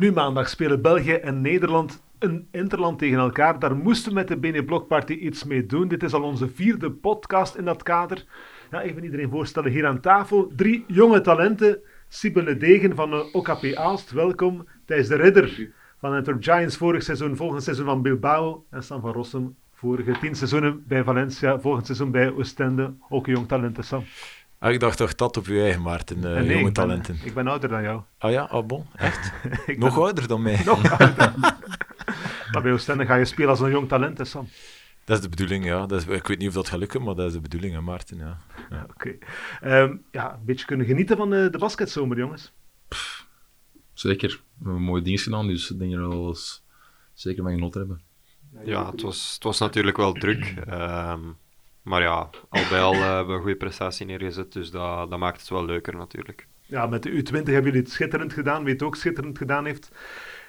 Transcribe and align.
Nu 0.00 0.12
maandag 0.12 0.48
spelen 0.48 0.82
België 0.82 1.12
en 1.12 1.40
Nederland 1.40 2.02
een 2.18 2.48
interland 2.50 2.98
tegen 2.98 3.18
elkaar. 3.18 3.58
Daar 3.58 3.76
moesten 3.76 4.08
we 4.08 4.14
met 4.14 4.28
de 4.28 4.36
BN 4.36 4.64
Block 4.64 4.88
Party 4.88 5.12
iets 5.12 5.44
mee 5.44 5.66
doen. 5.66 5.88
Dit 5.88 6.02
is 6.02 6.12
al 6.12 6.22
onze 6.22 6.48
vierde 6.48 6.90
podcast 6.90 7.54
in 7.54 7.64
dat 7.64 7.82
kader. 7.82 8.24
Ja, 8.70 8.82
even 8.82 9.04
iedereen 9.04 9.30
voorstellen 9.30 9.70
hier 9.70 9.86
aan 9.86 10.00
tafel. 10.00 10.52
Drie 10.56 10.84
jonge 10.86 11.20
talenten. 11.20 11.78
Sibylle 12.08 12.56
Degen 12.56 12.94
van 12.94 13.10
de 13.10 13.32
OKP 13.32 13.74
Aalst, 13.74 14.10
welkom. 14.10 14.66
Thijs 14.84 15.08
de 15.08 15.16
Ridder 15.16 15.70
van 15.98 16.14
Enter 16.14 16.36
Giants 16.40 16.76
vorig 16.76 17.02
seizoen, 17.02 17.36
volgend 17.36 17.62
seizoen 17.62 17.86
van 17.86 18.02
Bilbao. 18.02 18.64
En 18.70 18.82
Sam 18.82 19.00
van 19.00 19.12
Rossum, 19.12 19.56
vorige 19.72 20.18
tien 20.20 20.34
seizoenen 20.34 20.84
bij 20.86 21.04
Valencia, 21.04 21.60
volgend 21.60 21.86
seizoen 21.86 22.10
bij 22.10 22.32
Oostende. 22.32 22.94
Ook 23.08 23.26
een 23.26 23.32
jong 23.32 23.48
talent, 23.48 23.84
Sam. 23.84 24.04
Ah, 24.60 24.72
ik 24.72 24.80
dacht 24.80 24.96
toch 24.96 25.14
dat 25.14 25.36
op 25.36 25.46
je 25.46 25.60
eigen, 25.60 25.82
Maarten, 25.82 26.16
uh, 26.16 26.22
nee, 26.22 26.46
jonge 26.46 26.68
ik 26.68 26.74
talenten. 26.74 27.16
Ben, 27.16 27.26
ik 27.26 27.34
ben 27.34 27.46
ouder 27.46 27.68
dan 27.68 27.82
jou. 27.82 28.02
Ah 28.18 28.30
ja, 28.30 28.42
ah 28.42 28.66
bon, 28.66 28.86
echt? 28.94 29.32
Nog 29.66 29.94
ben... 29.94 30.02
ouder 30.02 30.28
dan 30.28 30.42
mij? 30.42 30.62
Nog 30.64 30.90
ouder. 30.90 31.34
maar 32.52 32.62
bij 32.62 32.72
Oostende 32.72 33.06
ga 33.06 33.14
je 33.14 33.24
spelen 33.24 33.50
als 33.50 33.60
een 33.60 33.70
jong 33.70 33.88
talent, 33.88 34.18
hè, 34.18 34.24
Sam. 34.24 34.48
Dat 35.04 35.16
is 35.16 35.22
de 35.22 35.28
bedoeling, 35.28 35.64
ja. 35.64 35.86
Dat 35.86 36.00
is, 36.00 36.06
ik 36.06 36.26
weet 36.26 36.38
niet 36.38 36.48
of 36.48 36.54
dat 36.54 36.68
gaat 36.68 36.78
lukken, 36.78 37.02
maar 37.02 37.14
dat 37.14 37.26
is 37.26 37.32
de 37.32 37.40
bedoeling, 37.40 37.74
hè, 37.74 37.80
Maarten. 37.80 38.18
Ja. 38.18 38.38
ja. 38.70 38.86
Oké. 38.90 39.16
Okay. 39.60 39.82
Um, 39.82 40.04
ja, 40.10 40.32
een 40.32 40.44
beetje 40.44 40.66
kunnen 40.66 40.86
genieten 40.86 41.16
van 41.16 41.30
de, 41.30 41.48
de 41.50 41.58
basketzomer, 41.58 42.18
jongens. 42.18 42.52
Pff, 42.88 43.26
zeker. 43.92 44.28
We 44.28 44.36
hebben 44.56 44.74
een 44.74 44.82
mooie 44.82 45.02
dienst 45.02 45.24
gedaan, 45.24 45.46
dus 45.46 45.70
ik 45.70 45.78
denk 45.78 45.90
dat 45.92 46.00
we 46.00 46.08
wel 46.08 46.28
eens 46.28 46.64
zeker 47.14 47.42
van 47.42 47.52
genot 47.52 47.74
hebben. 47.74 48.00
Ja, 48.64 48.90
het 48.90 49.02
was, 49.02 49.32
het 49.34 49.42
was 49.42 49.58
natuurlijk 49.58 49.96
wel 49.96 50.12
druk. 50.12 50.54
Um, 50.68 51.36
maar 51.90 52.02
ja, 52.02 52.30
al 52.48 52.68
bij 52.68 52.80
al 52.80 52.94
uh, 52.94 53.00
hebben 53.00 53.26
we 53.26 53.32
een 53.32 53.40
goede 53.40 53.56
prestatie 53.56 54.06
neergezet, 54.06 54.52
dus 54.52 54.70
dat, 54.70 55.10
dat 55.10 55.18
maakt 55.18 55.40
het 55.40 55.48
wel 55.48 55.64
leuker 55.64 55.96
natuurlijk. 55.96 56.46
Ja, 56.66 56.86
met 56.86 57.02
de 57.02 57.10
U20 57.10 57.32
hebben 57.32 57.64
jullie 57.64 57.80
het 57.80 57.90
schitterend 57.90 58.32
gedaan, 58.32 58.64
wie 58.64 58.72
het 58.72 58.82
ook 58.82 58.96
schitterend 58.96 59.38
gedaan 59.38 59.64
heeft. 59.64 59.90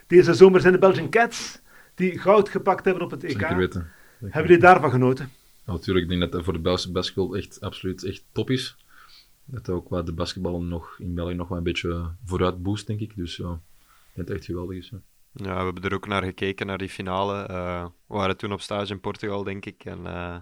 Deze 0.08 0.34
zomer 0.34 0.62
zijn 0.62 0.74
de 0.74 0.80
Belgian 0.80 1.10
Cats 1.10 1.62
die 1.96 2.20
goud 2.20 2.50
gepakt 2.50 2.86
hebben 2.86 3.04
op 3.04 3.12
het 3.12 3.24
EK. 3.24 3.32
Zeker 3.32 3.56
weten. 3.56 3.92
Hebben 4.20 4.42
jullie 4.42 4.58
daarvan 4.58 4.92
genoten? 4.92 5.30
Ja, 5.66 5.72
natuurlijk, 5.72 6.04
ik 6.04 6.10
denk 6.10 6.22
dat 6.22 6.32
dat 6.32 6.44
voor 6.44 6.54
de 6.54 6.60
Belgische 6.60 6.92
basketbal 6.92 7.36
echt 7.36 7.62
absoluut 7.62 8.04
echt 8.04 8.24
top 8.32 8.50
is. 8.50 8.76
Dat 9.46 9.70
ook 9.70 9.90
wat 9.90 10.06
de 10.06 10.14
basketbal 10.14 10.62
nog 10.62 10.96
in 11.00 11.14
België 11.14 11.34
nog 11.34 11.48
wel 11.48 11.58
een 11.58 11.64
beetje 11.64 12.12
vooruit 12.26 12.64
boost, 12.64 12.88
denk 12.88 13.00
ik. 13.00 13.16
Dus 13.16 13.36
ja, 13.36 13.52
ik 13.52 13.58
denk 14.14 14.16
dat 14.16 14.28
het 14.28 14.38
echt 14.38 14.46
geweldig 14.46 14.78
is. 14.78 14.90
Ja. 14.90 14.98
ja. 15.34 15.58
we 15.58 15.64
hebben 15.64 15.84
er 15.84 15.94
ook 15.94 16.08
naar 16.08 16.24
gekeken, 16.24 16.66
naar 16.66 16.78
die 16.78 16.90
finale. 16.90 17.48
Uh, 17.50 17.84
we 17.84 18.16
waren 18.16 18.38
toen 18.38 18.52
op 18.52 18.62
stage 18.62 18.94
in 18.94 19.00
Portugal, 19.00 19.44
denk 19.44 19.66
ik. 19.66 19.86
En 19.86 20.00
uh, 20.00 20.36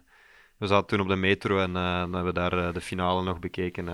we 0.60 0.68
zaten 0.68 0.88
toen 0.88 1.00
op 1.00 1.08
de 1.08 1.16
metro 1.16 1.60
en 1.60 1.70
uh, 1.70 2.00
dan 2.00 2.14
hebben 2.14 2.34
we 2.34 2.40
daar 2.40 2.74
de 2.74 2.82
finale 2.82 3.24
nog 3.24 3.40
bekeken. 3.40 3.86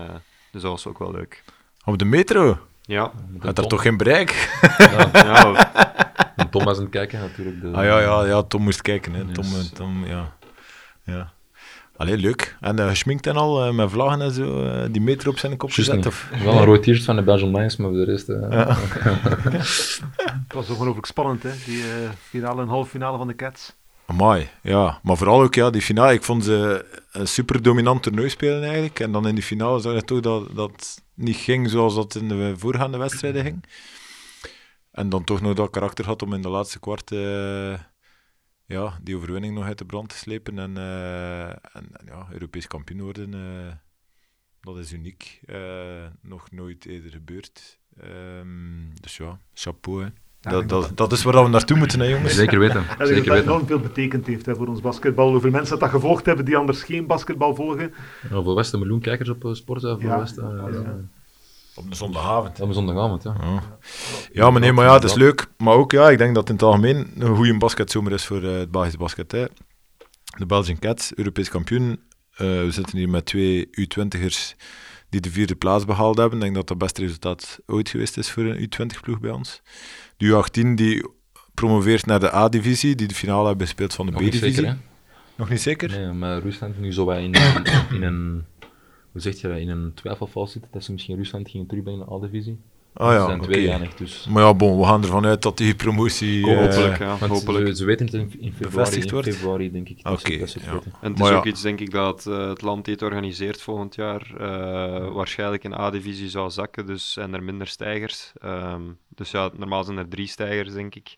dus 0.52 0.62
dat 0.62 0.70
was 0.70 0.86
ook 0.86 0.98
wel 0.98 1.12
leuk. 1.12 1.42
Op 1.84 1.98
de 1.98 2.04
metro? 2.04 2.58
Ja. 2.82 3.12
Had 3.38 3.58
er 3.58 3.66
toch 3.66 3.82
geen 3.82 3.96
bereik? 3.96 4.58
Ja, 4.78 5.08
ja 5.12 5.72
en 6.36 6.50
Tom 6.50 6.64
was 6.64 6.76
aan 6.76 6.82
het 6.82 6.92
kijken 6.92 7.20
natuurlijk. 7.20 7.60
De... 7.60 7.70
Ah 7.70 7.84
ja, 7.84 8.00
ja, 8.00 8.24
ja, 8.24 8.42
Tom 8.42 8.62
moest 8.62 8.82
kijken. 8.82 9.12
Hè. 9.12 9.32
Tom, 9.32 9.44
yes. 9.44 9.70
Tom, 9.70 10.06
ja. 10.06 10.32
ja. 11.04 11.32
Allee, 11.96 12.16
leuk. 12.16 12.56
En 12.60 12.80
uh, 12.80 12.88
geschminkt 12.88 13.26
en 13.26 13.36
al, 13.36 13.66
uh, 13.66 13.74
met 13.74 13.90
vlaggen 13.90 14.20
en 14.20 14.30
zo, 14.30 14.64
uh, 14.64 14.84
die 14.90 15.00
meter 15.00 15.28
op 15.28 15.38
zijn 15.38 15.56
kop 15.56 15.70
gezet? 15.70 16.06
Of? 16.06 16.30
Wel 16.44 16.58
een 16.58 16.64
rood 16.64 16.82
t-shirt 16.82 17.04
van 17.04 17.16
de 17.16 17.22
Belgian 17.22 17.56
Lions, 17.56 17.76
maar 17.76 17.88
voor 17.88 17.98
de 17.98 18.04
rest... 18.04 18.26
Ja. 18.26 18.76
Het 20.46 20.52
was 20.54 20.70
ongelooflijk 20.70 21.06
spannend, 21.06 21.42
hè, 21.42 21.50
die 21.64 21.82
finale 22.20 22.62
en 22.62 22.68
halve 22.68 22.90
finale 22.90 23.18
van 23.18 23.26
de 23.26 23.34
Cats. 23.34 23.75
Amai, 24.06 24.48
ja. 24.62 25.00
Maar 25.02 25.16
vooral 25.16 25.42
ook 25.42 25.54
ja, 25.54 25.70
die 25.70 25.82
finale. 25.82 26.12
Ik 26.12 26.22
vond 26.22 26.44
ze 26.44 26.86
een 27.12 27.28
super 27.28 27.62
dominant 27.62 28.02
toernooi 28.02 28.28
spelen 28.28 28.62
eigenlijk. 28.62 29.00
En 29.00 29.12
dan 29.12 29.28
in 29.28 29.34
die 29.34 29.44
finale 29.44 29.80
zag 29.80 29.94
je 29.94 30.04
toch 30.04 30.20
dat 30.20 30.56
dat 30.56 31.02
niet 31.14 31.36
ging 31.36 31.70
zoals 31.70 31.94
dat 31.94 32.14
in 32.14 32.28
de 32.28 32.54
voorgaande 32.56 32.98
wedstrijden 32.98 33.42
ging. 33.42 33.64
En 34.90 35.08
dan 35.08 35.24
toch 35.24 35.40
nog 35.40 35.54
dat 35.54 35.70
karakter 35.70 36.04
had 36.04 36.22
om 36.22 36.32
in 36.32 36.42
de 36.42 36.48
laatste 36.48 36.78
kwart 36.78 37.10
uh, 37.10 37.78
ja, 38.66 38.98
die 39.02 39.16
overwinning 39.16 39.54
nog 39.54 39.64
uit 39.64 39.78
de 39.78 39.84
brand 39.84 40.08
te 40.08 40.16
slepen. 40.16 40.58
En, 40.58 40.76
uh, 40.76 41.48
en, 41.48 41.90
ja, 42.04 42.26
Europees 42.30 42.66
kampioen 42.66 43.02
worden, 43.02 43.34
uh, 43.34 43.72
dat 44.60 44.78
is 44.78 44.92
uniek. 44.92 45.40
nog 46.20 46.50
nooit 46.50 46.86
eerder 46.86 47.10
gebeurd. 47.10 47.78
Um, 48.04 48.92
dus 49.00 49.16
ja, 49.16 49.40
chapeau. 49.54 50.04
Hè. 50.04 50.10
Dat, 50.40 50.68
dat, 50.68 50.90
dat, 50.94 51.12
is 51.12 51.22
waar 51.22 51.42
we 51.42 51.48
naartoe 51.48 51.76
moeten, 51.76 52.00
hè, 52.00 52.06
jongens. 52.06 52.34
Zeker 52.34 52.58
weten. 52.58 52.84
Zeker 52.98 53.24
dat 53.24 53.42
enorm 53.42 53.66
veel 53.66 53.80
betekend 53.80 54.26
heeft 54.26 54.46
hè, 54.46 54.54
voor 54.54 54.66
ons 54.66 54.80
basketbal. 54.80 55.30
Hoeveel 55.30 55.50
mensen 55.50 55.70
dat, 55.70 55.80
dat 55.80 55.90
gevolgd 55.90 56.26
hebben 56.26 56.44
die 56.44 56.56
anders 56.56 56.82
geen 56.82 57.06
basketbal 57.06 57.54
volgen. 57.54 57.94
Ja, 58.30 58.42
voor 58.42 58.54
Westen 58.54 58.78
miljoen 58.78 59.00
kijkers 59.00 59.28
op 59.28 59.48
sport. 59.52 59.80
Voor 59.80 60.02
ja, 60.02 60.18
West, 60.18 60.38
op 61.76 61.84
een 61.86 61.96
zondagavond. 61.96 62.60
Op 62.60 62.68
een 62.68 62.74
zondagavond, 62.74 63.22
ja. 63.22 63.36
Ja, 63.40 63.62
ja 64.32 64.50
maar 64.50 64.60
nee, 64.60 64.72
maar 64.72 64.84
ja, 64.84 64.92
het 64.92 65.04
is 65.04 65.14
leuk. 65.14 65.46
Maar 65.56 65.74
ook, 65.74 65.92
ja, 65.92 66.10
ik 66.10 66.18
denk 66.18 66.34
dat 66.34 66.48
in 66.48 66.54
het 66.54 66.64
algemeen 66.64 67.12
een 67.18 67.36
goede 67.36 67.58
basketzomer 67.58 68.12
is 68.12 68.24
voor 68.24 68.42
uh, 68.42 68.58
het 68.58 68.70
Belgische 68.70 68.98
basket. 68.98 69.32
Hè. 69.32 69.44
De 70.38 70.46
Belgian 70.46 70.78
Cats, 70.78 71.14
Europees 71.14 71.48
kampioen. 71.48 71.88
Uh, 71.88 72.38
we 72.38 72.70
zitten 72.70 72.98
hier 72.98 73.08
met 73.08 73.26
twee 73.26 73.68
U20'ers 73.80 74.54
die 75.08 75.20
de 75.20 75.30
vierde 75.30 75.56
plaats 75.56 75.84
behaald 75.84 76.16
hebben. 76.16 76.34
Ik 76.38 76.44
denk 76.44 76.54
dat 76.54 76.68
dat 76.68 76.76
het 76.76 76.86
beste 76.86 77.00
resultaat 77.00 77.60
ooit 77.66 77.88
geweest 77.88 78.16
is 78.16 78.30
voor 78.30 78.44
een 78.44 78.68
U20-ploeg 78.68 79.20
bij 79.20 79.30
ons. 79.30 79.62
De 80.16 80.26
U18 80.26 80.74
die 80.74 81.08
promoveert 81.54 82.06
naar 82.06 82.20
de 82.20 82.34
A-divisie, 82.34 82.94
die 82.94 83.08
de 83.08 83.14
finale 83.14 83.48
hebben 83.48 83.66
gespeeld 83.66 83.94
van 83.94 84.06
de 84.06 84.12
B-divisie. 84.12 84.74
Nog 85.36 85.48
niet 85.48 85.60
zeker? 85.60 85.90
Nee, 85.90 86.12
maar 86.12 86.38
Rusland 86.38 86.80
nu 86.80 86.92
zo 86.92 87.10
in, 87.10 87.34
in 87.90 88.02
een 88.02 88.44
hoe 89.16 89.24
zeg 89.24 89.40
je 89.40 89.48
dat, 89.48 89.58
in 89.58 89.68
een 89.68 89.94
twijfelval 89.94 90.46
zitten 90.46 90.70
dat 90.72 90.84
ze 90.84 90.92
misschien 90.92 91.16
Rusland 91.16 91.50
gingen 91.50 91.66
terugbrengen 91.66 92.00
naar 92.00 92.08
de 92.08 92.14
A-divisie. 92.14 92.58
Ah 92.98 93.12
ja, 93.12 93.26
zijn 93.26 93.40
twee 93.40 93.74
okay. 93.74 93.90
dus... 93.96 94.26
Maar 94.30 94.42
ja, 94.42 94.54
bon, 94.54 94.78
we 94.78 94.84
gaan 94.84 95.02
ervan 95.02 95.26
uit 95.26 95.42
dat 95.42 95.56
die 95.56 95.74
promotie... 95.74 96.46
Uh, 96.46 96.58
hopelijk, 96.58 96.98
ja. 96.98 97.18
hopelijk. 97.18 97.66
Ze, 97.66 97.74
ze, 97.74 97.84
weten 97.84 98.06
het 98.06 98.14
in, 98.14 98.32
in 98.40 98.52
februari, 98.52 98.96
in 98.96 99.22
februari, 99.22 99.70
denk 99.70 99.88
ik. 99.88 99.98
Oké, 99.98 100.08
okay, 100.10 100.38
ja. 100.38 100.80
En 101.00 101.10
het 101.10 101.20
is 101.20 101.30
ook 101.30 101.44
ja. 101.44 101.50
iets, 101.50 101.62
denk 101.62 101.80
ik, 101.80 101.90
dat 101.90 102.26
uh, 102.28 102.48
het 102.48 102.62
land 102.62 102.84
die 102.84 102.94
het 102.94 103.02
organiseert 103.02 103.62
volgend 103.62 103.94
jaar 103.94 104.32
uh, 104.40 105.12
waarschijnlijk 105.12 105.64
in 105.64 105.74
A-divisie 105.74 106.28
zou 106.28 106.50
zakken, 106.50 106.86
dus 106.86 107.12
zijn 107.12 107.34
er 107.34 107.42
minder 107.42 107.66
stijgers. 107.66 108.32
Um, 108.44 108.98
dus 109.08 109.30
ja, 109.30 109.50
normaal 109.56 109.84
zijn 109.84 109.98
er 109.98 110.08
drie 110.08 110.28
stijgers, 110.28 110.72
denk 110.72 110.94
ik. 110.94 111.16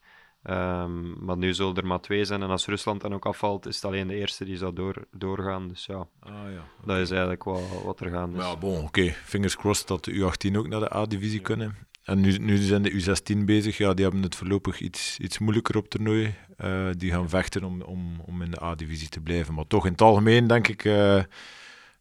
Um, 0.50 1.24
maar 1.24 1.36
nu 1.36 1.54
zullen 1.54 1.74
er 1.74 1.86
maar 1.86 2.00
twee 2.00 2.24
zijn. 2.24 2.42
En 2.42 2.48
als 2.48 2.66
Rusland 2.66 3.00
dan 3.00 3.14
ook 3.14 3.26
afvalt, 3.26 3.66
is 3.66 3.74
het 3.74 3.84
alleen 3.84 4.08
de 4.08 4.14
eerste 4.14 4.44
die 4.44 4.56
zou 4.56 4.72
door, 4.72 5.04
doorgaan. 5.12 5.68
Dus 5.68 5.86
ja, 5.86 6.06
ah, 6.20 6.32
ja 6.32 6.64
okay. 6.80 6.84
dat 6.84 6.98
is 6.98 7.10
eigenlijk 7.10 7.44
wat, 7.44 7.60
wat 7.84 8.00
er 8.00 8.10
gaan 8.10 8.30
is. 8.30 8.42
Ja, 8.42 8.56
bon, 8.56 8.76
oké. 8.76 8.84
Okay. 8.84 9.14
Fingers 9.24 9.56
crossed 9.56 9.86
dat 9.86 10.04
de 10.04 10.12
U18 10.12 10.56
ook 10.56 10.68
naar 10.68 10.80
de 10.80 10.94
A-divisie 10.94 11.38
ja. 11.38 11.44
kunnen. 11.44 11.76
En 12.02 12.20
nu, 12.20 12.36
nu 12.36 12.56
zijn 12.56 12.82
de 12.82 12.92
U16 12.92 13.44
bezig. 13.44 13.76
Ja, 13.76 13.94
die 13.94 14.04
hebben 14.04 14.22
het 14.22 14.34
voorlopig 14.34 14.80
iets, 14.80 15.18
iets 15.18 15.38
moeilijker 15.38 15.76
op 15.76 15.88
toernooi. 15.88 16.34
Uh, 16.64 16.88
die 16.96 17.10
gaan 17.10 17.28
vechten 17.28 17.64
om, 17.64 17.82
om, 17.82 18.20
om 18.26 18.42
in 18.42 18.50
de 18.50 18.62
A-divisie 18.62 19.08
te 19.08 19.20
blijven. 19.20 19.54
Maar 19.54 19.66
toch, 19.66 19.84
in 19.84 19.92
het 19.92 20.02
algemeen 20.02 20.46
denk 20.46 20.68
ik... 20.68 20.84
Uh, 20.84 21.22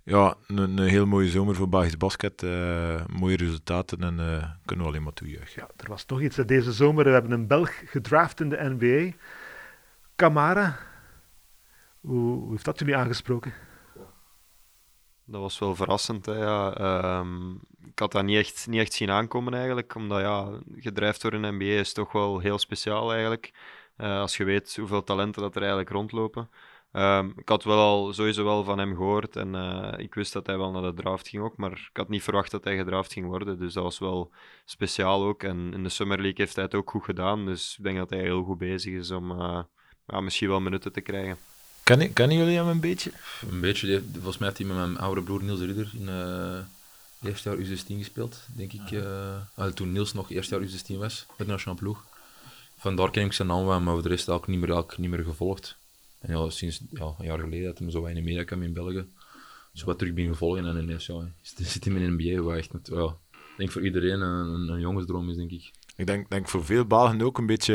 ja, 0.07 0.35
een, 0.47 0.57
een, 0.57 0.79
heel 0.79 1.05
mooie 1.05 1.29
zomer 1.29 1.55
voor 1.55 1.69
Belgisch 1.69 1.97
basket. 1.97 2.43
Uh, 2.43 3.05
mooie 3.05 3.37
resultaten 3.37 4.01
en 4.01 4.19
uh, 4.19 4.49
kunnen 4.65 4.85
we 4.85 4.91
alleen 4.91 5.03
maar 5.03 5.13
toejuichen. 5.13 5.61
Ja, 5.61 5.83
er 5.83 5.89
was 5.89 6.03
toch 6.03 6.21
iets 6.21 6.35
deze 6.35 6.71
zomer. 6.71 7.03
We 7.03 7.09
hebben 7.09 7.31
een 7.31 7.47
Belg 7.47 7.81
gedraft 7.85 8.39
in 8.39 8.49
de 8.49 8.75
NBA. 8.77 9.17
Camara. 10.15 10.77
Hoe, 11.99 12.39
hoe 12.39 12.51
heeft 12.51 12.65
dat 12.65 12.79
jullie 12.79 12.95
aangesproken? 12.95 13.53
Dat 15.25 15.41
was 15.41 15.59
wel 15.59 15.75
verrassend. 15.75 16.25
Hè, 16.25 16.33
ja. 16.33 17.17
Um, 17.19 17.59
ik 17.85 17.99
had 17.99 18.11
dat 18.11 18.23
niet 18.23 18.37
echt, 18.37 18.67
niet 18.67 18.79
echt 18.79 18.93
zien 18.93 19.11
aankomen 19.11 19.53
eigenlijk. 19.53 19.95
Omdat 19.95 20.19
ja, 20.19 20.59
gedrijfd 20.75 21.21
door 21.21 21.33
een 21.33 21.55
NBA 21.55 21.65
is 21.65 21.93
toch 21.93 22.11
wel 22.11 22.39
heel 22.39 22.57
speciaal 22.57 23.11
eigenlijk. 23.11 23.53
Uh, 23.97 24.19
als 24.19 24.37
je 24.37 24.43
weet 24.43 24.75
hoeveel 24.75 25.03
talenten 25.03 25.41
dat 25.41 25.55
er 25.55 25.61
eigenlijk 25.61 25.89
rondlopen. 25.89 26.49
Um, 26.91 27.33
ik 27.37 27.49
had 27.49 27.63
wel 27.63 27.79
al 27.79 28.13
sowieso 28.13 28.43
wel 28.43 28.63
van 28.63 28.77
hem 28.77 28.95
gehoord 28.95 29.35
en 29.35 29.53
uh, 29.53 29.93
ik 29.97 30.13
wist 30.13 30.33
dat 30.33 30.45
hij 30.45 30.57
wel 30.57 30.71
naar 30.71 30.81
de 30.81 31.01
draft 31.01 31.27
ging 31.27 31.43
ook, 31.43 31.57
maar 31.57 31.71
ik 31.71 31.97
had 31.97 32.09
niet 32.09 32.23
verwacht 32.23 32.51
dat 32.51 32.63
hij 32.63 32.77
gedraft 32.77 33.13
ging 33.13 33.25
worden. 33.25 33.59
Dus 33.59 33.73
dat 33.73 33.83
was 33.83 33.99
wel 33.99 34.31
speciaal 34.65 35.23
ook. 35.23 35.43
En 35.43 35.73
in 35.73 35.83
de 35.83 35.89
Summer 35.89 36.17
League 36.17 36.37
heeft 36.37 36.55
hij 36.55 36.63
het 36.63 36.75
ook 36.75 36.89
goed 36.89 37.03
gedaan. 37.03 37.45
Dus 37.45 37.75
ik 37.77 37.83
denk 37.83 37.97
dat 37.97 38.09
hij 38.09 38.19
heel 38.19 38.43
goed 38.43 38.57
bezig 38.57 38.93
is 38.93 39.11
om 39.11 39.31
uh, 39.31 39.59
ja, 40.07 40.21
misschien 40.21 40.47
wel 40.47 40.59
minuten 40.59 40.91
te 40.91 41.01
krijgen. 41.01 41.37
Kennen, 41.83 42.13
kennen 42.13 42.37
jullie 42.37 42.55
hem 42.55 42.67
een 42.67 42.79
beetje? 42.79 43.11
Een 43.51 43.61
beetje. 43.61 44.03
Volgens 44.13 44.37
mij 44.37 44.47
heeft 44.47 44.59
hij 44.59 44.67
met 44.67 44.77
mijn 44.77 44.97
oude 44.97 45.21
broer 45.21 45.43
Niels 45.43 45.59
Ridder 45.59 45.91
in 45.93 46.07
uh, 46.07 47.29
eerste 47.29 47.49
jaar 47.49 47.57
U16 47.57 47.97
gespeeld, 47.97 48.45
denk 48.55 48.73
ik. 48.73 48.91
Uh, 48.91 49.65
toen 49.73 49.91
Niels 49.91 50.13
nog 50.13 50.31
eerste 50.31 50.55
jaar 50.55 50.67
U16 50.67 50.97
was, 50.97 51.25
met 51.27 51.47
de 51.47 51.53
nationale 51.53 51.79
ploeg. 51.79 52.03
Vandaar 52.77 53.11
ken 53.11 53.25
ik 53.25 53.33
zijn 53.33 53.47
naam 53.47 53.65
wel, 53.65 53.79
maar 53.81 53.93
voor 53.93 54.03
de 54.03 54.09
rest 54.09 54.29
ook 54.29 54.47
niet 54.47 54.59
meer, 54.59 54.71
ook 54.71 54.97
niet 54.97 55.09
meer 55.09 55.23
gevolgd. 55.23 55.77
Ja, 56.27 56.49
sinds 56.49 56.83
ja, 56.89 57.15
een 57.19 57.25
jaar 57.25 57.39
geleden 57.39 57.65
dat 57.65 57.79
hij 57.79 57.91
zo 57.91 58.05
in 58.05 58.45
kwam 58.45 58.63
in 58.63 58.73
België, 58.73 59.07
zo 59.73 59.85
wat 59.85 59.97
terug 59.97 60.13
ben 60.13 60.27
gevolgen 60.27 60.65
en 60.65 60.83
ineens 60.83 61.05
ja, 61.05 61.31
zit 61.41 61.83
hij 61.85 61.93
in 61.93 62.17
de 62.17 62.23
NBA, 62.23 62.41
wat 62.41 62.57
echt, 62.57 62.71
ja, 62.83 63.17
ik 63.31 63.57
denk 63.57 63.71
voor 63.71 63.85
iedereen 63.85 64.21
een, 64.21 64.69
een 64.69 64.79
jongensdroom 64.79 65.29
is, 65.29 65.35
denk 65.35 65.51
ik. 65.51 65.71
Ik 65.95 66.05
denk, 66.05 66.29
denk 66.29 66.47
voor 66.47 66.65
veel 66.65 66.85
Belgen 66.85 67.21
ook 67.21 67.37
een 67.37 67.45
beetje, 67.45 67.73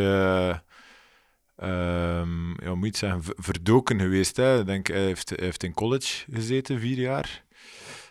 uh, 1.58 2.24
ja, 2.56 2.74
moet 2.74 2.96
zeggen, 2.96 3.22
verdoken 3.36 4.00
geweest. 4.00 4.36
Hè. 4.36 4.64
Denk, 4.64 4.86
hij 4.86 5.04
heeft, 5.04 5.30
heeft 5.30 5.62
in 5.62 5.74
college 5.74 6.24
gezeten, 6.32 6.80
vier 6.80 6.98
jaar. 6.98 7.44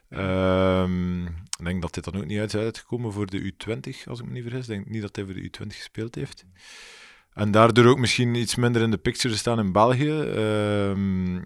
Ehm, 0.09 1.25
ik 1.25 1.63
denk 1.63 1.81
dat 1.81 1.94
dit 1.94 2.03
dan 2.03 2.15
ook 2.15 2.25
niet 2.25 2.39
uit 2.39 2.53
is 2.53 2.59
uitgekomen 2.59 3.11
voor 3.11 3.25
de 3.25 3.53
U20, 3.53 4.07
als 4.07 4.19
ik 4.19 4.25
me 4.25 4.31
niet 4.31 4.44
vergis. 4.44 4.61
Ik 4.61 4.67
denk 4.67 4.89
niet 4.89 5.01
dat 5.01 5.15
hij 5.15 5.25
voor 5.25 5.33
de 5.33 5.49
U20 5.49 5.67
gespeeld 5.67 6.15
heeft. 6.15 6.45
En 7.33 7.51
daardoor 7.51 7.86
ook 7.86 8.00
misschien 8.00 8.36
iets 8.36 8.56
minder 8.56 8.81
in 8.81 8.92
de 8.92 8.98
picture 8.98 9.36
staan 9.36 9.60
in 9.60 9.72
België. 9.72 10.19
Ehm, 10.19 11.42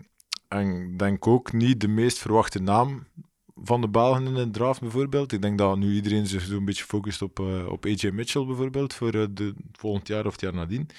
en 0.47 0.97
denk 0.97 1.27
ook 1.27 1.53
niet 1.53 1.81
de 1.81 1.87
meest 1.87 2.17
verwachte 2.17 2.61
naam 2.61 3.07
van 3.55 3.81
de 3.81 3.89
Belgen 3.89 4.25
in 4.25 4.33
de 4.33 4.49
draft 4.49 4.79
bijvoorbeeld. 4.79 5.31
Ik 5.31 5.41
denk 5.41 5.57
dat 5.57 5.77
nu 5.77 5.93
iedereen 5.93 6.27
zich 6.27 6.41
zo'n 6.41 6.65
beetje 6.65 6.83
focust 6.83 7.21
op, 7.21 7.39
uh, 7.39 7.67
op 7.67 7.85
AJ 7.85 8.09
Mitchell 8.13 8.45
bijvoorbeeld 8.45 8.93
voor 8.93 9.15
uh, 9.15 9.25
de, 9.29 9.53
volgend 9.71 10.07
jaar 10.07 10.25
of 10.25 10.31
het 10.31 10.41
jaar 10.41 10.53
nadien. 10.53 10.89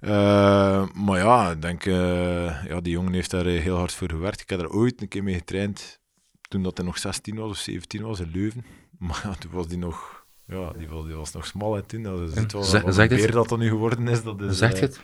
Uh, 0.00 0.88
maar 0.92 1.18
ja, 1.18 1.50
ik 1.50 1.62
denk, 1.62 1.82
ja, 1.82 2.80
die 2.80 2.92
jongen 2.92 3.12
heeft 3.12 3.30
daar 3.30 3.44
heel 3.44 3.76
hard 3.76 3.92
voor 3.92 4.10
gewerkt. 4.10 4.40
Ik 4.40 4.50
heb 4.50 4.60
er 4.60 4.70
ooit 4.70 5.00
een 5.00 5.08
keer 5.08 5.22
mee 5.22 5.34
getraind 5.34 6.00
toen 6.48 6.62
dat 6.62 6.76
hij 6.76 6.86
nog 6.86 6.98
16 6.98 7.36
was 7.36 7.50
of 7.50 7.56
17 7.56 8.02
was 8.02 8.20
in 8.20 8.30
Leuven. 8.32 8.64
Maar 8.98 9.20
ja, 9.24 9.34
toen 9.34 9.50
was 9.50 9.66
hij 9.66 9.76
nog 9.76 10.23
ja, 10.46 10.72
die 10.72 10.88
was, 10.88 11.04
die 11.04 11.14
was 11.14 11.32
nog 11.32 11.46
smal 11.46 11.76
en 11.76 11.86
toen. 11.86 12.02
Dat 12.02 12.20
is 12.20 12.34
het 12.34 12.52
wel 12.52 12.62
zeg, 12.62 13.10
meer 13.10 13.30
dat 13.30 13.48
dat 13.48 13.58
nu 13.58 13.68
geworden 13.68 14.08
is. 14.08 14.22
Dat 14.22 14.40
is 14.40 14.58
zeg 14.58 14.72
je 14.72 14.80
het? 14.80 15.00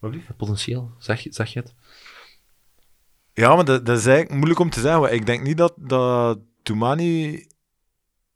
Wat 0.00 0.36
Potentieel, 0.36 0.90
zeg, 0.98 1.26
zeg 1.28 1.52
je 1.52 1.58
het? 1.58 1.74
Ja, 3.32 3.54
maar 3.54 3.64
dat, 3.64 3.86
dat 3.86 3.98
is 3.98 4.06
eigenlijk 4.06 4.34
moeilijk 4.34 4.60
om 4.60 4.70
te 4.70 4.80
zeggen. 4.80 5.12
Ik 5.12 5.26
denk 5.26 5.42
niet 5.42 5.56
dat, 5.56 5.74
dat 5.76 6.38
Toumani 6.62 7.46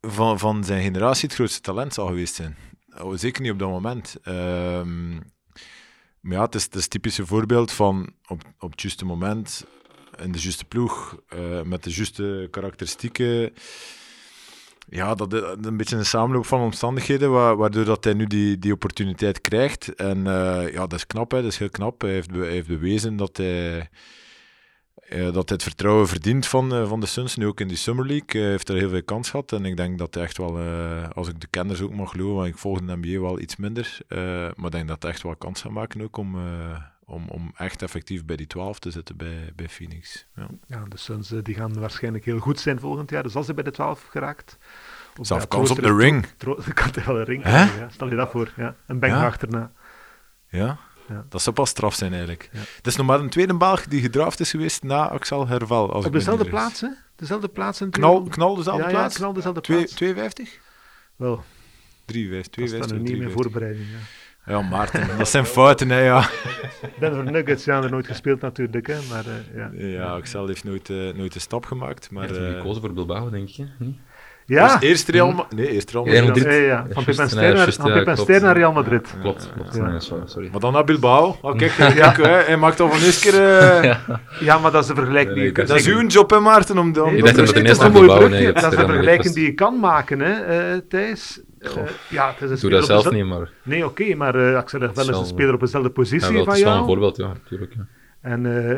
van, 0.01 0.39
van 0.39 0.63
zijn 0.63 0.83
generatie 0.83 1.27
het 1.27 1.35
grootste 1.35 1.61
talent 1.61 1.93
zou 1.93 2.07
geweest 2.07 2.35
zijn. 2.35 2.57
Oh, 3.01 3.17
zeker 3.17 3.41
niet 3.41 3.51
op 3.51 3.59
dat 3.59 3.69
moment. 3.69 4.17
Um, 4.25 5.35
maar 6.19 6.35
ja, 6.35 6.41
het 6.41 6.55
is, 6.55 6.63
het 6.63 6.75
is 6.75 6.87
typische 6.87 7.25
voorbeeld 7.25 7.71
van 7.71 8.13
op, 8.27 8.41
op 8.59 8.71
het 8.71 8.81
juiste 8.81 9.05
moment, 9.05 9.65
in 10.17 10.31
de 10.31 10.39
juiste 10.39 10.65
ploeg, 10.65 11.17
uh, 11.35 11.61
met 11.61 11.83
de 11.83 11.89
juiste 11.89 12.47
karakteristieken. 12.51 13.53
Ja, 14.89 15.15
dat 15.15 15.33
is 15.33 15.41
een 15.61 15.77
beetje 15.77 15.95
een 15.95 16.05
samenloop 16.05 16.45
van 16.45 16.61
omstandigheden, 16.61 17.31
waardoor 17.57 17.85
dat 17.85 18.03
hij 18.03 18.13
nu 18.13 18.25
die, 18.25 18.59
die 18.59 18.73
opportuniteit 18.73 19.41
krijgt. 19.41 19.95
En 19.95 20.17
uh, 20.17 20.71
ja, 20.71 20.79
dat 20.79 20.93
is 20.93 21.07
knap, 21.07 21.31
hè. 21.31 21.41
dat 21.41 21.51
is 21.51 21.57
heel 21.57 21.69
knap. 21.69 22.01
Hij 22.01 22.11
heeft, 22.11 22.31
heeft 22.31 22.67
bewezen 22.67 23.15
dat 23.15 23.37
hij 23.37 23.89
uh, 25.09 25.23
dat 25.23 25.49
hij 25.49 25.57
het 25.57 25.63
vertrouwen 25.63 26.07
verdient 26.07 26.47
van, 26.47 26.87
van 26.87 26.99
de 26.99 27.05
Suns, 27.05 27.35
nu 27.35 27.45
ook 27.47 27.59
in 27.59 27.67
die 27.67 27.77
Summer 27.77 28.05
League. 28.05 28.41
Hij 28.41 28.49
heeft 28.49 28.69
er 28.69 28.75
heel 28.75 28.89
veel 28.89 29.03
kans 29.03 29.29
gehad 29.29 29.51
en 29.51 29.65
ik 29.65 29.77
denk 29.77 29.97
dat 29.97 30.13
hij 30.13 30.23
echt 30.23 30.37
wel, 30.37 30.59
als 31.13 31.27
ik 31.27 31.41
de 31.41 31.47
kenners 31.47 31.81
ook 31.81 31.93
mag 31.93 32.11
geloven, 32.11 32.35
want 32.35 32.47
ik 32.47 32.57
volg 32.57 32.81
de 32.81 32.97
NBA 32.97 33.19
wel 33.19 33.39
iets 33.39 33.55
minder, 33.55 33.97
maar 34.55 34.65
ik 34.65 34.71
denk 34.71 34.87
dat 34.87 35.01
hij 35.03 35.11
echt 35.11 35.23
wel 35.23 35.35
kans 35.35 35.61
gaat 35.61 35.71
maken 35.71 36.01
ook 36.01 36.17
om, 36.17 36.35
om, 37.07 37.27
om 37.29 37.51
echt 37.57 37.81
effectief 37.81 38.25
bij 38.25 38.35
die 38.35 38.47
12 38.47 38.79
te 38.79 38.91
zitten 38.91 39.17
bij, 39.17 39.51
bij 39.55 39.69
Phoenix. 39.69 40.25
Ja. 40.35 40.47
ja, 40.67 40.83
de 40.87 40.97
Suns 40.97 41.29
die 41.43 41.55
gaan 41.55 41.79
waarschijnlijk 41.79 42.25
heel 42.25 42.39
goed 42.39 42.59
zijn 42.59 42.79
volgend 42.79 43.09
jaar, 43.09 43.23
dus 43.23 43.35
als 43.35 43.45
hij 43.45 43.55
bij 43.55 43.63
de 43.63 43.71
12 43.71 44.07
geraakt... 44.09 44.57
Zelf 45.21 45.47
kans 45.47 45.71
op 45.71 45.81
de 45.81 45.95
ring. 45.95 46.25
Kan 46.73 46.89
hij 46.91 47.03
wel 47.05 47.17
een 47.17 47.23
ring 47.23 47.43
ja. 47.43 47.87
Stel 47.89 48.09
je 48.09 48.15
dat 48.15 48.31
voor, 48.31 48.53
ja. 48.55 48.75
een 48.87 48.99
bank 48.99 49.13
achterna. 49.13 49.71
Ja, 50.49 50.79
ja. 51.07 51.25
Dat 51.29 51.41
zou 51.41 51.55
pas 51.55 51.69
straf 51.69 51.95
zijn 51.95 52.11
eigenlijk. 52.11 52.49
Ja. 52.51 52.59
Het 52.59 52.87
is 52.87 52.95
nog 52.95 53.05
maar 53.05 53.19
een 53.19 53.29
tweede 53.29 53.57
Belg 53.57 53.85
die 53.85 54.01
gedraft 54.01 54.39
is 54.39 54.51
geweest 54.51 54.83
na 54.83 55.09
Axel 55.09 55.47
Herval. 55.47 55.93
Als 55.93 56.05
Op 56.05 56.11
dezelfde 56.11 56.45
plaats, 56.45 56.81
hè? 56.81 56.89
Dezelfde 57.15 57.47
plaats. 57.47 57.81
In 57.81 57.89
knal, 57.89 58.23
knal 58.23 58.55
dezelfde 58.55 58.83
ja, 58.83 58.89
plaats? 58.89 59.13
Ja, 59.13 59.19
knal 59.19 59.33
dezelfde 59.33 59.61
plaats. 59.61 59.93
52? 59.93 60.59
Wel. 61.15 61.43
53. 62.05 62.51
52. 62.51 62.79
Dat 62.79 62.91
is 62.91 63.11
niet 63.11 63.19
meer 63.19 63.31
voorbereiding, 63.31 63.87
ja. 63.89 63.97
Ja, 64.47 64.61
Maarten, 64.61 65.07
dat 65.17 65.29
zijn 65.29 65.45
fouten, 65.45 65.89
hè, 65.89 65.99
ja. 65.99 66.29
Denver 66.99 67.31
Nuggets, 67.31 67.65
ja, 67.65 67.83
er 67.83 67.89
nooit 67.89 68.07
gespeeld 68.07 68.41
natuurlijk, 68.41 68.87
hè, 68.87 68.95
maar 69.09 69.23
uh, 69.25 69.55
ja. 69.55 69.69
Ja, 69.73 70.05
Axel 70.05 70.47
heeft 70.47 70.63
nooit, 70.63 70.89
uh, 70.89 71.13
nooit 71.13 71.35
een 71.35 71.41
stap 71.41 71.65
gemaakt, 71.65 72.11
maar... 72.11 72.27
Hij 72.27 72.37
heeft 72.37 72.49
uh, 72.49 72.57
gekozen 72.57 72.81
voor 72.81 72.93
Bilbao, 72.93 73.29
denk 73.29 73.47
je, 73.47 73.65
hm? 73.77 73.89
Ja. 74.45 74.77
Dus 74.77 74.89
eerst 74.89 75.09
Real 75.09 75.31
Madrid. 75.31 75.59
Nee, 75.59 75.69
eerst 75.69 75.91
Real 75.91 76.05
Madrid. 76.05 76.43
Ja, 76.43 76.51
ja, 76.51 76.85
Van 76.89 77.03
Pep 77.03 78.17
Ster 78.17 78.41
naar 78.41 78.57
Real 78.57 78.71
Madrid. 78.71 79.15
Klopt, 79.21 79.49
klopt. 79.53 79.81
Nee, 79.81 79.99
sorry. 80.25 80.49
Maar 80.51 80.59
dan 80.59 80.73
naar 80.73 80.83
Bilbao. 80.83 81.35
Oh, 81.41 81.57
kijk, 81.57 81.71
ja. 81.71 82.11
hij 82.21 82.57
maakt 82.57 82.79
al 82.79 82.89
van 82.89 82.99
eerst 82.99 83.21
keer... 83.21 83.33
Uh... 83.33 83.95
ja, 84.39 84.57
maar 84.57 84.71
dat 84.71 84.81
is 84.81 84.87
de 84.87 84.95
vergelijking 84.95 85.35
die 85.35 85.45
je 85.45 85.51
Dat 85.51 85.69
is 85.69 85.87
uw 85.87 86.07
job, 86.07 86.29
hè, 86.29 86.39
Maarten, 86.39 86.77
om... 86.77 86.85
om 86.85 86.93
dat 86.93 87.05
mooi 87.05 87.21
nee, 88.29 88.53
Dat 88.53 88.63
is 88.63 88.77
de 88.77 88.85
vergelijking 88.85 89.33
die 89.33 89.45
je 89.45 89.53
kan 89.53 89.79
maken, 89.79 90.19
hè, 90.19 90.73
uh, 90.73 90.81
Thijs. 90.89 91.41
Uh, 91.59 91.89
ja, 92.09 92.31
het 92.31 92.41
is 92.41 92.49
een 92.49 92.69
Doe 92.69 92.79
dat 92.79 92.85
zelf 92.85 93.11
niet, 93.11 93.25
maar... 93.25 93.51
Nee, 93.63 93.85
oké, 93.85 94.01
okay, 94.01 94.15
maar 94.15 94.35
uh, 94.35 94.55
Axel 94.55 94.79
Hervel 94.79 95.09
is 95.09 95.17
een 95.17 95.25
speler 95.25 95.53
op 95.53 95.59
dezelfde 95.59 95.89
positie 95.89 96.33
ja, 96.33 96.43
van 96.43 96.43
jou. 96.43 96.45
Dat 96.45 96.55
is 96.55 96.63
wel 96.63 96.77
een 96.77 96.85
voorbeeld, 96.85 97.17
ja, 97.17 97.27
natuurlijk. 97.27 97.73
Ja. 97.73 97.87
En, 98.21 98.45
uh, 98.45 98.77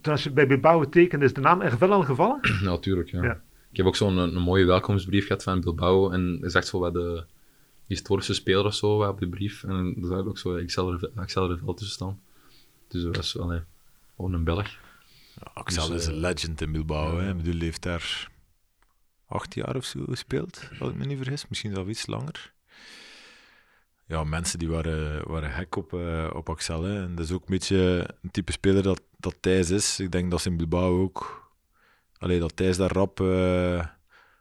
toen 0.00 0.12
als 0.12 0.22
je 0.22 0.30
bij 0.30 0.46
Bilbao 0.46 0.88
tekende, 0.88 1.24
is 1.24 1.32
de 1.32 1.40
naam 1.40 1.60
Hervel 1.60 1.92
al 1.92 2.02
gevallen? 2.02 2.40
Natuurlijk, 2.62 3.10
ja. 3.10 3.22
ja. 3.22 3.40
Ik 3.70 3.76
heb 3.76 3.86
ook 3.86 3.96
zo'n 3.96 4.16
een, 4.16 4.36
een, 4.36 4.42
mooie 4.42 4.64
welkomstbrief 4.64 5.26
gehad 5.26 5.42
van 5.42 5.60
Bilbao. 5.60 6.10
En 6.10 6.38
is 6.42 6.54
echt 6.54 6.66
zo 6.66 6.78
wat 6.78 6.92
de 6.92 7.24
historische 7.86 8.34
speler 8.34 8.64
of 8.64 8.74
zo 8.74 9.02
op 9.02 9.18
de 9.18 9.28
brief. 9.28 9.64
En 9.64 9.94
daar 9.96 10.10
zag 10.10 10.26
ook 10.26 10.38
zo 10.38 10.60
Axel 11.14 11.48
Revel 11.48 11.74
tussen 11.74 11.94
staan. 11.94 12.20
Dus 12.88 13.02
dat 13.02 13.16
was 13.16 13.32
wel 13.32 13.60
gewoon 14.16 14.32
een 14.32 14.44
Belg. 14.44 14.68
Axel 15.54 15.88
dus, 15.88 16.00
is 16.00 16.06
een 16.06 16.20
legend 16.20 16.60
in 16.60 16.72
Bilbao. 16.72 17.18
Hè. 17.18 17.30
Ik 17.30 17.36
bedoel, 17.36 17.60
heeft 17.60 17.82
daar 17.82 18.30
acht 19.34 19.54
jaar 19.54 19.76
of 19.76 19.84
zo 19.84 20.04
gespeeld, 20.08 20.68
als 20.80 20.90
ik 20.90 20.96
me 20.96 21.04
niet 21.04 21.18
vergis. 21.18 21.48
Misschien 21.48 21.74
zelfs 21.74 21.90
iets 21.90 22.06
langer. 22.06 22.52
Ja, 24.06 24.24
mensen 24.24 24.58
die 24.58 24.68
waren, 24.68 25.28
waren 25.28 25.50
gek 25.50 25.76
op, 25.76 25.92
uh, 25.92 26.30
op 26.34 26.48
Axel. 26.48 26.82
Hè. 26.82 27.02
En 27.02 27.14
dat 27.14 27.24
is 27.24 27.32
ook 27.32 27.40
een 27.40 27.54
beetje 27.54 28.08
een 28.22 28.30
type 28.30 28.52
speler 28.52 28.82
dat, 28.82 29.02
dat 29.16 29.34
Thijs 29.40 29.70
is. 29.70 30.00
Ik 30.00 30.12
denk 30.12 30.30
dat 30.30 30.40
ze 30.40 30.48
in 30.48 30.56
Bilbao 30.56 31.02
ook 31.02 31.44
Allee, 32.18 32.38
dat 32.38 32.56
Thijs 32.56 32.76
daar 32.76 32.92
rap 32.92 33.20
uh, 33.20 33.84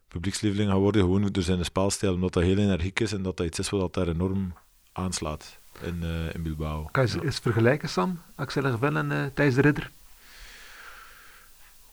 publiekslieveling 0.07 0.69
gaat 0.69 0.79
worden, 0.79 1.01
gewoon 1.01 1.25
door 1.31 1.43
zijn 1.43 1.65
spelstijl, 1.65 2.13
omdat 2.13 2.33
dat 2.33 2.43
heel 2.43 2.57
energiek 2.57 2.99
is 2.99 3.13
en 3.13 3.21
dat 3.21 3.37
dat 3.37 3.45
iets 3.45 3.59
is 3.59 3.69
wat 3.69 3.93
daar 3.93 4.07
enorm 4.07 4.53
aanslaat 4.91 5.59
in, 5.81 5.99
uh, 6.03 6.33
in 6.33 6.43
Bilbao. 6.43 6.89
Kan 6.91 7.07
je 7.07 7.23
eens 7.23 7.39
vergelijken, 7.39 7.89
Sam? 7.89 8.21
Axel 8.35 8.63
Hervel 8.63 8.95
en 8.95 9.31
Thijs 9.33 9.55
de 9.55 9.61
Ridder? 9.61 9.91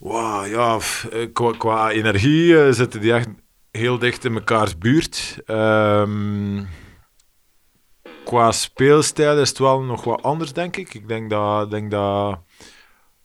Wow, 0.01 0.47
ja, 0.47 0.79
qua, 1.33 1.53
qua 1.53 1.91
energie 1.91 2.73
zitten 2.73 3.01
die 3.01 3.13
echt 3.13 3.29
heel 3.71 3.99
dicht 3.99 4.25
in 4.25 4.33
mekaars 4.33 4.79
buurt. 4.79 5.39
Um, 5.47 6.69
qua 8.25 8.53
speelstijl 8.53 9.39
is 9.39 9.49
het 9.49 9.59
wel 9.59 9.83
nog 9.83 10.05
wat 10.05 10.23
anders, 10.23 10.53
denk 10.53 10.77
ik. 10.77 10.95
Ik 10.95 11.09
denk 11.09 11.31
dat, 11.31 11.71
denk 11.71 11.91
dat 11.91 12.39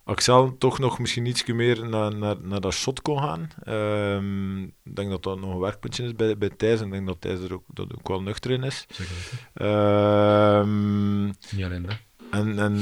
Axel 0.04 0.58
toch 0.58 0.80
nog 0.80 1.00
misschien 1.00 1.26
iets 1.26 1.46
meer 1.46 1.90
naar, 1.90 2.16
naar, 2.16 2.36
naar 2.42 2.62
dat 2.62 2.74
shot 2.74 3.02
kon 3.02 3.20
gaan. 3.20 3.50
Um, 3.68 4.64
ik 4.64 4.96
denk 4.96 5.10
dat 5.10 5.24
dat 5.24 5.40
nog 5.40 5.54
een 5.54 5.60
werkpuntje 5.60 6.04
is 6.04 6.16
bij, 6.16 6.38
bij 6.38 6.50
Thijs. 6.50 6.80
En 6.80 6.86
ik 6.86 6.92
denk 6.92 7.08
dat 7.08 7.22
Thijs 7.22 7.40
er 7.40 7.54
ook, 7.54 7.64
dat 7.68 7.94
ook 7.98 8.08
wel 8.08 8.22
nuchter 8.22 8.52
in 8.52 8.64
is. 8.64 8.86
Um, 9.54 11.26
Niet 11.26 11.64
alleen 11.64 11.86
dat. 11.86 11.98
En, 12.32 12.80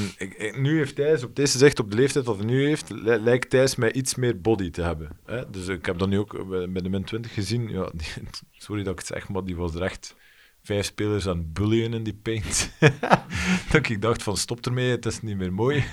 nu 0.61 0.77
heeft 0.77 0.95
Thijs, 0.95 1.23
op 1.23 1.35
deze 1.35 1.57
zicht, 1.57 1.79
op 1.79 1.91
de 1.91 1.97
leeftijd 1.97 2.25
dat 2.25 2.37
hij 2.37 2.45
nu 2.45 2.65
heeft, 2.65 2.89
lijkt 3.03 3.49
Thijs 3.49 3.75
mij 3.75 3.93
iets 3.93 4.15
meer 4.15 4.41
body 4.41 4.69
te 4.69 4.81
hebben. 4.81 5.09
Hè? 5.25 5.49
Dus 5.49 5.67
ik 5.67 5.85
heb 5.85 5.97
dat 5.97 6.09
nu 6.09 6.19
ook 6.19 6.47
bij 6.47 6.81
de 6.81 6.89
min 6.89 7.03
20 7.03 7.33
gezien. 7.33 7.69
Ja, 7.69 7.91
sorry 8.51 8.83
dat 8.83 8.93
ik 8.93 8.99
het 8.99 9.07
zeg, 9.07 9.29
maar 9.29 9.43
die 9.43 9.55
was 9.55 9.75
er 9.75 9.81
echt 9.81 10.15
vijf 10.63 10.85
spelers 10.85 11.27
aan 11.27 11.37
het 11.37 11.53
bullyen 11.53 11.93
in 11.93 12.03
die 12.03 12.19
paint. 12.21 12.71
dat 13.71 13.89
ik 13.89 14.01
dacht 14.01 14.23
van 14.23 14.37
stop 14.37 14.65
ermee, 14.65 14.89
het 14.89 15.05
is 15.05 15.21
niet 15.21 15.37
meer 15.37 15.53
mooi. 15.53 15.83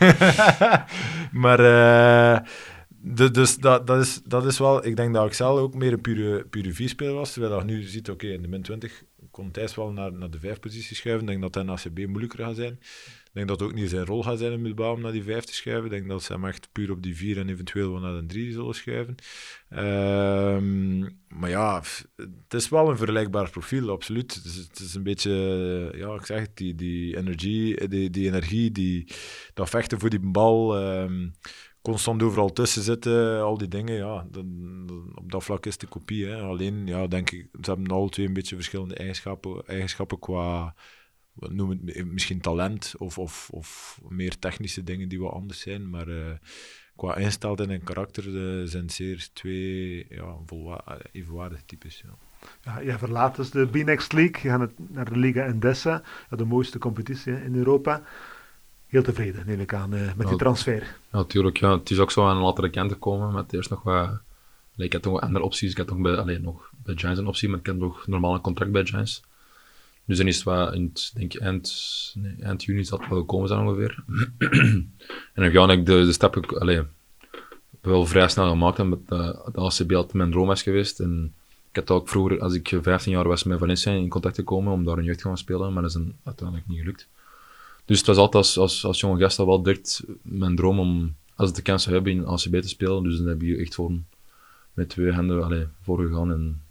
maar 1.43 1.61
uh, 1.61 2.39
de, 2.89 3.31
dus 3.31 3.57
dat, 3.57 3.87
dat, 3.87 4.01
is, 4.01 4.21
dat 4.25 4.47
is 4.47 4.59
wel, 4.59 4.87
ik 4.87 4.97
denk 4.97 5.15
dat 5.15 5.25
Axel 5.25 5.59
ook 5.59 5.75
meer 5.75 5.93
een 5.93 6.01
pure, 6.01 6.45
pure 6.45 6.75
V-speler 6.75 7.15
was, 7.15 7.33
terwijl 7.33 7.59
je 7.59 7.65
nu 7.65 7.83
ziet, 7.83 8.11
oké, 8.11 8.27
in 8.27 8.43
de 8.43 8.49
min 8.49 8.63
20 8.63 9.03
kon 9.31 9.51
Thijs 9.51 9.75
wel 9.75 9.93
naar, 9.93 10.13
naar 10.13 10.31
de 10.31 10.39
vijf 10.39 10.61
positie 10.61 10.97
schuiven. 10.97 11.23
Ik 11.23 11.29
denk 11.29 11.43
dat 11.43 11.55
hij 11.55 11.63
in 11.63 11.71
ACB 11.71 12.09
moeilijker 12.09 12.45
gaat 12.45 12.57
zijn. 12.57 12.79
Denk 13.33 13.49
dat 13.49 13.61
het 13.61 13.69
ook 13.69 13.75
niet 13.75 13.91
zijn 13.91 14.07
rol 14.07 14.23
gaat 14.23 14.39
zijn 14.39 14.53
in 14.53 14.63
Bilbao 14.63 14.95
om 14.95 15.01
naar 15.01 15.13
die 15.13 15.23
vijf 15.23 15.45
te 15.45 15.55
schuiven. 15.55 15.85
Ik 15.85 15.91
denk 15.91 16.09
dat 16.09 16.23
ze 16.23 16.33
hem 16.33 16.45
echt 16.45 16.69
puur 16.73 16.91
op 16.91 17.03
die 17.03 17.17
vier 17.17 17.39
en 17.39 17.49
eventueel 17.49 17.93
wel 17.93 18.01
naar 18.01 18.21
de 18.21 18.27
drie 18.27 18.53
zullen 18.53 18.75
schuiven. 18.75 19.15
Um, 19.71 21.19
maar 21.29 21.51
ja, 21.51 21.83
het 22.17 22.55
is 22.55 22.69
wel 22.69 22.91
een 22.91 22.97
vergelijkbaar 22.97 23.51
profiel, 23.51 23.91
absoluut. 23.91 24.35
Het 24.35 24.45
is, 24.45 24.57
het 24.57 24.95
een 24.95 25.03
beetje, 25.03 25.31
ja, 25.97 26.15
ik 26.15 26.27
zeg 26.27 26.41
het, 26.41 26.57
die, 26.57 26.75
die 26.75 27.17
energie, 27.17 27.89
die, 27.89 28.11
die 28.11 28.27
energie, 28.27 28.73
die, 28.73 29.07
dat 29.55 29.71
vechten 29.71 30.01
voor 30.01 30.11
die 30.11 30.21
bal. 30.21 30.83
Um, 30.83 31.33
constant 31.83 32.23
overal 32.23 32.53
tussen 32.53 32.83
zitten, 32.83 33.41
al 33.41 33.59
die 33.59 33.69
dingen, 33.69 33.95
ja, 33.95 34.27
dan, 34.31 35.13
op 35.15 35.31
dat 35.31 35.45
vlak 35.45 35.67
is 35.67 35.79
de 35.79 35.87
kopie. 35.87 36.35
Alleen, 36.35 36.87
ja, 36.87 37.07
denk 37.07 37.31
ik, 37.31 37.49
ze 37.61 37.71
hebben 37.71 37.87
alle 37.87 38.09
twee 38.09 38.27
een 38.27 38.33
beetje 38.33 38.55
verschillende 38.55 38.95
eigenschappen, 38.95 39.67
eigenschappen 39.67 40.19
qua, 40.19 40.75
noem 41.49 41.71
het 41.71 42.07
misschien 42.07 42.41
talent 42.41 42.95
of, 42.99 43.19
of, 43.19 43.49
of 43.53 44.01
meer 44.09 44.39
technische 44.39 44.85
dingen 44.85 45.09
die 45.09 45.21
wat 45.21 45.33
anders 45.33 45.61
zijn, 45.61 45.91
maar 45.91 46.09
uh, 46.09 46.31
qua 46.97 47.17
ingesteldheid 47.17 47.71
en 47.71 47.85
karakter 47.85 48.29
uh, 48.29 48.69
zijn 48.69 48.91
zeer 48.91 49.29
twee 49.33 50.07
ja, 50.09 50.37
evenwaardige 51.13 51.65
types. 51.65 52.03
Ja. 52.05 52.15
Ja, 52.65 52.83
jij 52.83 52.99
verlaat 52.99 53.37
dus 53.37 53.51
de 53.51 53.67
B-Next 53.67 54.13
League, 54.13 54.43
je 54.43 54.49
gaat 54.49 54.71
naar 54.89 55.13
de 55.13 55.19
Liga 55.19 55.45
Endesa, 55.45 56.03
de 56.31 56.45
mooiste 56.45 56.79
competitie 56.79 57.33
in 57.33 57.55
Europa 57.55 58.03
heel 58.87 59.03
tevreden, 59.03 59.47
neem 59.47 59.61
ik 59.61 59.75
aan, 59.75 59.95
uh, 59.95 60.15
met 60.17 60.29
die 60.29 60.37
transfer. 60.37 60.83
Ja, 60.83 61.19
natuurlijk. 61.19 61.57
Ja. 61.57 61.79
Het 61.79 61.91
is 61.91 61.99
ook 61.99 62.11
zo 62.11 62.27
aan 62.27 62.37
een 62.37 62.43
latere 62.43 62.71
kant 62.71 62.89
te 62.91 62.97
komen, 62.97 63.35
met 63.35 63.53
eerst 63.53 63.71
nog 63.71 63.83
wat 63.83 64.21
allee, 64.81 64.87
ik 64.87 64.93
had 64.93 65.03
toch 65.03 65.21
andere 65.21 65.45
opties. 65.45 65.71
Ik 65.71 65.77
had 65.77 65.89
nog 65.89 65.99
bij, 65.99 66.17
allee, 66.17 66.39
nog 66.39 66.71
bij 66.83 66.97
Giants 66.97 67.21
een 67.21 67.27
optie, 67.27 67.49
maar 67.49 67.59
ik 67.59 67.67
had 67.67 67.77
nog 67.77 68.07
normaal 68.07 68.35
een 68.35 68.41
contract 68.41 68.73
bij 68.73 68.87
Giants. 68.87 69.23
Dus 70.11 70.19
dan 70.19 70.29
is 70.29 70.37
het 70.37 70.45
wat, 70.45 70.75
het, 70.75 71.11
denk 71.15 71.35
eind, 71.35 72.13
nee, 72.15 72.35
eind 72.41 72.65
juni 72.65 72.85
zal 72.85 72.99
het 72.99 73.09
wel 73.09 73.19
gekomen 73.19 73.49
zijn 73.49 73.61
ongeveer. 73.61 74.05
en 75.35 75.43
dan 75.43 75.51
ga 75.51 75.73
ik 75.73 75.87
de, 75.87 76.05
de 76.05 76.13
stap 76.13 76.37
ook, 76.37 76.53
allee, 76.53 76.83
wel 77.81 78.07
vrij 78.07 78.29
snel 78.29 78.49
gemaakt, 78.49 78.79
omdat 78.79 79.09
de, 79.09 79.51
de 79.53 79.61
ACB 79.61 79.93
altijd 79.93 80.13
mijn 80.13 80.31
droom 80.31 80.47
was 80.47 80.63
geweest. 80.63 81.01
En 81.01 81.35
ik 81.71 81.77
had 81.77 81.91
ook 81.91 82.09
vroeger, 82.09 82.41
als 82.41 82.55
ik 82.55 82.79
15 82.83 83.13
jaar 83.13 83.29
was, 83.29 83.45
met 83.45 83.59
Valencia 83.59 83.93
in 83.93 84.09
contact 84.09 84.35
gekomen 84.35 84.73
om 84.73 84.85
daar 84.85 84.99
een 84.99 85.05
jeugd 85.05 85.19
te 85.19 85.25
gaan 85.25 85.39
spelen, 85.39 85.73
maar 85.73 85.83
dat 85.83 85.91
is 85.91 85.97
een, 85.97 86.17
uiteindelijk 86.25 86.69
niet 86.69 86.79
gelukt. 86.79 87.09
Dus 87.85 87.99
het 87.99 88.07
was 88.07 88.17
altijd 88.17 88.45
als, 88.45 88.59
als, 88.59 88.85
als 88.85 89.01
jonge 89.01 89.21
gast 89.21 89.39
al 89.39 89.47
wel 89.47 89.63
direct 89.63 90.03
mijn 90.23 90.57
droom 90.57 90.79
om, 90.79 91.15
als 91.35 91.49
ik 91.49 91.55
de 91.55 91.63
kans 91.63 91.83
zou 91.83 91.95
hebben, 91.95 92.13
in 92.13 92.27
ACB 92.27 92.61
te 92.61 92.69
spelen. 92.69 93.03
Dus 93.03 93.17
dan 93.17 93.27
heb 93.27 93.41
je 93.41 93.57
echt 93.57 93.75
voor, 93.75 93.93
met 94.75 94.89
twee 94.89 95.13
handen 95.13 95.45
allee, 95.45 95.67
voor 95.83 95.99
gegaan 95.99 96.33
en 96.33 96.63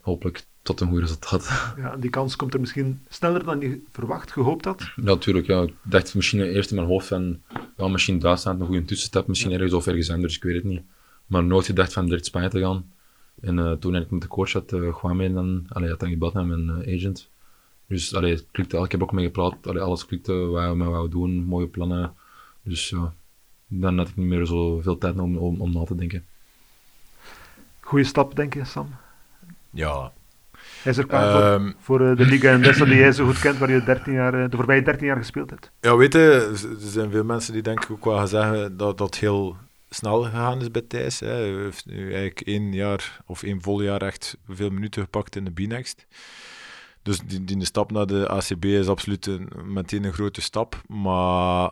hopelijk 0.00 0.44
tot 0.64 0.80
een 0.80 0.88
goed 0.88 1.00
resultaat. 1.00 1.48
Ja, 1.84 1.96
die 1.96 2.10
kans 2.10 2.36
komt 2.36 2.54
er 2.54 2.60
misschien 2.60 3.00
sneller 3.08 3.44
dan 3.44 3.60
je 3.60 3.82
verwacht, 3.92 4.32
gehoopt 4.32 4.64
had. 4.64 4.80
Ja, 4.80 5.02
natuurlijk. 5.02 5.46
Ja. 5.46 5.62
Ik 5.62 5.74
dacht 5.82 6.14
misschien 6.14 6.40
eerst 6.40 6.70
in 6.70 6.76
mijn 6.76 6.88
hoofd 6.88 7.06
van, 7.06 7.40
ja, 7.76 7.88
misschien 7.88 8.18
Duitsland, 8.18 8.60
een 8.60 8.66
goede 8.66 8.84
tussenstap, 8.84 9.26
misschien 9.26 9.52
ergens 9.52 9.72
of 9.72 9.86
ergens 9.86 10.10
anders, 10.10 10.36
ik 10.36 10.42
weet 10.42 10.54
het 10.54 10.64
niet. 10.64 10.82
Maar 11.26 11.44
nooit 11.44 11.66
gedacht 11.66 11.92
van 11.92 12.04
direct 12.04 12.26
Spanje 12.26 12.48
te 12.48 12.60
gaan. 12.60 12.92
En 13.40 13.58
uh, 13.58 13.72
toen 13.72 13.96
ik 13.96 14.10
met 14.10 14.20
de 14.20 14.28
coach 14.28 14.52
had, 14.52 14.72
uh, 14.72 14.96
Kwame 14.96 15.32
dan, 15.32 15.66
allee, 15.68 15.90
had 15.90 16.00
dan 16.00 16.08
gebeld 16.08 16.34
met 16.34 16.46
mijn 16.46 16.66
uh, 16.66 16.96
agent. 16.96 17.28
Dus 17.86 18.14
allee, 18.14 18.32
het 18.32 18.46
klikte, 18.50 18.78
ik 18.78 18.90
heb 18.90 19.02
ook 19.02 19.12
mee 19.12 19.24
gepraat, 19.24 19.66
allee, 19.66 19.82
alles 19.82 20.06
klikte, 20.06 20.32
wat 20.32 20.76
we 20.76 20.84
wouden 20.84 21.10
doen, 21.10 21.44
mooie 21.44 21.66
plannen. 21.66 22.14
Dus 22.62 22.88
ja, 22.88 23.14
dan 23.66 23.98
had 23.98 24.08
ik 24.08 24.16
niet 24.16 24.26
meer 24.26 24.46
zo 24.46 24.80
veel 24.80 24.98
tijd 24.98 25.18
om, 25.18 25.36
om, 25.36 25.60
om 25.60 25.72
na 25.72 25.84
te 25.84 25.94
denken. 25.94 26.24
Goeie 27.80 28.06
stap, 28.06 28.36
denk 28.36 28.54
je, 28.54 28.64
Sam? 28.64 28.88
Ja. 29.70 30.12
Hij 30.84 30.92
is 30.92 30.98
er 30.98 31.06
klaar 31.06 31.54
um, 31.54 31.74
voor, 31.78 31.98
voor 31.98 32.16
de 32.16 32.24
Liga 32.24 32.52
Endesa 32.52 32.84
die 32.84 32.96
jij 32.96 33.12
zo 33.12 33.26
goed 33.26 33.40
kent, 33.40 33.58
waar 33.58 33.70
je 33.70 33.84
13 33.84 34.12
jaar, 34.12 34.50
de 34.50 34.56
voorbije 34.56 34.82
13 34.82 35.06
jaar 35.06 35.16
gespeeld 35.16 35.50
hebt. 35.50 35.70
Ja, 35.80 35.96
weet 35.96 36.12
je, 36.12 36.50
er 36.80 36.88
zijn 36.88 37.10
veel 37.10 37.24
mensen 37.24 37.52
die 37.52 37.62
denken 37.62 37.90
ook 37.90 38.04
wel 38.04 38.16
gaan 38.16 38.28
zeggen 38.28 38.76
dat 38.76 38.98
dat 38.98 39.16
heel 39.16 39.56
snel 39.88 40.22
gegaan 40.22 40.60
is 40.60 40.70
bij 40.70 40.82
Thijs. 40.88 41.20
Hè. 41.20 41.26
Hij 41.26 41.62
heeft 41.62 41.86
nu 41.86 42.06
eigenlijk 42.06 42.40
één 42.40 42.72
jaar 42.72 43.20
of 43.26 43.42
één 43.42 43.62
vol 43.62 43.82
jaar 43.82 44.02
echt 44.02 44.36
veel 44.48 44.70
minuten 44.70 45.02
gepakt 45.02 45.36
in 45.36 45.44
de 45.44 45.50
B-Next. 45.50 46.06
Dus 47.02 47.18
die, 47.18 47.44
die 47.44 47.64
stap 47.64 47.92
naar 47.92 48.06
de 48.06 48.28
ACB 48.28 48.64
is 48.64 48.88
absoluut 48.88 49.26
een, 49.26 49.48
meteen 49.64 50.04
een 50.04 50.12
grote 50.12 50.40
stap. 50.40 50.82
Maar 50.86 51.70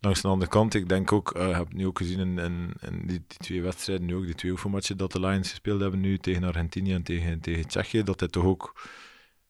langs 0.00 0.20
de 0.20 0.28
andere 0.28 0.50
kant, 0.50 0.74
ik 0.74 0.88
denk 0.88 1.12
ook, 1.12 1.36
uh, 1.36 1.56
heb 1.56 1.72
nu 1.72 1.86
ook 1.86 1.98
gezien 1.98 2.38
in 2.38 2.72
die, 2.80 3.06
die, 3.06 3.22
twee 3.38 3.62
wedstrijden, 3.62 4.06
nu 4.06 4.14
ook 4.14 4.24
die 4.24 4.34
twee 4.34 4.52
oefenmatchen 4.52 4.96
dat 4.96 5.12
de 5.12 5.20
Lions 5.20 5.50
gespeeld 5.50 5.80
hebben 5.80 6.00
nu 6.00 6.18
tegen 6.18 6.44
Argentinië 6.44 6.92
en 6.92 7.02
tegen, 7.02 7.40
tegen 7.40 7.66
Tsjechië, 7.66 8.02
dat 8.02 8.20
hij 8.20 8.28
toch 8.28 8.44
ook 8.44 8.74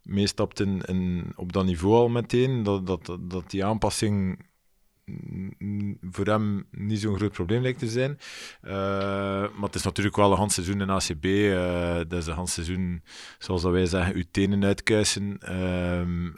meestapt 0.03 0.61
in, 0.61 0.81
in, 0.81 1.33
op 1.37 1.53
dat 1.53 1.65
niveau 1.65 1.95
al 1.95 2.09
meteen. 2.09 2.63
Dat, 2.63 2.87
dat, 2.87 3.19
dat 3.21 3.51
die 3.51 3.65
aanpassing 3.65 4.45
voor 6.11 6.27
hem 6.27 6.67
niet 6.71 7.01
zo'n 7.01 7.17
groot 7.17 7.33
probleem 7.33 7.63
lijkt 7.63 7.79
te 7.79 7.89
zijn. 7.89 8.19
Uh, 8.65 8.71
maar 9.41 9.63
het 9.63 9.75
is 9.75 9.83
natuurlijk 9.83 10.17
wel 10.17 10.31
een 10.31 10.37
hand 10.37 10.53
seizoen 10.53 10.81
in 10.81 10.91
ACB. 10.91 11.25
Uh, 11.25 11.97
dat 11.97 12.13
is 12.13 12.27
een 12.27 12.35
hand 12.35 12.49
seizoen, 12.49 13.03
zoals 13.39 13.63
wij 13.63 13.87
zeggen, 13.87 14.15
uw 14.15 14.25
tenen 14.31 14.65
uitkuisen. 14.65 15.39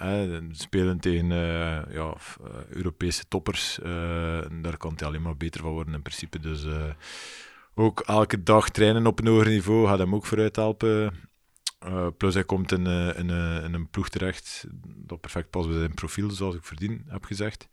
Uh, 0.01 0.39
spelen 0.51 1.01
tegen 1.01 1.33
eh, 1.33 1.95
ja, 1.95 2.15
Europese 2.69 3.25
toppers. 3.29 3.79
daar 4.63 4.77
kan 4.77 4.91
het 4.91 5.03
alleen 5.03 5.23
maar 5.23 5.37
beter 5.37 5.61
van 5.61 5.73
worden 5.73 5.95
in 5.95 6.03
principe. 6.03 6.39
Dus 6.39 6.67
ook 7.75 8.01
elke 8.01 8.43
dag 8.43 8.71
trainen 8.71 9.07
op 9.07 9.19
een 9.19 9.27
hoger 9.27 9.49
niveau 9.49 9.87
gaat 9.87 9.99
hem 9.99 10.15
ook 10.15 10.27
vooruit 10.27 10.57
helpen. 10.57 11.28
Uh, 11.87 12.07
plus 12.17 12.35
hij 12.35 12.45
komt 12.45 12.73
in, 12.73 12.87
uh, 12.87 13.19
in, 13.19 13.29
een 13.75 13.89
ploeg 13.91 14.09
terecht 14.09 14.67
dat 14.85 15.21
perfect 15.21 15.51
past 15.51 15.69
bij 15.69 15.79
zijn 15.79 15.95
profiel, 15.95 16.31
zoals 16.31 16.55
ik 16.55 16.65
verdien 16.65 17.05
heb 17.07 17.25
gezegd. 17.25 17.69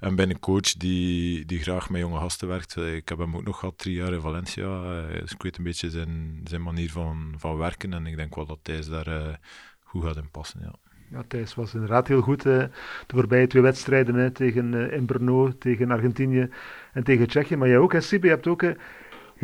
En 0.00 0.14
bij 0.14 0.28
een 0.28 0.40
coach 0.40 0.72
die, 0.72 1.44
die 1.44 1.62
graag 1.62 1.90
met 1.90 2.00
jonge 2.00 2.18
gasten 2.18 2.48
werkt. 2.48 2.76
Ik 2.76 3.08
heb 3.08 3.18
hem 3.18 3.36
ook 3.36 3.44
nog 3.44 3.58
gehad 3.58 3.78
drie 3.78 3.94
jaar 3.94 4.12
in 4.12 4.20
Valencia. 4.20 5.02
dus 5.06 5.32
ik 5.32 5.42
weet 5.42 5.58
een 5.58 5.64
beetje 5.64 5.90
zijn, 5.90 6.40
zijn 6.44 6.62
manier 6.62 6.90
van, 6.90 7.34
van 7.38 7.56
werken. 7.56 7.92
En 7.92 8.06
ik 8.06 8.16
denk 8.16 8.34
wel 8.34 8.46
dat 8.46 8.58
Thijs 8.62 8.88
daar 8.88 9.40
goed 9.80 10.04
gaat 10.04 10.16
in 10.16 10.30
passen. 10.30 10.60
Ja. 10.62 10.74
Ja, 11.10 11.22
Thijs 11.28 11.54
was 11.54 11.74
inderdaad 11.74 12.08
heel 12.08 12.20
goed 12.20 12.42
de 12.42 12.70
voorbije 13.06 13.46
twee 13.46 13.62
wedstrijden 13.62 14.14
hè, 14.14 14.30
tegen 14.30 15.06
Brno, 15.06 15.58
tegen 15.58 15.90
Argentinië 15.90 16.48
en 16.92 17.04
tegen 17.04 17.28
Tsjechië. 17.28 17.56
Maar 17.56 17.68
jij 17.68 17.78
ook, 17.78 17.92
hè, 17.92 18.00
Sibi, 18.00 18.26
je 18.26 18.32
hebt 18.32 18.46
ook 18.46 18.62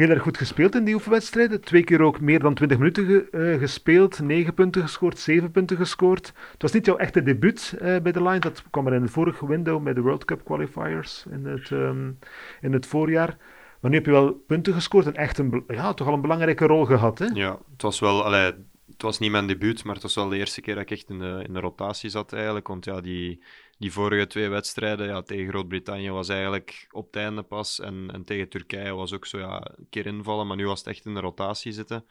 heel 0.00 0.10
erg 0.10 0.22
goed 0.22 0.38
gespeeld 0.38 0.74
in 0.74 0.84
die 0.84 0.94
oefenwedstrijden. 0.94 1.60
Twee 1.60 1.84
keer 1.84 2.02
ook 2.02 2.20
meer 2.20 2.38
dan 2.38 2.54
20 2.54 2.78
minuten 2.78 3.06
ge, 3.06 3.28
uh, 3.32 3.58
gespeeld. 3.58 4.20
9 4.20 4.54
punten 4.54 4.82
gescoord, 4.82 5.18
7 5.18 5.50
punten 5.50 5.76
gescoord. 5.76 6.26
Het 6.52 6.62
was 6.62 6.72
niet 6.72 6.86
jouw 6.86 6.96
echte 6.96 7.22
debuut 7.22 7.74
uh, 7.74 7.80
bij 7.80 8.12
de 8.12 8.22
Lions. 8.22 8.40
Dat 8.40 8.62
kwam 8.70 8.86
er 8.86 8.92
in 8.92 9.02
het 9.02 9.10
vorige 9.10 9.46
window 9.46 9.82
met 9.82 9.94
de 9.94 10.00
World 10.00 10.24
Cup 10.24 10.44
qualifiers 10.44 11.24
in 11.30 11.46
het, 11.46 11.70
um, 11.70 12.18
in 12.60 12.72
het 12.72 12.86
voorjaar. 12.86 13.36
Maar 13.80 13.90
nu 13.90 13.96
heb 13.96 14.06
je 14.06 14.12
wel 14.12 14.32
punten 14.32 14.74
gescoord 14.74 15.06
en 15.06 15.14
echt 15.14 15.38
een, 15.38 15.64
ja, 15.68 15.94
toch 15.94 16.06
al 16.06 16.14
een 16.14 16.20
belangrijke 16.20 16.66
rol 16.66 16.84
gehad. 16.84 17.18
Hè? 17.18 17.26
Ja, 17.26 17.58
het 17.72 17.82
was 17.82 18.00
wel... 18.00 18.24
Allee, 18.24 18.52
het 18.90 19.02
was 19.02 19.18
niet 19.18 19.30
mijn 19.30 19.46
debuut, 19.46 19.84
maar 19.84 19.94
het 19.94 20.02
was 20.02 20.14
wel 20.14 20.28
de 20.28 20.36
eerste 20.36 20.60
keer 20.60 20.74
dat 20.74 20.82
ik 20.82 20.90
echt 20.90 21.10
in 21.10 21.18
de, 21.18 21.44
in 21.46 21.52
de 21.52 21.60
rotatie 21.60 22.10
zat 22.10 22.32
eigenlijk. 22.32 22.68
Want 22.68 22.84
ja, 22.84 23.00
die, 23.00 23.42
die 23.80 23.92
vorige 23.92 24.26
twee 24.26 24.48
wedstrijden 24.48 25.06
ja, 25.06 25.22
tegen 25.22 25.48
Groot-Brittannië 25.48 26.10
was 26.10 26.28
eigenlijk 26.28 26.88
op 26.90 27.06
het 27.06 27.16
einde 27.16 27.42
pas. 27.42 27.80
En, 27.80 28.10
en 28.12 28.24
tegen 28.24 28.48
Turkije 28.48 28.94
was 28.94 29.12
ook 29.12 29.26
zo 29.26 29.38
ja, 29.38 29.70
een 29.76 29.86
keer 29.90 30.06
invallen, 30.06 30.46
maar 30.46 30.56
nu 30.56 30.66
was 30.66 30.78
het 30.78 30.88
echt 30.88 31.04
in 31.04 31.14
de 31.14 31.20
rotatie 31.20 31.72
zitten. 31.72 32.06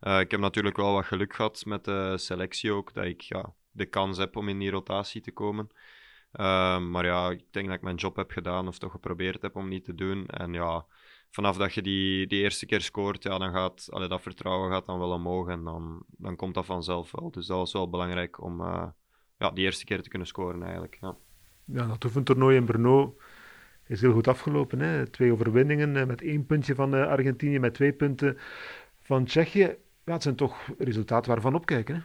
Uh, 0.00 0.20
ik 0.20 0.30
heb 0.30 0.40
natuurlijk 0.40 0.76
wel 0.76 0.92
wat 0.92 1.04
geluk 1.04 1.34
gehad 1.34 1.64
met 1.64 1.84
de 1.84 2.18
selectie 2.18 2.72
ook, 2.72 2.94
dat 2.94 3.04
ik 3.04 3.20
ja, 3.20 3.54
de 3.70 3.86
kans 3.86 4.18
heb 4.18 4.36
om 4.36 4.48
in 4.48 4.58
die 4.58 4.70
rotatie 4.70 5.20
te 5.20 5.32
komen. 5.32 5.68
Uh, 6.32 6.78
maar 6.78 7.04
ja, 7.04 7.30
ik 7.30 7.44
denk 7.50 7.66
dat 7.66 7.76
ik 7.76 7.82
mijn 7.82 7.96
job 7.96 8.16
heb 8.16 8.30
gedaan 8.30 8.68
of 8.68 8.78
toch 8.78 8.92
geprobeerd 8.92 9.42
heb 9.42 9.56
om 9.56 9.68
niet 9.68 9.84
te 9.84 9.94
doen. 9.94 10.26
En 10.26 10.52
ja, 10.52 10.86
vanaf 11.30 11.56
dat 11.56 11.74
je 11.74 11.82
die, 11.82 12.26
die 12.26 12.42
eerste 12.42 12.66
keer 12.66 12.80
scoort, 12.80 13.22
ja, 13.22 13.38
dan 13.38 13.52
gaat 13.52 13.88
allee, 13.90 14.08
dat 14.08 14.22
vertrouwen 14.22 14.70
gaat 14.70 14.86
dan 14.86 14.98
wel 14.98 15.12
omhoog 15.12 15.48
en 15.48 15.64
dan, 15.64 16.04
dan 16.08 16.36
komt 16.36 16.54
dat 16.54 16.66
vanzelf 16.66 17.10
wel. 17.10 17.30
Dus 17.30 17.46
dat 17.46 17.56
was 17.56 17.72
wel 17.72 17.90
belangrijk 17.90 18.42
om, 18.42 18.60
uh, 18.60 18.88
ja, 19.42 19.50
die 19.50 19.64
eerste 19.64 19.84
keer 19.84 20.02
te 20.02 20.08
kunnen 20.08 20.28
scoren 20.28 20.62
eigenlijk. 20.62 20.98
Ja, 21.00 21.16
ja 21.64 21.86
dat 21.86 22.04
oefentoernooi 22.04 22.56
in 22.56 22.64
Brno 22.64 23.16
is 23.86 24.00
heel 24.00 24.12
goed 24.12 24.28
afgelopen. 24.28 24.80
Hè? 24.80 25.06
Twee 25.06 25.32
overwinningen 25.32 25.96
eh, 25.96 26.06
met 26.06 26.22
één 26.22 26.46
puntje 26.46 26.74
van 26.74 26.94
uh, 26.94 27.06
Argentinië, 27.06 27.58
met 27.58 27.74
twee 27.74 27.92
punten 27.92 28.38
van 29.00 29.24
Tsjechië. 29.24 29.76
Ja, 30.04 30.12
het 30.12 30.22
zijn 30.22 30.36
toch 30.36 30.68
resultaten 30.78 31.30
waarvan 31.32 31.54
opkijken. 31.54 31.94
Hè? 31.94 32.00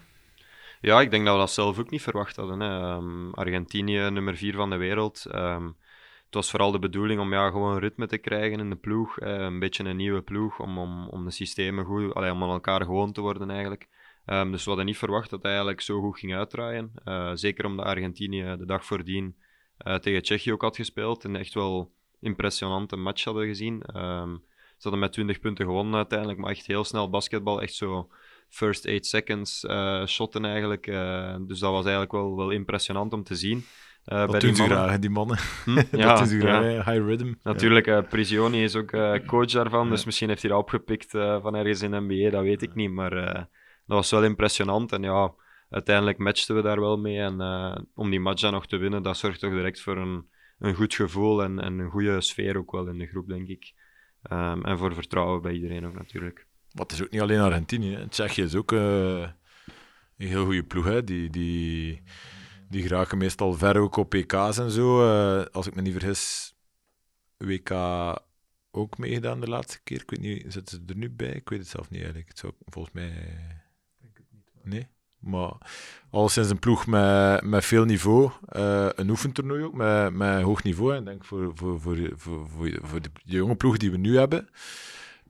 Ja, 0.81 1.01
ik 1.01 1.11
denk 1.11 1.25
dat 1.25 1.33
we 1.33 1.39
dat 1.39 1.51
zelf 1.51 1.79
ook 1.79 1.89
niet 1.89 2.01
verwacht 2.01 2.35
hadden. 2.35 2.59
Hè. 2.59 2.95
Um, 2.95 3.33
Argentinië, 3.33 4.09
nummer 4.09 4.37
vier 4.37 4.55
van 4.55 4.69
de 4.69 4.77
wereld. 4.77 5.25
Um, 5.35 5.75
het 6.25 6.35
was 6.35 6.49
vooral 6.49 6.71
de 6.71 6.79
bedoeling 6.79 7.19
om 7.19 7.33
ja, 7.33 7.49
gewoon 7.49 7.79
ritme 7.79 8.07
te 8.07 8.17
krijgen 8.17 8.59
in 8.59 8.69
de 8.69 8.75
ploeg. 8.75 9.21
Uh, 9.21 9.27
een 9.27 9.59
beetje 9.59 9.83
een 9.83 9.95
nieuwe 9.95 10.21
ploeg 10.21 10.59
om, 10.59 10.77
om, 10.77 11.07
om 11.07 11.25
de 11.25 11.31
systemen 11.31 11.85
goed, 11.85 12.13
allee, 12.13 12.31
om 12.31 12.43
aan 12.43 12.49
elkaar 12.49 12.81
gewoon 12.81 13.11
te 13.11 13.21
worden 13.21 13.49
eigenlijk. 13.49 13.87
Um, 14.29 14.51
dus 14.51 14.63
we 14.63 14.69
hadden 14.69 14.85
niet 14.85 14.97
verwacht 14.97 15.29
dat 15.29 15.41
hij 15.41 15.51
eigenlijk 15.51 15.81
zo 15.81 16.01
goed 16.01 16.19
ging 16.19 16.35
uitdraaien. 16.35 16.91
Uh, 17.05 17.31
zeker 17.33 17.65
omdat 17.65 17.85
Argentinië 17.85 18.55
de 18.57 18.65
dag 18.65 18.85
voordien 18.85 19.35
uh, 19.87 19.95
tegen 19.95 20.21
Tsjechië 20.21 20.53
ook 20.53 20.61
had 20.61 20.75
gespeeld. 20.75 21.23
En 21.23 21.35
echt 21.35 21.53
wel 21.53 21.91
impressionante 22.19 22.95
match 22.95 23.23
hadden 23.23 23.47
gezien. 23.47 23.73
Um, 23.73 24.43
ze 24.67 24.83
hadden 24.83 24.99
met 24.99 25.11
20 25.11 25.39
punten 25.39 25.65
gewonnen 25.65 25.95
uiteindelijk, 25.95 26.39
maar 26.39 26.51
echt 26.51 26.65
heel 26.65 26.83
snel 26.83 27.09
basketbal. 27.09 27.61
Echt 27.61 27.73
zo 27.73 28.09
first 28.49 28.87
8 28.87 29.05
seconds 29.05 29.63
uh, 29.63 30.05
shotten 30.05 30.45
eigenlijk. 30.45 30.85
dus 31.47 31.59
dat 31.59 31.71
was 31.71 31.83
eigenlijk 31.83 32.11
wel, 32.11 32.35
wel 32.35 32.49
impressionant 32.49 33.13
om 33.13 33.23
te 33.23 33.35
zien. 33.35 33.57
Uh, 33.57 34.17
dat 34.17 34.31
bij 34.31 34.39
doen 34.39 34.53
die 34.53 34.63
ze 34.63 34.69
graag, 34.69 34.99
die 34.99 35.09
mannen. 35.09 35.37
Hm? 35.65 35.81
ja, 35.97 36.15
dat 36.15 36.29
doen 36.29 36.39
graag, 36.39 36.85
high 36.85 37.05
rhythm. 37.05 37.33
Natuurlijk, 37.43 37.87
uh, 37.87 38.01
Prigioni 38.09 38.63
is 38.63 38.75
ook 38.75 38.91
uh, 38.91 39.13
coach 39.25 39.51
daarvan, 39.51 39.89
dus 39.89 40.05
misschien 40.05 40.29
heeft 40.29 40.41
hij 40.41 40.51
dat 40.51 40.59
opgepikt 40.59 41.11
van 41.11 41.55
ergens 41.55 41.81
in 41.81 41.91
de 41.91 42.01
NBA, 42.01 42.29
dat 42.29 42.43
weet 42.43 42.61
ik 42.61 42.75
niet. 42.75 42.91
Maar 42.91 43.47
dat 43.87 43.97
was 43.97 44.11
wel 44.11 44.23
impressionant. 44.23 44.91
En 44.91 45.01
ja, 45.01 45.33
uiteindelijk 45.69 46.17
matchten 46.17 46.55
we 46.55 46.61
daar 46.61 46.79
wel 46.79 46.97
mee. 46.97 47.19
En 47.19 47.41
uh, 47.41 47.75
om 47.95 48.09
die 48.09 48.19
match 48.19 48.41
dan 48.41 48.53
nog 48.53 48.67
te 48.67 48.77
winnen, 48.77 49.03
dat 49.03 49.17
zorgt 49.17 49.39
toch 49.39 49.51
direct 49.51 49.81
voor 49.81 49.97
een, 49.97 50.27
een 50.59 50.75
goed 50.75 50.93
gevoel 50.93 51.43
en, 51.43 51.59
en 51.59 51.79
een 51.79 51.89
goede 51.89 52.21
sfeer 52.21 52.57
ook 52.57 52.71
wel 52.71 52.87
in 52.87 52.97
de 52.97 53.07
groep, 53.07 53.27
denk 53.27 53.47
ik. 53.47 53.73
Um, 54.31 54.65
en 54.65 54.77
voor 54.77 54.93
vertrouwen 54.93 55.41
bij 55.41 55.53
iedereen 55.53 55.85
ook 55.85 55.93
natuurlijk. 55.93 56.47
Wat 56.71 56.91
is 56.91 57.03
ook 57.03 57.09
niet 57.11 57.21
alleen 57.21 57.39
Argentinië. 57.39 58.05
Tsjechië 58.09 58.41
is 58.41 58.55
ook 58.55 58.71
uh, 58.71 59.19
een 60.17 60.27
heel 60.27 60.45
goede 60.45 60.63
ploeg. 60.63 60.85
Hè? 60.85 61.03
Die, 61.03 61.29
die, 61.29 62.01
die 62.69 62.81
geraken 62.81 63.17
meestal 63.17 63.53
ver 63.53 63.77
ook 63.77 63.95
op 63.95 64.09
PK's 64.09 64.57
en 64.57 64.71
zo. 64.71 65.03
Uh, 65.03 65.45
als 65.51 65.67
ik 65.67 65.75
me 65.75 65.81
niet 65.81 65.93
vergis, 65.93 66.55
WK 67.37 67.71
ook 68.71 68.97
meegedaan 68.97 69.39
de 69.39 69.49
laatste 69.49 69.79
keer. 69.83 70.01
Ik 70.01 70.09
weet 70.09 70.19
niet, 70.19 70.45
zitten 70.47 70.77
ze 70.77 70.93
er 70.93 70.97
nu 70.97 71.09
bij? 71.09 71.31
Ik 71.31 71.49
weet 71.49 71.59
het 71.59 71.67
zelf 71.67 71.89
niet 71.89 72.01
eigenlijk. 72.01 72.29
Het 72.29 72.53
volgens 72.65 72.93
mij 72.93 73.13
Nee. 74.67 74.87
Maar 75.19 75.51
al 76.09 76.29
sinds 76.29 76.49
een 76.49 76.59
ploeg 76.59 76.87
met, 76.87 77.43
met 77.43 77.65
veel 77.65 77.85
niveau, 77.85 78.31
uh, 78.55 78.87
een 78.95 79.09
oefentoernooi 79.09 79.63
ook, 79.63 79.73
met, 79.73 80.13
met 80.13 80.41
hoog 80.41 80.63
niveau. 80.63 80.95
En 80.95 81.05
denk 81.05 81.25
voor, 81.25 81.51
voor, 81.55 81.81
voor, 81.81 81.97
voor, 82.15 82.47
voor, 82.81 83.01
de, 83.01 83.09
jonge 83.23 83.55
ploeg 83.55 83.77
die 83.77 83.91
we 83.91 83.97
nu 83.97 84.17
hebben, 84.17 84.49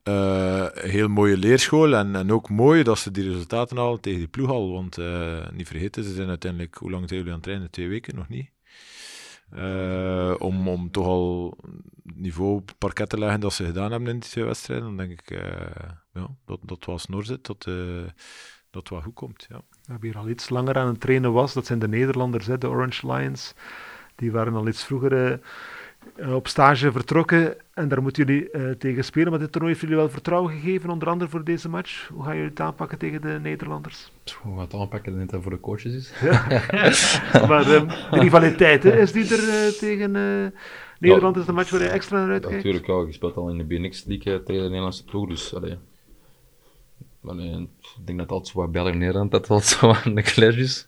eh, 0.04 0.66
een 0.72 0.90
heel 0.90 1.08
mooie 1.08 1.38
leerschool 1.38 1.96
en, 1.96 2.16
en 2.16 2.32
ook 2.32 2.50
mooi 2.50 2.84
dat 2.84 3.00
ze 3.00 3.12
die 3.12 3.30
resultaten 3.30 3.78
halen 3.78 4.02
tegen 4.02 4.20
die 4.20 4.28
ploeg 4.28 4.50
al. 4.50 4.72
Want 4.72 4.98
eh, 4.98 5.50
niet 5.52 5.68
vergeten, 5.68 6.04
ze 6.04 6.14
zijn 6.14 6.30
uiteindelijk, 6.30 6.76
hoe 6.76 6.92
lang 6.92 7.08
zijn 7.08 7.20
jullie 7.20 7.34
aan 7.34 7.40
het 7.40 7.48
trainen? 7.48 7.72
Twee 7.72 7.88
weken 7.88 8.16
nog 8.16 8.28
niet. 8.28 8.50
Om, 10.40 10.68
om 10.68 10.92
toch 10.92 11.06
al 11.06 11.58
niveau 12.04 12.56
op 12.56 12.68
het 12.68 12.78
parket 12.78 13.10
te 13.10 13.20
leggen 13.20 13.40
dat 13.40 13.54
ze 13.54 13.66
gedaan 13.66 13.92
hebben 13.92 14.10
in 14.10 14.20
die 14.20 14.30
twee 14.30 14.44
wedstrijden, 14.44 14.86
dan 14.86 14.98
denk 14.98 15.12
ik 15.22 15.30
ja, 16.18 16.36
dat, 16.46 16.60
dat 16.64 16.86
dat, 17.42 17.66
eh, 17.68 17.74
dat 18.78 18.90
het 18.90 18.90
wel 18.90 19.02
goed 19.02 19.14
komt. 19.14 19.48
Ja. 19.50 19.98
Wie 20.00 20.12
er 20.12 20.18
al 20.18 20.30
iets 20.30 20.50
langer 20.50 20.78
aan 20.78 20.88
het 20.88 21.00
trainen 21.00 21.34
was, 21.34 21.54
dat 21.54 21.66
zijn 21.66 21.80
de 21.80 21.88
Nederlanders, 21.88 22.46
hè, 22.48 22.58
de 22.58 22.70
Orange 22.70 23.12
Lions. 23.14 23.54
Die 24.16 24.32
waren 24.32 24.56
al 24.56 24.68
iets 24.68 24.84
vroeger 24.86 25.14
eh, 25.14 25.38
eh, 26.16 26.34
op 26.34 26.48
stage 26.48 26.92
vertrokken 26.92 27.58
en 27.74 27.88
daar 27.88 28.02
moeten 28.02 28.26
jullie 28.26 28.50
eh, 28.50 28.72
tegen 28.72 29.04
spelen. 29.04 29.30
Maar 29.30 29.40
dit 29.40 29.52
toernooi 29.52 29.74
heeft 29.74 29.86
jullie 29.86 30.02
wel 30.02 30.10
vertrouwen 30.10 30.52
gegeven, 30.52 30.90
onder 30.90 31.08
andere 31.08 31.30
voor 31.30 31.44
deze 31.44 31.70
match. 31.70 32.08
Hoe 32.08 32.24
gaan 32.24 32.36
jullie 32.36 32.50
het 32.50 32.60
aanpakken 32.60 32.98
tegen 32.98 33.22
de 33.22 33.40
Nederlanders? 33.42 34.12
Hoe 34.42 34.58
gaat 34.58 34.72
het 34.72 34.82
aanpakken 34.82 35.20
dat 35.20 35.32
het 35.32 35.42
voor 35.42 35.52
de 35.52 35.60
coaches 35.60 35.94
is? 35.94 36.14
maar 37.50 37.72
ehm, 37.72 37.88
de 37.88 38.20
rivaliteit, 38.20 38.84
hè, 38.84 39.00
is 39.00 39.12
die 39.12 39.36
er 39.36 39.74
tegen 39.78 40.16
eh, 40.16 40.60
Nederland? 41.00 41.38
Is 41.38 41.46
de 41.46 41.52
match 41.52 41.70
waar 41.70 41.82
je 41.82 41.88
extra 41.88 42.18
naar 42.18 42.32
uitkijkt? 42.32 42.56
Natuurlijk, 42.56 42.88
ja, 42.88 43.04
je 43.06 43.14
speelt 43.14 43.36
al 43.36 43.50
in 43.50 43.58
de 43.58 43.64
BNX-league 43.64 44.34
eh, 44.34 44.40
tegen 44.40 44.62
de 44.62 44.68
Nederlandse 44.68 45.06
ploeg, 45.06 45.28
dus 45.28 45.56
allee. 45.56 45.78
Allee, 47.30 47.50
ik 48.00 48.06
denk 48.06 48.18
dat 48.20 48.30
altijd 48.32 48.48
zo 48.54 48.60
wat 48.60 48.72
België-Nederland 48.72 49.32
dat 49.32 49.50
altijd 49.50 49.70
zo 49.80 49.94
een 50.04 50.24
clash 50.24 50.56
is. 50.56 50.88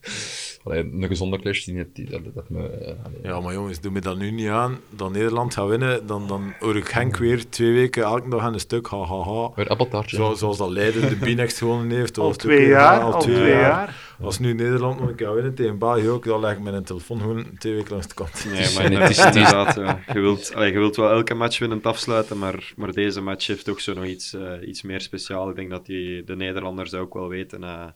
Allee, 0.64 0.84
een 0.94 1.08
gezonde 1.08 1.40
clash, 1.40 1.64
die, 1.66 1.74
net- 1.74 1.96
die, 1.96 2.10
dat, 2.10 2.22
dat 2.34 2.50
me... 2.50 2.68
eh, 2.68 2.94
Ja, 3.24 3.40
maar 3.40 3.54
jongens, 3.54 3.80
doe 3.82 3.92
me 3.92 4.02
dat 4.02 4.18
nu 4.18 4.32
niet 4.32 4.48
aan. 4.50 4.78
Dat 4.90 5.12
Nederland 5.12 5.54
gaat 5.54 5.68
winnen, 5.68 6.08
dan, 6.08 6.28
dan 6.28 6.54
hoor 6.60 6.78
ik 6.78 6.88
Henk 6.88 7.18
weer 7.18 7.50
twee 7.50 7.72
weken 7.74 8.04
elke 8.04 8.30
dag 8.30 8.42
aan 8.42 8.54
een 8.54 8.60
stuk. 8.60 8.88
Ha, 8.88 8.98
ha, 9.06 9.22
ha. 9.24 9.52
Weer 9.56 9.68
appeltaartje. 9.68 10.16
Zo, 10.16 10.34
zoals 10.34 10.58
dat 10.58 10.70
Leiden 10.70 11.10
de 11.10 11.16
Binex 11.16 11.58
gewonnen 11.58 11.90
heeft. 11.98 12.18
Al 12.18 12.32
twee 12.34 12.68
jaar, 12.68 12.98
ja, 13.00 13.04
al 13.06 13.20
twee 13.22 13.50
jaar. 13.50 14.09
Als 14.22 14.40
nu 14.40 14.54
Nederland 14.54 15.00
nog 15.00 15.10
een 15.10 15.16
keer 15.16 15.34
winnen 15.34 15.54
tegen 15.54 15.78
België 15.78 16.10
ook, 16.10 16.26
dan 16.26 16.40
leg 16.40 16.52
ik 16.52 16.60
mijn 16.60 16.84
telefoon 16.84 17.20
gewoon 17.20 17.58
twee 17.58 17.74
weken 17.74 17.92
langs 17.92 18.08
de 18.08 18.14
kant. 18.14 18.46
Nee, 18.52 18.74
maar 18.74 18.92
het 19.02 19.10
is 19.10 19.26
inderdaad, 19.26 19.76
ja. 19.76 20.04
je, 20.14 20.20
wilt, 20.20 20.54
allee, 20.56 20.72
je 20.72 20.80
wilt 20.80 20.96
wel 20.96 21.10
elke 21.10 21.34
match 21.34 21.60
winnend 21.60 21.86
afsluiten, 21.86 22.38
maar, 22.38 22.74
maar 22.76 22.92
deze 22.92 23.22
match 23.22 23.48
heeft 23.48 23.66
toch 23.66 23.82
zo 23.82 23.94
nog 23.94 24.06
iets, 24.06 24.34
eh, 24.34 24.68
iets 24.68 24.82
meer 24.82 25.02
speciaal. 25.02 25.50
Ik 25.50 25.56
denk 25.56 25.70
dat 25.70 25.86
die, 25.86 26.24
de 26.24 26.36
Nederlanders 26.36 26.90
dat 26.90 27.00
ook 27.02 27.14
wel 27.14 27.28
weten. 27.28 27.64
eh. 27.64 27.88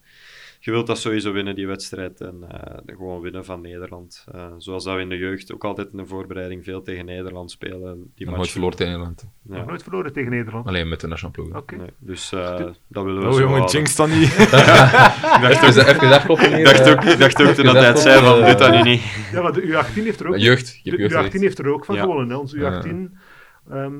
Je 0.66 0.72
wilt 0.72 0.88
dat 0.88 1.00
sowieso 1.00 1.32
winnen, 1.32 1.56
die 1.56 1.68
wedstrijd, 1.68 2.22
en 2.22 2.44
eh, 2.50 2.96
gewoon 2.96 3.22
winnen 3.22 3.46
van 3.46 3.62
Nederland. 3.62 4.26
Eh, 4.32 4.46
zoals 4.58 4.84
dat 4.84 4.96
we 4.96 5.02
in 5.02 5.10
de 5.10 5.18
jeugd 5.18 5.54
ook 5.54 5.64
altijd 5.64 5.88
in 5.92 5.98
de 5.98 6.06
voorbereiding 6.06 6.64
veel 6.64 6.82
tegen 6.82 7.06
Nederland 7.06 7.52
spelen. 7.52 8.12
Die 8.16 8.26
Nog 8.26 8.36
nooit 8.36 8.50
verloren 8.50 8.78
tegen 8.78 8.92
Nederland. 8.92 9.28
Ja. 9.42 9.58
Nog 9.58 9.66
nooit 9.66 9.84
verloren 9.84 10.14
tegen 10.14 10.32
Nederland. 10.32 10.68
Alleen 10.68 10.90
met 10.90 11.00
de 11.00 11.08
nationale 11.08 11.36
ploeg. 11.36 11.62
Oké. 11.62 11.76
Nee, 11.76 11.90
dus 11.98 12.32
eh, 12.32 12.66
dat 12.88 13.04
willen 13.04 13.22
we 13.22 13.28
Oh 13.28 13.34
zo 13.34 13.40
jongen, 13.40 13.66
jinx 13.66 13.96
dan 13.96 14.10
niet. 14.20 14.36
Even, 15.44 15.88
even 15.88 16.12
afkloppen 16.12 16.48
hier. 16.48 16.58
Ik 16.60 16.66
dacht 16.66 16.90
ook, 16.90 17.04
ik 17.04 17.20
dacht 17.20 17.42
ook 17.42 17.54
toen 17.54 17.66
dat 17.66 17.76
hij 17.76 17.88
het 17.88 18.00
zei 18.00 18.24
van, 18.26 18.46
doe 18.46 18.56
dat 18.56 18.72
nu 18.72 18.82
niet. 18.82 19.02
Ja, 19.32 19.42
maar 19.42 19.54
de 19.54 19.62
U18 19.62 19.94
heeft 20.04 20.20
er 20.20 20.28
ook, 20.28 20.38
Jeugd. 20.38 20.80
Je 20.84 20.92
de 20.92 20.98
hebt 20.98 21.14
jeugd 21.14 21.36
U18 21.36 21.40
heeft 21.40 21.60
er 21.60 21.68
ook 21.74 21.86
van 21.86 21.96
Ja. 21.96 22.02
gewonnen. 22.02 22.30
Hè. 22.30 22.36
Onze 22.36 22.58
Ja. 22.60 22.82
U18 22.84 23.18
ehm, 23.70 23.94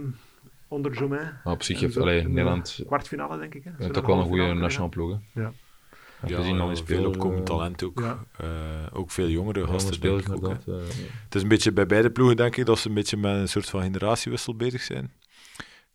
onder 0.68 0.94
Jomain. 0.94 1.32
Maar 1.44 1.54
op 1.54 1.64
zich 1.64 1.80
heeft 1.80 1.94
zo 1.94 2.02
allee, 2.02 2.18
in 2.18 2.24
de 2.24 2.30
Nederland 2.30 2.84
Kwartfinale, 2.86 3.38
denk 3.38 3.54
ik. 3.56 3.64
Hè. 3.64 3.72
heeft 3.78 3.98
ook 3.98 4.08
wel 4.08 4.20
een 4.20 4.26
goede 4.26 4.54
nationale 4.54 4.90
ploeg. 4.92 5.18
Hè. 5.34 5.42
Ja. 5.42 5.52
Ja, 6.26 6.30
Ja, 6.30 6.38
gezien 6.38 6.60
al 6.60 6.70
in 6.70 6.86
veel 6.86 7.06
opkomend 7.06 7.46
talent 7.46 7.84
ook. 7.84 8.00
Ja. 8.00 8.26
Eh, 8.38 8.48
ook 8.94 9.12
veel 9.12 9.28
jongere 9.28 9.60
Jonge 9.60 9.72
gasten. 9.72 10.02
denk 10.02 10.22
ik 10.22 10.34
ook, 10.34 10.48
Het 11.24 11.36
is 11.36 11.42
een 11.42 11.48
beetje 11.48 11.72
bij 11.72 11.86
beide 11.86 12.12
ploegen, 12.12 12.38
denk 12.38 12.56
ik, 12.56 12.66
dat 12.66 12.80
ze 12.80 12.88
een 12.88 12.94
beetje 12.94 13.18
met 13.18 13.36
een 13.36 13.50
soort 13.50 13.70
van 13.70 13.82
generatiewissel 13.82 14.56
bezig 14.56 14.82
zijn. 14.82 15.12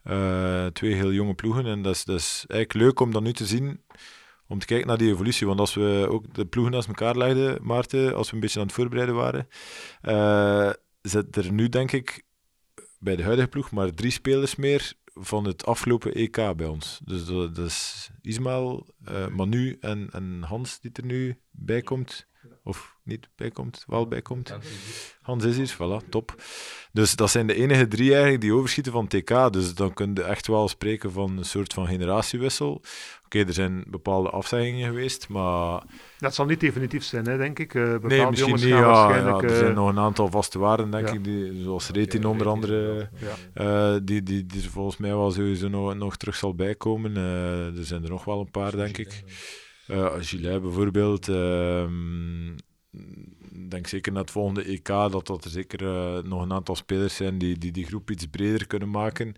Eh, 0.03 0.67
twee 0.67 0.95
heel 0.95 1.13
jonge 1.13 1.35
ploegen. 1.35 1.67
En 1.67 1.83
dat 1.83 1.95
is, 1.95 2.05
dat 2.05 2.19
is 2.19 2.45
eigenlijk 2.49 2.87
leuk 2.87 3.01
om 3.01 3.13
dat 3.13 3.23
nu 3.23 3.33
te 3.33 3.47
zien, 3.47 3.81
om 4.47 4.59
te 4.59 4.67
kijken 4.67 4.87
naar 4.87 4.99
die 4.99 5.13
evolutie. 5.13 5.47
Want 5.47 5.61
als 5.61 5.75
we 5.75 6.07
ook 6.11 6.35
de 6.35 6.47
ploegen 6.47 6.73
naast 6.73 6.89
elkaar 6.89 7.17
legden, 7.17 7.59
Maarten, 7.63 8.15
als 8.15 8.29
we 8.29 8.35
een 8.35 8.41
beetje 8.41 8.61
aan 8.61 8.67
het 8.67 8.75
voorbereiden 8.75 9.15
waren, 9.15 9.49
eh 10.01 10.71
zit 11.03 11.37
er 11.37 11.53
nu, 11.53 11.69
denk 11.69 11.93
ik, 11.93 12.23
bij 12.99 13.17
de 13.17 13.23
huidige 13.23 13.49
ploeg 13.49 13.71
maar 13.71 13.95
drie 13.95 14.11
spelers 14.11 14.57
meer 14.57 14.93
van 15.21 15.45
het 15.45 15.67
afgelopen 15.67 16.15
EK 16.15 16.57
bij 16.57 16.67
ons. 16.67 17.01
Dus 17.05 17.25
dat, 17.27 17.59
is 17.59 18.11
Ismaël, 18.23 18.87
eh, 19.05 19.29
Manu 19.29 19.77
en, 19.81 20.09
en 20.11 20.43
Hans 20.43 20.81
die 20.81 20.91
er 20.93 21.05
nu 21.05 21.41
bij 21.51 21.83
komt. 21.83 22.27
Of 22.65 22.97
niet 23.03 23.29
bij 23.37 23.51
komt, 23.51 23.85
wel 23.87 24.09
bij 24.09 24.23
komt. 24.23 24.55
Hans 25.23 25.45
is 25.45 25.57
hier, 25.57 25.75
voilà, 25.75 26.09
top. 26.09 26.35
Dus 26.93 27.17
dat 27.17 27.31
zijn 27.31 27.47
de 27.47 27.55
enige 27.55 27.89
drie 27.89 28.13
eigenlijk 28.13 28.41
die 28.41 28.53
overschieten 28.53 28.93
van 28.93 29.07
TK. 29.07 29.53
Dus 29.53 29.75
dan 29.75 29.95
kun 29.95 30.11
je 30.15 30.23
echt 30.23 30.47
wel 30.47 30.69
spreken 30.69 31.13
van 31.13 31.39
een 31.39 31.45
soort 31.45 31.73
van 31.73 31.87
generatiewissel. 31.87 32.83
Oké, 33.25 33.39
er 33.39 33.53
zijn 33.53 33.85
bepaalde 33.87 34.31
afzeggingen 34.31 34.89
geweest, 34.89 35.29
maar 35.29 35.83
Dat 36.19 36.35
zal 36.35 36.45
niet 36.45 36.61
definitief 36.61 37.05
zijn, 37.05 37.27
hè, 37.27 37.37
denk 37.37 37.59
ik. 37.59 37.75
Eh 37.75 37.83
bepaalde 37.83 38.15
nee, 38.15 38.27
misschien 38.27 38.45
jongens 38.47 38.65
niet. 38.65 38.73
gaan 38.73 38.83
Ja, 38.83 38.89
waarschijnlijk... 38.89 39.41
ja, 39.41 39.49
er 39.49 39.55
eh, 39.55 39.59
zijn 39.59 39.75
nog 39.75 39.89
een 39.89 39.99
aantal 39.99 40.31
vaste 40.31 40.59
waarden, 40.59 40.91
denk 40.91 41.09
ja. 41.09 41.15
ik, 41.15 41.25
die, 41.25 41.63
zoals 41.63 41.89
Retin 41.89 42.25
onder 42.25 42.49
andere, 42.49 43.09
ja. 43.55 43.95
eh, 43.95 44.01
die, 44.03 44.23
die, 44.23 44.47
die 44.47 44.63
er 44.63 44.71
volgens 44.71 44.97
mij 44.97 45.11
wel 45.11 45.31
sowieso 45.31 45.69
nog, 45.69 45.95
nog 45.95 46.17
terug 46.17 46.37
zal 46.37 46.55
bijkomen. 46.55 47.17
Eh, 47.17 47.79
er 47.79 47.85
zijn 47.85 48.03
er 48.03 48.11
nog 48.11 48.25
wel 48.25 48.41
een 48.41 48.51
paar, 48.51 48.77
denk 48.77 48.99
ik. 48.99 49.25
Eh 49.89 50.15
Gillet 50.19 50.63
bijvoorbeeld. 50.63 51.29
Ik 53.69 53.71
denk 53.71 53.87
zeker 53.87 54.13
na 54.13 54.21
het 54.21 54.31
volgende 54.31 54.65
EK 54.65 54.87
dat, 54.87 55.27
dat 55.27 55.45
er 55.45 55.51
zeker 55.51 55.87
eh, 55.87 56.23
nog 56.23 56.43
een 56.43 56.53
aantal 56.53 56.77
spelers 56.77 57.17
zijn 57.17 57.39
die, 57.39 57.59
die 57.59 57.73
die 57.73 57.87
groep 57.87 58.11
iets 58.11 58.27
breder 58.27 58.67
kunnen 58.67 58.91
maken. 58.91 59.35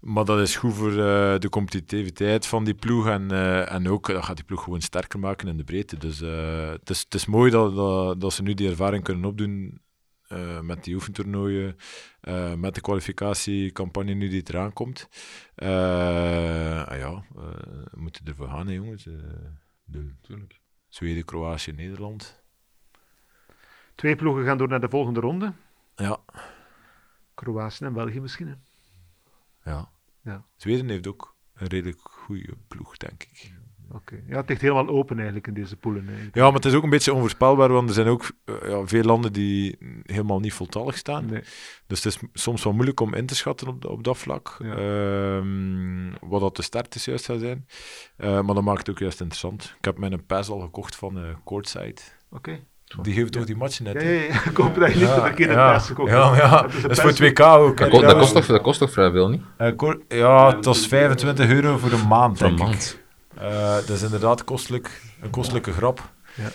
Maar 0.00 0.24
dat 0.24 0.40
is 0.40 0.56
goed 0.56 0.74
voor 0.74 0.90
eh, 0.90 1.38
de 1.38 1.48
competitiviteit 1.48 2.46
van 2.46 2.64
die 2.64 2.74
ploeg. 2.74 3.06
En, 3.08 3.30
en 3.68 3.88
ook, 3.88 4.06
dat 4.06 4.24
gaat 4.24 4.36
die 4.36 4.44
ploeg 4.44 4.62
gewoon 4.62 4.80
sterker 4.80 5.18
maken 5.18 5.48
in 5.48 5.56
de 5.56 5.64
breedte. 5.64 5.96
Dus 5.96 6.18
het, 6.18 6.90
is, 6.90 7.00
het 7.00 7.14
is 7.14 7.26
mooi 7.26 7.50
dat, 7.50 7.74
dat, 7.74 8.20
dat 8.20 8.32
ze 8.32 8.42
nu 8.42 8.54
die 8.54 8.68
ervaring 8.68 9.04
kunnen 9.04 9.24
opdoen 9.24 9.82
met 10.62 10.84
die 10.84 10.94
oefentoernooien. 10.94 11.76
met 12.56 12.74
de 12.74 12.80
kwalificatiecampagne 12.80 14.14
nu 14.14 14.28
die 14.28 14.42
eraan 14.48 14.72
komt. 14.72 15.08
Ah 15.54 16.96
ja, 16.98 17.24
we 17.90 18.00
moeten 18.00 18.24
ervoor 18.24 18.48
gaan, 18.48 18.66
hè, 18.66 18.72
jongens. 18.72 19.06
De 19.84 20.14
Tuurlijk. 20.20 20.60
Zweden, 20.88 21.24
Kroatië, 21.24 21.72
Nederland. 21.72 22.42
Twee 23.94 24.16
ploegen 24.16 24.44
gaan 24.44 24.58
door 24.58 24.68
naar 24.68 24.80
de 24.80 24.88
volgende 24.88 25.20
ronde. 25.20 25.52
Ja, 25.96 26.20
Kroatië 27.34 27.84
en 27.84 27.92
België 27.92 28.20
misschien. 28.20 28.48
Hè. 28.48 28.54
ja. 29.70 29.92
Ja. 30.20 30.44
Zweden 30.56 30.88
heeft 30.88 31.06
ook 31.06 31.36
een 31.54 31.66
redelijk 31.66 32.00
goede 32.00 32.56
ploeg, 32.68 32.96
denk 32.96 33.22
ik. 33.22 33.53
Oké. 33.94 34.14
Ja, 34.28 34.36
het 34.36 34.48
ligt 34.48 34.60
helemaal 34.60 34.88
open 34.88 35.16
eigenlijk 35.16 35.46
in 35.46 35.54
deze 35.54 35.76
poelen. 35.76 36.04
eigenlijk. 36.06 36.34
Ja, 36.36 36.44
maar 36.44 36.52
het 36.52 36.64
is 36.64 36.74
ook 36.74 36.82
een 36.82 36.90
beetje 36.90 37.12
onvoorspelbaar, 37.14 37.72
want 37.72 37.88
er 37.88 37.94
zijn 37.94 38.06
ook 38.06 38.30
eh, 38.44 38.54
ja, 38.68 38.86
veel 38.86 39.02
landen 39.02 39.32
die 39.32 39.78
helemaal 40.02 40.40
niet 40.40 40.52
voltallig 40.52 40.96
staan. 40.96 41.26
Nee. 41.26 41.42
Dus 41.86 42.04
het 42.04 42.14
is 42.14 42.18
soms 42.42 42.64
wel 42.64 42.72
moeilijk 42.72 43.00
om 43.00 43.14
in 43.14 43.26
te 43.26 43.34
schatten 43.34 43.68
op, 43.68 43.84
op 43.84 44.04
dat 44.04 44.18
vlak. 44.18 44.56
Ja. 44.62 44.74
Ehm, 44.76 46.10
wat 46.20 46.40
dat 46.40 46.56
de 46.56 46.62
start 46.62 46.94
is 46.94 47.04
juist 47.04 47.24
zou 47.24 47.38
zijn. 47.38 47.66
Eh, 48.16 48.40
maar 48.40 48.54
dat 48.54 48.64
maakt 48.64 48.78
het 48.78 48.90
ook 48.90 48.98
juist 48.98 49.20
interessant. 49.20 49.74
Ik 49.78 49.84
heb 49.84 49.98
mijn 49.98 50.26
PES 50.26 50.48
al 50.48 50.60
gekocht 50.60 50.96
van 50.96 51.16
eh 51.18 51.22
Courtside. 51.44 52.00
Oké. 52.30 52.58
Die 53.02 53.14
geeft 53.14 53.32
toch 53.32 53.44
die 53.44 53.56
matchen 53.56 53.84
net? 53.84 53.94
Ja, 53.94 54.00
hè? 54.00 54.12
ja, 54.12 54.22
ja. 54.22 54.44
Ik 54.50 54.56
hoop 54.56 54.74
dat 54.74 54.92
je 54.92 54.98
niet 54.98 55.14
de 55.14 55.20
verkeerde 55.20 55.52
ja, 55.52 55.72
pers 55.72 55.86
gekocht 55.86 56.10
ja, 56.10 56.36
ja. 56.36 56.66
Is 56.66 56.82
Dat 56.82 56.90
is 56.90 56.98
voor 57.00 57.08
het 57.10 57.18
pers- 57.18 57.30
WK 57.30 57.40
ook. 57.40 57.78
hè, 57.78 57.88
Dat, 57.88 58.14
kost 58.18 58.34
toch, 58.34 58.46
dat 58.46 58.62
kost 58.62 58.78
toch 58.78 58.90
vrij 58.92 59.10
veel, 59.10 59.28
niet? 59.28 59.42
Eh, 59.56 59.72
ja, 60.08 60.56
het 60.56 60.64
was 60.64 60.86
25 60.86 61.48
euro 61.50 61.76
voor 61.78 61.92
een 61.92 62.06
maand, 62.08 62.38
Voor 62.38 62.46
een 62.46 62.56
denk 62.56 62.68
ik. 62.68 62.74
maand. 62.74 63.02
Eh, 63.38 63.74
dat 63.74 63.88
is 63.88 64.02
inderdaad 64.02 64.44
kostelijk, 64.44 65.00
een 65.20 65.30
kostelijke 65.30 65.72
grap. 65.72 66.02
Ja. 66.34 66.46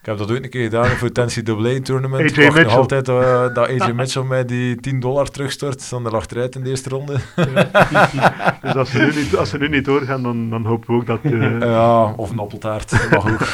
Ik 0.00 0.10
heb 0.10 0.18
dat 0.18 0.30
ooit 0.30 0.44
een 0.44 0.50
keer 0.50 0.62
gedaan 0.64 0.86
voor 0.86 1.08
het 1.12 1.16
NCAA-tournament. 1.16 2.30
Ik 2.30 2.36
wacht 2.36 2.46
nog 2.48 2.54
Mitchell. 2.56 2.76
altijd 2.78 3.08
eh, 3.08 3.54
dat 3.54 3.68
AJ 3.68 3.92
Mitchell 3.94 4.22
mij 4.22 4.44
die 4.44 4.76
10 4.80 5.00
dollar 5.00 5.28
terugstort. 5.30 5.90
Dan 5.90 6.06
er 6.06 6.14
achteruit 6.16 6.54
in 6.54 6.62
de 6.62 6.70
eerste 6.70 6.88
ronde. 6.88 7.16
Dus 8.62 8.74
als 8.74 8.90
ze 8.90 8.98
nu 8.98 9.14
niet, 9.22 9.36
als 9.36 9.48
ze 9.50 9.58
nu 9.58 9.68
niet 9.68 9.84
doorgaan, 9.84 10.22
dan, 10.22 10.50
dan 10.50 10.64
hopen 10.64 10.86
we 10.90 10.94
ook 11.00 11.06
dat 11.06 11.18
eh, 11.22 11.58
ja, 11.60 12.12
of 12.12 12.30
een 12.30 12.38
appeltaart. 12.38 13.10
Mag 13.10 13.26
ook. 13.32 13.46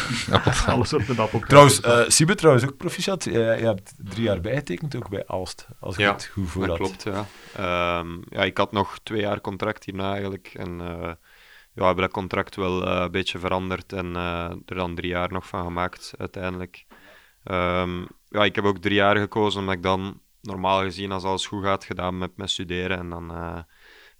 alles 0.67 0.93
op 0.93 1.07
de 1.07 1.15
appel 1.17 1.41
trouwens, 1.49 1.81
eh 1.81 2.01
Siebe 2.07 2.35
trouwens 2.35 2.65
ook 2.67 2.77
proficiat. 2.77 3.25
Je, 3.25 3.31
je 3.33 3.65
hebt 3.65 3.93
drie 3.99 4.23
jaar 4.23 4.41
bijgetekend 4.41 4.97
ook 4.97 5.09
bij 5.09 5.25
Alst. 5.27 5.67
Als 5.81 5.95
ik 5.95 6.01
Ja, 6.01 6.13
het 6.13 6.31
goed 6.33 6.49
voor 6.51 6.67
Dat 6.67 6.79
had. 6.79 6.87
klopt, 6.87 7.03
ja. 7.03 7.27
Ehm, 7.57 8.09
ja. 8.29 8.43
Ik 8.45 8.57
had 8.59 8.73
nog 8.73 8.99
twee 9.03 9.21
jaar 9.21 9.41
contract 9.41 9.85
hierna 9.85 10.11
eigenlijk. 10.13 10.51
En 10.55 10.81
eh, 10.81 11.11
ja, 11.75 11.81
we 11.81 11.85
hebben 11.85 12.05
dat 12.05 12.13
contract 12.13 12.57
wel 12.57 12.87
eh, 12.87 13.01
een 13.03 13.11
beetje 13.11 13.39
veranderd 13.39 13.93
en 13.93 14.17
eh, 14.17 14.51
er 14.67 14.75
dan 14.75 14.95
drie 14.95 15.11
jaar 15.11 15.33
nog 15.33 15.47
van 15.47 15.65
gemaakt 15.65 16.15
uiteindelijk. 16.19 16.87
Ehm, 17.45 18.05
ja, 18.29 18.45
ik 18.45 18.55
heb 18.55 18.65
ook 18.65 18.79
drie 18.79 18.95
jaar 18.95 19.17
gekozen 19.17 19.61
omdat 19.61 19.75
ik 19.75 19.83
dan 19.83 20.21
normaal 20.41 20.81
gezien 20.81 21.13
als 21.13 21.25
alles 21.25 21.47
goed 21.47 21.65
gaat 21.65 21.85
gedaan 21.85 22.19
met 22.19 22.51
studeren. 22.51 22.99
En 22.99 23.11
dan, 23.11 23.31
eh, 23.31 23.59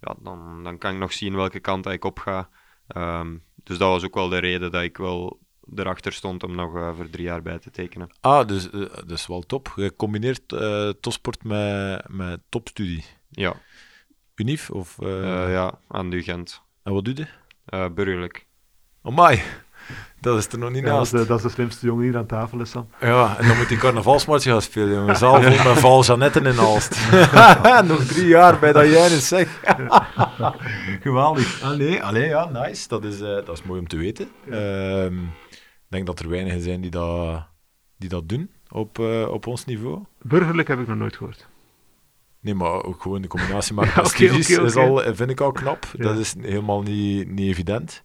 ja, 0.01 0.15
dan, 0.19 0.63
dan 0.63 0.77
kan 0.77 0.93
ik 0.93 0.99
nog 0.99 1.13
zien 1.13 1.35
welke 1.35 1.59
kant 1.59 1.85
ik 1.85 2.05
op 2.05 2.19
ga. 2.19 2.49
Ehm, 2.87 3.37
dus 3.55 3.77
dat 3.77 3.89
was 3.89 4.03
ook 4.03 4.15
wel 4.15 4.29
de 4.29 4.37
reden 4.37 4.71
dat 4.71 4.83
ik 4.83 4.97
wel 4.97 5.39
erachter 5.75 6.13
stond 6.13 6.43
om 6.43 6.55
nog 6.55 6.71
voor 6.95 7.09
drie 7.09 7.25
jaar 7.25 7.41
bij 7.41 7.59
te 7.59 7.71
tekenen. 7.71 8.09
Ah, 8.19 8.47
dus 8.47 8.69
dat 8.69 9.11
is 9.11 9.27
wel 9.27 9.41
top. 9.41 9.73
Je 9.75 9.95
combineert 9.95 10.47
topsport 11.01 11.43
met, 11.43 12.07
met 12.07 12.41
topstudie. 12.49 13.05
Ja, 13.29 13.55
Unief? 14.35 14.69
Of, 14.69 14.97
ja, 14.99 15.79
aan 15.87 16.09
de 16.09 16.23
Gent. 16.23 16.61
En 16.83 16.93
wat 16.93 17.05
doe 17.05 17.15
je? 17.15 17.40
Eh 17.71 17.85
burgerlijk. 17.95 18.45
Amai, 19.03 19.41
dat 20.19 20.37
is 20.37 20.47
er 20.47 20.57
nog 20.57 20.71
niet 20.71 20.83
Ja, 20.83 20.89
dat, 20.89 21.05
is 21.05 21.11
naast. 21.11 21.23
de, 21.23 21.29
dat 21.29 21.37
is 21.37 21.43
de 21.43 21.49
slimste 21.49 21.85
jongen 21.85 22.03
hier 22.03 22.17
aan 22.17 22.25
tafel, 22.25 22.59
is 22.59 22.69
Sam. 22.69 22.89
Ja, 23.01 23.37
en 23.37 23.47
dan 23.47 23.57
moet 23.57 23.67
hij 23.67 23.77
carnavalsmatje 23.77 24.51
gaan 24.51 24.61
spelen. 24.61 24.93
jongen. 24.93 25.15
Zaal 25.15 25.41
vol 25.41 25.49
met 25.51 25.79
Val 25.79 26.03
Jeannetten 26.03 26.45
in 26.45 26.59
Aalst. 26.59 27.11
nog 27.87 28.03
drie 28.03 28.27
jaar 28.27 28.59
bij 28.59 28.71
dat 28.73 28.85
jij 28.89 29.05
is, 29.05 29.27
zeg. 29.27 29.61
Geweldig. 31.01 31.61
Ah, 31.63 31.77
nee, 31.77 32.03
allee, 32.03 32.27
ja, 32.27 32.49
nice. 32.49 32.87
Dat 32.87 33.03
is, 33.03 33.21
eh, 33.21 33.27
dat 33.27 33.49
is 33.49 33.63
mooi 33.63 33.79
om 33.79 33.87
te 33.87 33.97
weten. 33.97 34.29
Ehm, 34.49 35.23
ik 35.49 35.87
denk 35.87 36.05
dat 36.05 36.19
er 36.19 36.29
weinigen 36.29 36.61
zijn 36.61 36.81
die 36.81 36.91
dat, 36.91 37.47
die 37.97 38.09
dat 38.09 38.29
doen 38.29 38.51
op, 38.69 38.99
eh, 38.99 39.27
op 39.29 39.47
ons 39.47 39.65
niveau. 39.65 40.03
Burgerlijk 40.21 40.67
heb 40.67 40.79
ik 40.79 40.87
nog 40.87 40.97
nooit 40.97 41.15
gehoord. 41.15 41.47
Nee, 42.41 42.53
maar 42.53 42.83
ook 42.83 43.01
gewoon 43.01 43.21
de 43.21 43.27
combinatie 43.27 43.73
maken 43.75 44.01
met 44.01 44.11
studies 44.11 44.57
oké, 44.57 44.65
is 44.65 44.75
al, 44.75 45.15
vind 45.15 45.29
ik 45.29 45.41
al 45.41 45.51
knap. 45.51 45.87
Ja. 45.97 46.03
Dat 46.03 46.17
is 46.17 46.35
helemaal 46.41 46.81
niet, 46.81 47.29
niet 47.29 47.47
evident. 47.47 48.03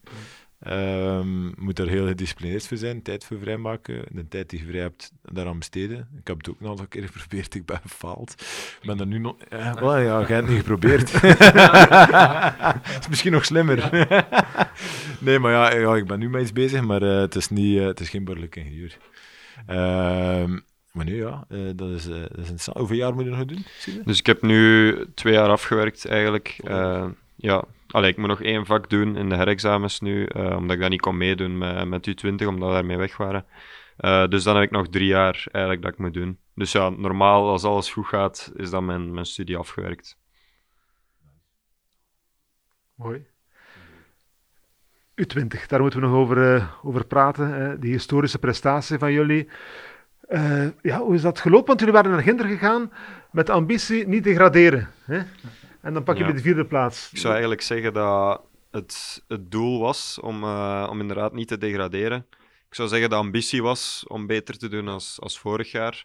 Ehm 0.61 1.65
moet 1.65 1.79
er 1.79 1.89
heel 1.89 2.07
gedisciplineerd 2.07 2.67
voor 2.67 2.77
zijn, 2.77 3.03
tijd 3.03 3.25
voor 3.25 3.39
vrijmaken. 3.39 4.05
De 4.11 4.29
tijd 4.29 4.51
die 4.51 4.59
je 4.59 4.67
vrij 4.67 4.81
hebt, 4.81 5.13
daaraan 5.23 5.59
besteden. 5.59 6.09
Ik 6.19 6.27
heb 6.27 6.37
het 6.37 6.49
ook 6.49 6.61
een 6.61 6.69
aantal 6.69 6.87
keer 6.87 7.03
geprobeerd, 7.03 7.55
ik 7.55 7.67
ben 7.67 7.81
gefaald. 7.83 8.35
Ik 8.81 8.87
ben 8.87 9.01
er 9.01 9.07
nu 9.07 9.19
nog... 9.19 9.37
Eh, 9.49 9.75
wel, 9.75 9.99
ja, 9.99 10.03
jij 10.03 10.17
hebt 10.19 10.29
het 10.29 10.49
niet 10.49 10.59
geprobeerd. 10.59 11.13
is 13.01 13.09
misschien 13.09 13.33
nog 13.33 13.45
slimmer. 13.45 13.89
nee, 15.19 15.39
maar 15.39 15.53
ja, 15.53 15.75
ja, 15.75 15.97
ik 15.97 16.07
ben 16.07 16.19
nu 16.19 16.29
met 16.29 16.43
iets 16.43 16.53
bezig, 16.53 16.83
maar 16.83 17.03
eh, 17.03 17.21
het, 17.21 17.35
is 17.35 17.49
niet, 17.49 17.79
eh, 17.79 17.87
het 17.87 18.01
is 18.01 18.09
geen 18.09 18.25
burgerlijk 18.25 18.57
ingenieur. 18.57 18.97
Ehm 19.67 20.59
maar 20.97 21.05
nu 21.05 21.17
ja, 21.17 21.45
eh, 21.49 21.59
dat, 21.75 21.91
is, 21.91 22.07
eh, 22.07 22.21
dat 22.21 22.39
is 22.39 22.67
een... 22.67 22.73
Hoeveel 22.79 22.97
jaar 22.97 23.15
moet 23.15 23.25
je 23.25 23.31
nog 23.31 23.45
doen? 23.45 23.65
Dus 24.05 24.19
ik 24.19 24.27
heb 24.27 24.43
nu 24.43 24.95
twee 25.15 25.33
jaar 25.33 25.49
afgewerkt 25.49 26.07
eigenlijk. 26.07 26.59
Eh, 26.65 27.07
ja, 27.37 27.65
Allee, 27.97 28.11
ik 28.11 28.17
moet 28.17 28.29
nog 28.29 28.43
één 28.43 28.67
vak 28.67 28.91
doen 28.91 29.17
in 29.17 29.29
de 29.29 29.35
herexamens 29.35 30.01
nu, 30.01 30.25
eh, 30.25 30.57
omdat 30.57 30.77
ik 30.77 30.83
dat 30.83 30.91
niet 30.91 31.01
kon 31.01 31.17
meedoen 31.17 31.59
met, 31.59 31.89
met 31.89 32.09
U20, 32.09 32.47
omdat 32.47 32.69
we 32.69 32.75
daarmee 32.75 32.97
weg 32.97 33.17
waren. 33.17 33.47
Eh, 33.97 34.29
dus 34.29 34.43
dan 34.43 34.55
heb 34.55 34.65
ik 34.65 34.71
nog 34.71 34.89
drie 34.89 35.07
jaar 35.07 35.47
eigenlijk 35.51 35.83
dat 35.85 35.93
ik 35.93 35.99
moet 35.99 36.15
doen. 36.15 36.39
Dus 36.55 36.73
ja, 36.73 36.89
normaal, 36.89 37.49
als 37.49 37.65
alles 37.65 37.93
goed 37.93 38.07
gaat, 38.07 38.53
is 38.57 38.71
dan 38.71 38.85
mijn, 38.85 39.15
mijn 39.15 39.27
studie 39.27 39.57
afgewerkt. 39.57 40.19
Mooi. 42.95 43.27
U20, 45.15 45.67
daar 45.67 45.81
moeten 45.81 46.01
we 46.01 46.07
nog 46.07 46.17
over, 46.17 46.55
eh, 46.55 46.69
over 46.83 47.07
praten. 47.07 47.49
Hè. 47.49 47.79
Die 47.79 47.93
historische 47.93 48.39
prestatie 48.39 48.99
van 48.99 49.13
jullie. 49.13 49.49
Eh, 50.29 50.67
ja, 50.83 50.99
hoe 50.99 51.15
is 51.15 51.23
dat 51.23 51.41
gelopen? 51.41 51.67
Want 51.67 51.79
jullie 51.79 51.95
waren 51.95 52.11
naar 52.11 52.23
Ginder 52.23 52.47
gegaan 52.47 52.93
met 53.31 53.47
de 53.47 53.53
ambitie 53.53 54.07
niet 54.09 54.25
degraderen. 54.25 54.89
Hè? 55.05 55.19
En 55.81 55.93
dan 55.95 56.03
pakken 56.03 56.17
Ja. 56.17 56.21
jullie 56.21 56.35
de 56.35 56.49
vierde 56.49 56.65
plaats. 56.65 57.09
Ik 57.13 57.19
zou 57.19 57.33
eigenlijk 57.33 57.63
zeggen 57.63 57.93
dat 57.93 58.43
het, 58.71 59.25
het 59.29 59.51
doel 59.51 59.81
was 59.81 60.19
om, 60.21 60.43
eh, 60.43 60.87
om 60.91 61.01
inderdaad 61.01 61.33
niet 61.33 61.49
te 61.49 61.59
degraderen. 61.59 62.27
Ik 62.69 62.75
zou 62.75 62.89
zeggen 62.89 63.11
de 63.11 63.17
ambitie 63.17 63.63
was 63.63 64.05
om 64.09 64.27
beter 64.27 64.59
te 64.59 64.69
doen 64.69 64.89
als, 64.89 65.21
als 65.21 65.39
vorig 65.39 65.71
jaar. 65.71 66.05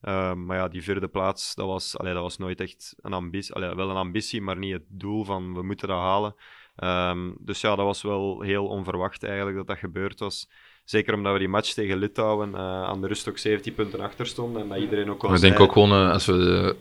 Eh, 0.00 0.32
maar 0.34 0.56
ja, 0.56 0.68
die 0.68 0.82
vierde 0.82 1.08
plaats, 1.08 1.54
dat 1.54 1.66
was, 1.66 1.98
allee, 1.98 2.12
dat 2.12 2.22
was 2.22 2.38
nooit 2.38 2.60
echt 2.60 2.94
een 3.00 3.12
ambitie. 3.12 3.54
Allee, 3.54 3.74
wel 3.74 3.90
een 3.90 3.96
ambitie, 3.96 4.42
maar 4.42 4.56
niet 4.56 4.72
het 4.72 4.84
doel 4.88 5.24
van 5.24 5.54
we 5.54 5.62
moeten 5.62 5.88
dat 5.88 5.98
halen. 5.98 6.34
Ehm, 6.76 7.30
dus 7.38 7.60
ja, 7.60 7.76
dat 7.76 7.84
was 7.84 8.02
wel 8.02 8.40
heel 8.40 8.66
onverwacht 8.66 9.22
eigenlijk 9.24 9.56
dat 9.56 9.66
dat 9.66 9.78
gebeurd 9.78 10.20
was. 10.20 10.48
Zeker 10.88 11.14
omdat 11.14 11.32
we 11.32 11.38
die 11.38 11.48
match 11.48 11.72
tegen 11.72 11.98
Litouwen 11.98 12.54
eh, 12.54 12.60
aan 12.82 13.00
de 13.00 13.06
rust 13.06 13.28
ook 13.28 13.38
17 13.38 13.74
punten 13.74 14.00
achter 14.00 14.26
stonden. 14.26 14.62
En 14.62 14.68
dat 14.68 14.78
iedereen 14.78 15.10
ook 15.10 15.22
Maar 15.22 15.34
ik 15.34 15.40
denk 15.40 15.60
ook 15.60 15.72
gewoon, 15.72 15.90
eh, 15.90 16.10
als 16.12 16.26
we... 16.26 16.74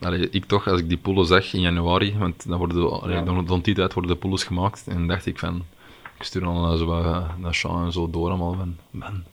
eh, 0.00 0.06
allee, 0.06 0.28
ik 0.30 0.44
toch, 0.44 0.68
als 0.68 0.80
ik 0.80 0.88
die 0.88 0.98
poelen 0.98 1.26
zag 1.26 1.52
in 1.52 1.60
januari, 1.60 2.18
want 2.18 2.48
dan 2.48 2.58
worden 2.58 2.76
de, 2.80 2.88
allee, 2.88 3.16
Ja. 3.16 3.22
dan, 3.22 3.46
dan 3.46 3.60
die 3.60 3.74
tijd 3.74 3.94
worden 3.94 4.10
de 4.12 4.16
poelen 4.16 4.38
gemaakt, 4.38 4.86
en 4.86 5.06
dacht 5.06 5.26
ik 5.26 5.38
van... 5.38 5.64
Ik 6.18 6.22
stuur 6.22 6.42
dan 6.42 6.78
zo 6.78 6.86
naar 7.38 7.54
Sean 7.54 7.84
en 7.84 7.92
zo 7.92 8.10
door 8.10 8.28
allemaal 8.28 8.54
van... 8.54 8.76
Man, 8.90 9.24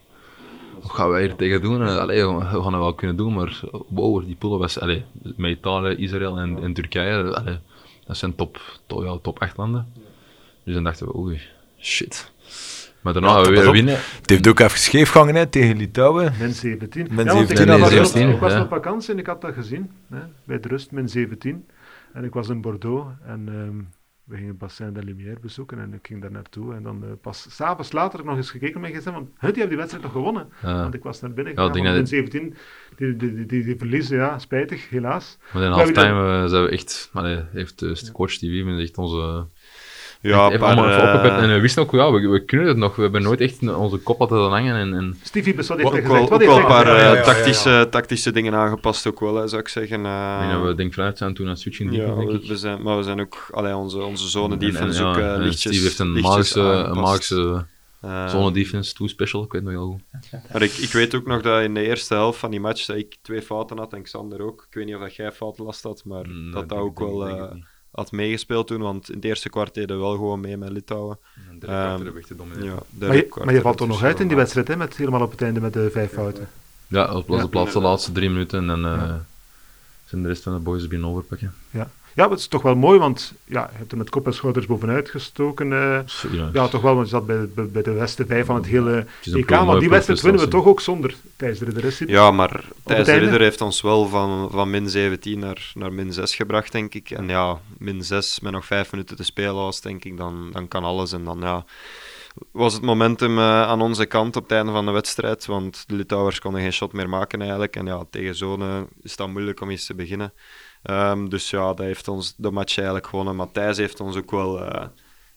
wat 0.81 0.91
gaan 0.91 1.09
wij 1.09 1.21
hier 1.21 1.35
tegen 1.35 1.61
doen? 1.61 1.81
Allee, 1.81 2.27
we 2.27 2.41
gaan 2.45 2.73
het 2.73 2.81
wel 2.81 2.93
kunnen 2.93 3.15
doen, 3.15 3.33
maar 3.33 3.59
wow, 3.87 4.25
die 4.25 4.35
poelen 4.35 4.59
was... 4.59 4.79
Allee, 4.79 5.03
met 5.21 5.51
Italië, 5.57 5.95
Israël 5.95 6.37
en, 6.37 6.63
en 6.63 6.73
Turkije, 6.73 7.35
allee, 7.35 7.57
dat 8.05 8.17
zijn 8.17 8.35
top, 8.35 8.61
top, 8.87 9.03
ja, 9.03 9.17
top 9.21 9.39
8 9.41 9.57
landen. 9.57 9.93
Dus 10.63 10.73
dan 10.73 10.83
dachten 10.83 11.07
we, 11.07 11.15
oei, 11.17 11.41
shit. 11.81 12.31
Maar 13.03 13.13
daarna 13.13 13.37
Ja, 13.37 13.41
we 13.43 13.49
weer 13.49 13.67
op. 13.67 13.73
winnen. 13.73 13.95
Het 14.21 14.29
heeft 14.29 14.47
ook 14.47 14.59
even 14.59 14.77
scheef 14.79 15.09
gegaan 15.09 15.35
hè, 15.35 15.45
tegen 15.47 15.77
Litouwen. 15.77 16.33
Min 16.39 16.53
17. 16.53 17.07
Min 17.11 17.25
ja, 17.25 17.33
want 17.33 17.49
ik, 17.49 17.57
17, 17.57 17.75
ik 17.75 17.79
was, 17.81 17.89
min 17.91 17.99
ook- 17.99 18.05
17, 18.05 18.33
ik 18.33 18.39
was 18.39 18.51
ja. 18.51 18.61
op 18.61 18.69
vakantie 18.69 19.13
en 19.13 19.19
ik 19.19 19.25
had 19.27 19.41
dat 19.41 19.53
gezien. 19.53 19.91
Hè, 20.09 20.19
bij 20.43 20.59
de 20.59 20.67
rust, 20.67 20.91
min 20.91 21.09
17. 21.09 21.65
En 22.13 22.23
ik 22.23 22.33
was 22.33 22.49
in 22.49 22.61
Bordeaux 22.61 23.11
en 23.25 23.47
ehm, 23.47 23.77
we 24.23 24.37
gingen 24.37 24.57
Bassin 24.57 24.93
de 24.93 25.03
Lumière 25.03 25.39
bezoeken 25.41 25.79
en 25.79 25.93
ik 25.93 26.07
ging 26.07 26.21
daar 26.21 26.31
naartoe. 26.31 26.73
En 26.73 26.83
dan 26.83 27.03
eh, 27.03 27.09
pas 27.21 27.47
s'avonds 27.49 27.91
later 27.91 28.11
heb 28.11 28.19
ik 28.19 28.25
nog 28.25 28.35
eens 28.37 28.51
gekeken 28.51 28.81
met 28.81 28.91
mijn 28.91 29.01
gsm, 29.01 29.11
want 29.11 29.25
die 29.39 29.47
hebben 29.49 29.67
die 29.67 29.77
wedstrijd 29.77 30.03
nog 30.03 30.11
gewonnen. 30.13 30.47
Ja. 30.61 30.81
Want 30.81 30.93
ik 30.93 31.03
was 31.03 31.21
naar 31.21 31.33
binnen 31.33 31.53
Ja, 31.55 31.65
gegaan, 31.67 31.85
ik 31.85 31.95
dat- 31.95 32.09
17, 32.09 32.55
die, 32.95 33.15
die, 33.15 33.33
die, 33.33 33.45
die, 33.45 33.63
die 33.63 33.75
verliezen, 33.77 34.17
ja, 34.17 34.39
spijtig, 34.39 34.89
helaas. 34.89 35.37
Maar 35.53 35.63
in 35.63 35.69
Maar 35.69 35.77
halftime 35.79 36.41
eh, 36.43 36.45
zijn 36.49 36.63
we 36.63 36.69
echt, 36.69 37.09
allee, 37.13 37.39
heeft 37.51 37.79
de 37.79 38.11
coach 38.11 38.37
die 38.37 38.63
wie 38.63 38.81
echt 38.81 38.97
onze. 38.97 39.47
Ja, 40.29 40.37
allemaal 40.47 40.89
even 40.89 41.01
eh, 41.07 41.13
opgepept. 41.13 41.41
En 41.41 41.47
we 41.53 41.59
wisten 41.59 41.81
ook, 41.81 41.91
ja, 41.91 42.11
we, 42.11 42.27
we 42.27 42.45
kunnen 42.45 42.67
het 42.67 42.77
nog. 42.77 42.95
We 42.95 43.01
hebben 43.01 43.21
nooit 43.21 43.41
echt 43.41 43.67
onze 43.75 43.97
kop 43.97 44.19
laten 44.19 44.37
hangen. 44.37 44.75
En, 44.75 44.93
en 44.93 45.17
Stevie 45.23 45.53
Bessot 45.53 45.77
heeft 45.77 45.89
Ook 45.89 46.01
wel, 46.07 46.21
ook 46.21 46.29
Wat 46.29 46.43
wel 46.45 46.57
een 46.57 46.65
paar 46.65 46.85
gezegd? 46.85 46.97
eh, 46.97 47.03
ja, 47.03 47.07
ja, 47.07 47.13
ja, 47.13 47.17
ja. 47.17 47.23
tactische, 47.23 47.87
tactische 47.89 48.31
dingen 48.31 48.53
aangepast, 48.53 49.07
ook 49.07 49.19
wel, 49.19 49.35
hè, 49.35 49.47
zou 49.47 49.61
ik 49.61 49.67
zeggen. 49.67 50.05
eh. 50.05 50.39
ik 50.41 50.47
denk 50.47 50.59
dat 50.59 50.67
we 50.69 50.75
denk 50.75 50.93
vanuit 50.93 51.17
zijn 51.17 51.33
toen 51.33 51.47
aan 51.47 51.57
switching 51.57 51.91
ja, 51.91 51.97
defense, 51.97 52.17
denk 52.19 52.31
we, 52.31 52.37
ik. 52.43 52.47
we 52.47 52.57
zijn, 52.57 52.81
maar 52.81 52.97
we 52.97 53.03
zijn 53.03 53.19
ook, 53.19 53.47
allee, 53.51 53.75
onze, 53.75 54.01
onze 54.03 54.29
zone 54.29 54.53
En- 54.53 54.59
defense 54.59 54.99
en, 54.99 55.05
ook 55.05 55.37
lichtjes 55.41 55.59
Steve 55.61 55.83
heeft 55.83 55.99
een 55.99 56.11
magische, 56.19 56.61
een 56.61 56.99
magische 56.99 57.65
Eh, 58.01 58.27
zone 58.29 58.51
defense, 58.51 58.93
toe 58.93 59.09
special, 59.09 59.43
ik 59.43 59.51
weet 59.51 59.63
nog 59.63 59.71
heel 59.71 59.87
goed. 59.87 60.41
Maar 60.51 60.61
ik, 60.61 60.71
ik 60.73 60.91
weet 60.91 61.15
ook 61.15 61.25
nog 61.25 61.41
dat 61.41 61.61
in 61.61 61.73
de 61.73 61.83
eerste 61.87 62.13
helft 62.13 62.39
van 62.39 62.51
die 62.51 62.59
match 62.59 62.85
dat 62.85 62.97
ik 62.97 63.15
twee 63.21 63.41
fouten 63.41 63.77
had 63.77 63.93
en 63.93 64.01
Xander 64.03 64.41
ook. 64.41 64.65
Ik 64.69 64.73
weet 64.75 64.85
niet 64.85 64.95
of 64.95 65.01
dat 65.01 65.15
jij 65.15 65.31
fouten 65.31 65.65
last 65.65 65.83
had, 65.83 66.01
maar 66.05 66.25
Mm, 66.27 66.51
dat 66.51 66.53
dat 66.53 66.69
denk- 66.69 66.81
ook 66.81 66.97
denk- 66.97 67.09
wel 67.39 67.49
eh, 67.93 67.99
ik 68.03 68.09
had 68.09 68.11
meegespeeld 68.11 68.67
toen, 68.67 68.81
want 68.81 69.09
in 69.09 69.15
het 69.15 69.25
eerste 69.25 69.49
kwart 69.49 69.73
deden 69.73 69.95
we 69.97 70.01
wel 70.03 70.11
gewoon 70.11 70.39
mee 70.39 70.57
met 70.57 70.69
Litouwen. 70.69 71.17
En 71.49 71.59
derde 71.59 71.95
kwart 71.95 71.99
um, 72.01 72.17
echt 72.17 72.27
te 72.27 72.35
domineren. 72.35 72.65
Ja, 72.99 73.07
Maar 73.07 73.15
je, 73.15 73.21
kwart 73.23 73.45
maar 73.45 73.53
je 73.53 73.61
valt 73.61 73.77
toch 73.77 73.87
nog 73.87 74.03
uit 74.03 74.19
in 74.19 74.27
die 74.27 74.37
wedstrijd, 74.37 74.67
hè, 74.67 74.75
met, 74.75 74.97
helemaal 74.97 75.21
op 75.21 75.31
het 75.31 75.41
einde 75.41 75.61
met 75.61 75.73
de 75.73 75.89
vijf 75.91 76.11
fouten. 76.11 76.49
Ja, 76.87 77.23
Ja. 77.27 77.37
de 77.41 77.47
plaats 77.47 77.73
de 77.73 77.81
laatste 77.81 78.11
drie 78.11 78.29
minuten 78.29 78.59
en 78.59 78.67
dan 78.67 78.85
eh, 78.85 79.13
zijn 80.05 80.21
de 80.21 80.27
rest 80.27 80.43
van 80.43 80.53
de 80.53 80.59
boys 80.59 80.87
binnen 80.87 81.09
overpakken. 81.09 81.53
Ja, 81.69 81.89
maar 82.15 82.29
het 82.29 82.39
is 82.39 82.47
toch 82.47 82.61
wel 82.61 82.75
mooi, 82.75 82.99
want 82.99 83.33
ja, 83.45 83.69
je 83.71 83.77
hebt 83.77 83.91
er 83.91 83.97
met 83.97 84.09
kop 84.09 84.25
en 84.25 84.33
schouders 84.33 84.65
bovenuit 84.65 85.09
gestoken. 85.09 85.73
eh, 85.73 85.99
Ja, 86.31 86.49
ja, 86.53 86.67
toch 86.67 86.81
wel, 86.81 86.95
want 86.95 87.05
je 87.09 87.13
zat 87.15 87.25
bij, 87.25 87.47
bij, 87.55 87.67
bij 87.67 87.81
de 87.81 87.91
beste 87.91 88.25
vijf 88.25 88.45
van 88.45 88.55
het 88.55 88.65
hele 88.65 89.05
het 89.23 89.35
EK. 89.35 89.49
mooie 89.49 89.79
die 89.79 89.89
wedstrijd 89.89 90.21
winnen 90.21 90.41
we 90.41 90.47
toch 90.47 90.65
ook 90.65 90.81
zonder 90.81 91.15
Thijs 91.35 91.59
de 91.59 91.65
Ridder. 91.65 91.85
is 91.85 91.99
het? 91.99 92.09
Ja, 92.09 92.31
maar 92.31 92.63
Thijs 92.83 93.05
de? 93.05 93.13
Ridder 93.17 93.39
heeft 93.41 93.61
ons 93.61 93.81
wel 93.81 94.07
van, 94.07 94.49
van 94.51 94.69
min 94.69 94.89
17 94.89 95.39
naar, 95.39 95.71
naar 95.73 95.93
min 95.93 96.13
6 96.13 96.35
gebracht, 96.35 96.71
denk 96.71 96.93
ik. 96.93 97.09
En 97.11 97.27
ja, 97.27 97.59
min 97.77 98.03
6 98.03 98.39
met 98.39 98.51
nog 98.51 98.65
5 98.65 98.91
minuten 98.91 99.15
te 99.15 99.23
spelen 99.23 99.53
was, 99.55 99.81
denk 99.81 100.03
ik, 100.05 100.17
dan, 100.17 100.49
dan 100.51 100.67
kan 100.67 100.83
alles. 100.83 101.11
En 101.11 101.23
dan 101.23 101.39
ja, 101.41 101.65
was 102.51 102.73
het 102.73 102.81
momentum 102.81 103.37
eh, 103.37 103.61
aan 103.61 103.81
onze 103.81 104.05
kant 104.05 104.35
op 104.35 104.43
het 104.43 104.51
einde 104.51 104.71
van 104.71 104.85
de 104.85 104.91
wedstrijd. 104.91 105.45
Want 105.45 105.83
de 105.87 105.95
Litouwers 105.95 106.39
konden 106.39 106.61
geen 106.61 106.73
shot 106.73 106.93
meer 106.93 107.09
maken 107.09 107.39
eigenlijk. 107.39 107.75
En 107.75 107.85
ja, 107.85 108.03
tegen 108.09 108.35
zone 108.35 108.87
is 109.01 109.15
dat 109.15 109.29
moeilijk 109.29 109.61
om 109.61 109.69
eens 109.69 109.85
te 109.85 109.95
beginnen. 109.95 110.33
Ehm, 110.83 111.27
dus 111.29 111.49
ja, 111.49 111.65
dat 111.67 111.77
heeft 111.85 112.07
ons 112.07 112.35
de 112.37 112.51
match 112.51 112.75
eigenlijk 112.77 113.07
gewonnen. 113.07 113.35
Maar 113.35 113.51
Thijs 113.51 113.77
heeft 113.77 113.99
ons 113.99 114.15
ook 114.15 114.31
wel 114.31 114.65
eh, 114.65 114.87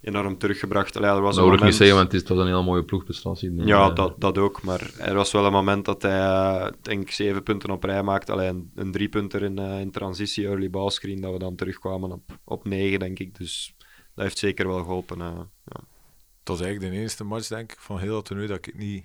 enorm 0.00 0.38
teruggebracht. 0.38 0.96
Allee, 0.96 1.10
er 1.10 1.20
was 1.20 1.34
Dat 1.34 1.44
een 1.44 1.50
wil 1.50 1.58
ik 1.58 1.64
niet 1.64 1.72
moment... 1.72 1.74
zeggen, 1.76 1.96
want 1.96 2.12
het 2.12 2.14
is- 2.22 2.28
het 2.28 2.36
was 2.36 2.46
een 2.46 2.52
hele 2.52 2.62
mooie 2.66 2.84
ploegprestatie. 2.84 3.64
Ja, 3.66 3.90
dat, 3.90 4.20
dat 4.20 4.38
ook. 4.38 4.62
Maar 4.62 4.90
er 4.98 5.14
was 5.14 5.32
wel 5.32 5.46
een 5.46 5.52
moment 5.52 5.84
dat 5.84 6.02
hij, 6.02 6.20
eh, 6.20 6.68
denk 6.82 7.02
ik, 7.02 7.10
zeven 7.10 7.42
punten 7.42 7.70
op 7.70 7.84
rij 7.84 8.02
maakte. 8.02 8.32
Alleen 8.32 8.48
een, 8.54 8.70
een 8.74 8.92
drie 8.92 9.08
punter 9.08 9.42
in, 9.42 9.58
eh, 9.58 9.80
in 9.80 9.90
transitie, 9.90 10.46
early 10.46 10.70
ball 10.70 10.90
screen, 10.90 11.20
dat 11.20 11.32
we 11.32 11.38
dan 11.38 11.54
terugkwamen 11.56 12.12
op, 12.12 12.38
op 12.44 12.64
negen, 12.64 12.98
denk 12.98 13.18
ik. 13.18 13.38
Dus 13.38 13.74
dat 14.14 14.24
heeft 14.24 14.38
zeker 14.38 14.66
wel 14.68 14.78
geholpen. 14.78 15.20
eh, 15.20 15.40
ja. 15.64 15.80
Dat 16.42 16.56
is 16.58 16.64
eigenlijk 16.64 16.92
de 16.94 17.00
enige 17.00 17.24
match, 17.24 17.48
denk 17.48 17.72
ik, 17.72 17.78
van 17.80 17.98
heel 17.98 18.12
dat 18.14 18.24
toernooi 18.24 18.48
dat 18.48 18.66
ik 18.66 18.78
niet 18.78 19.04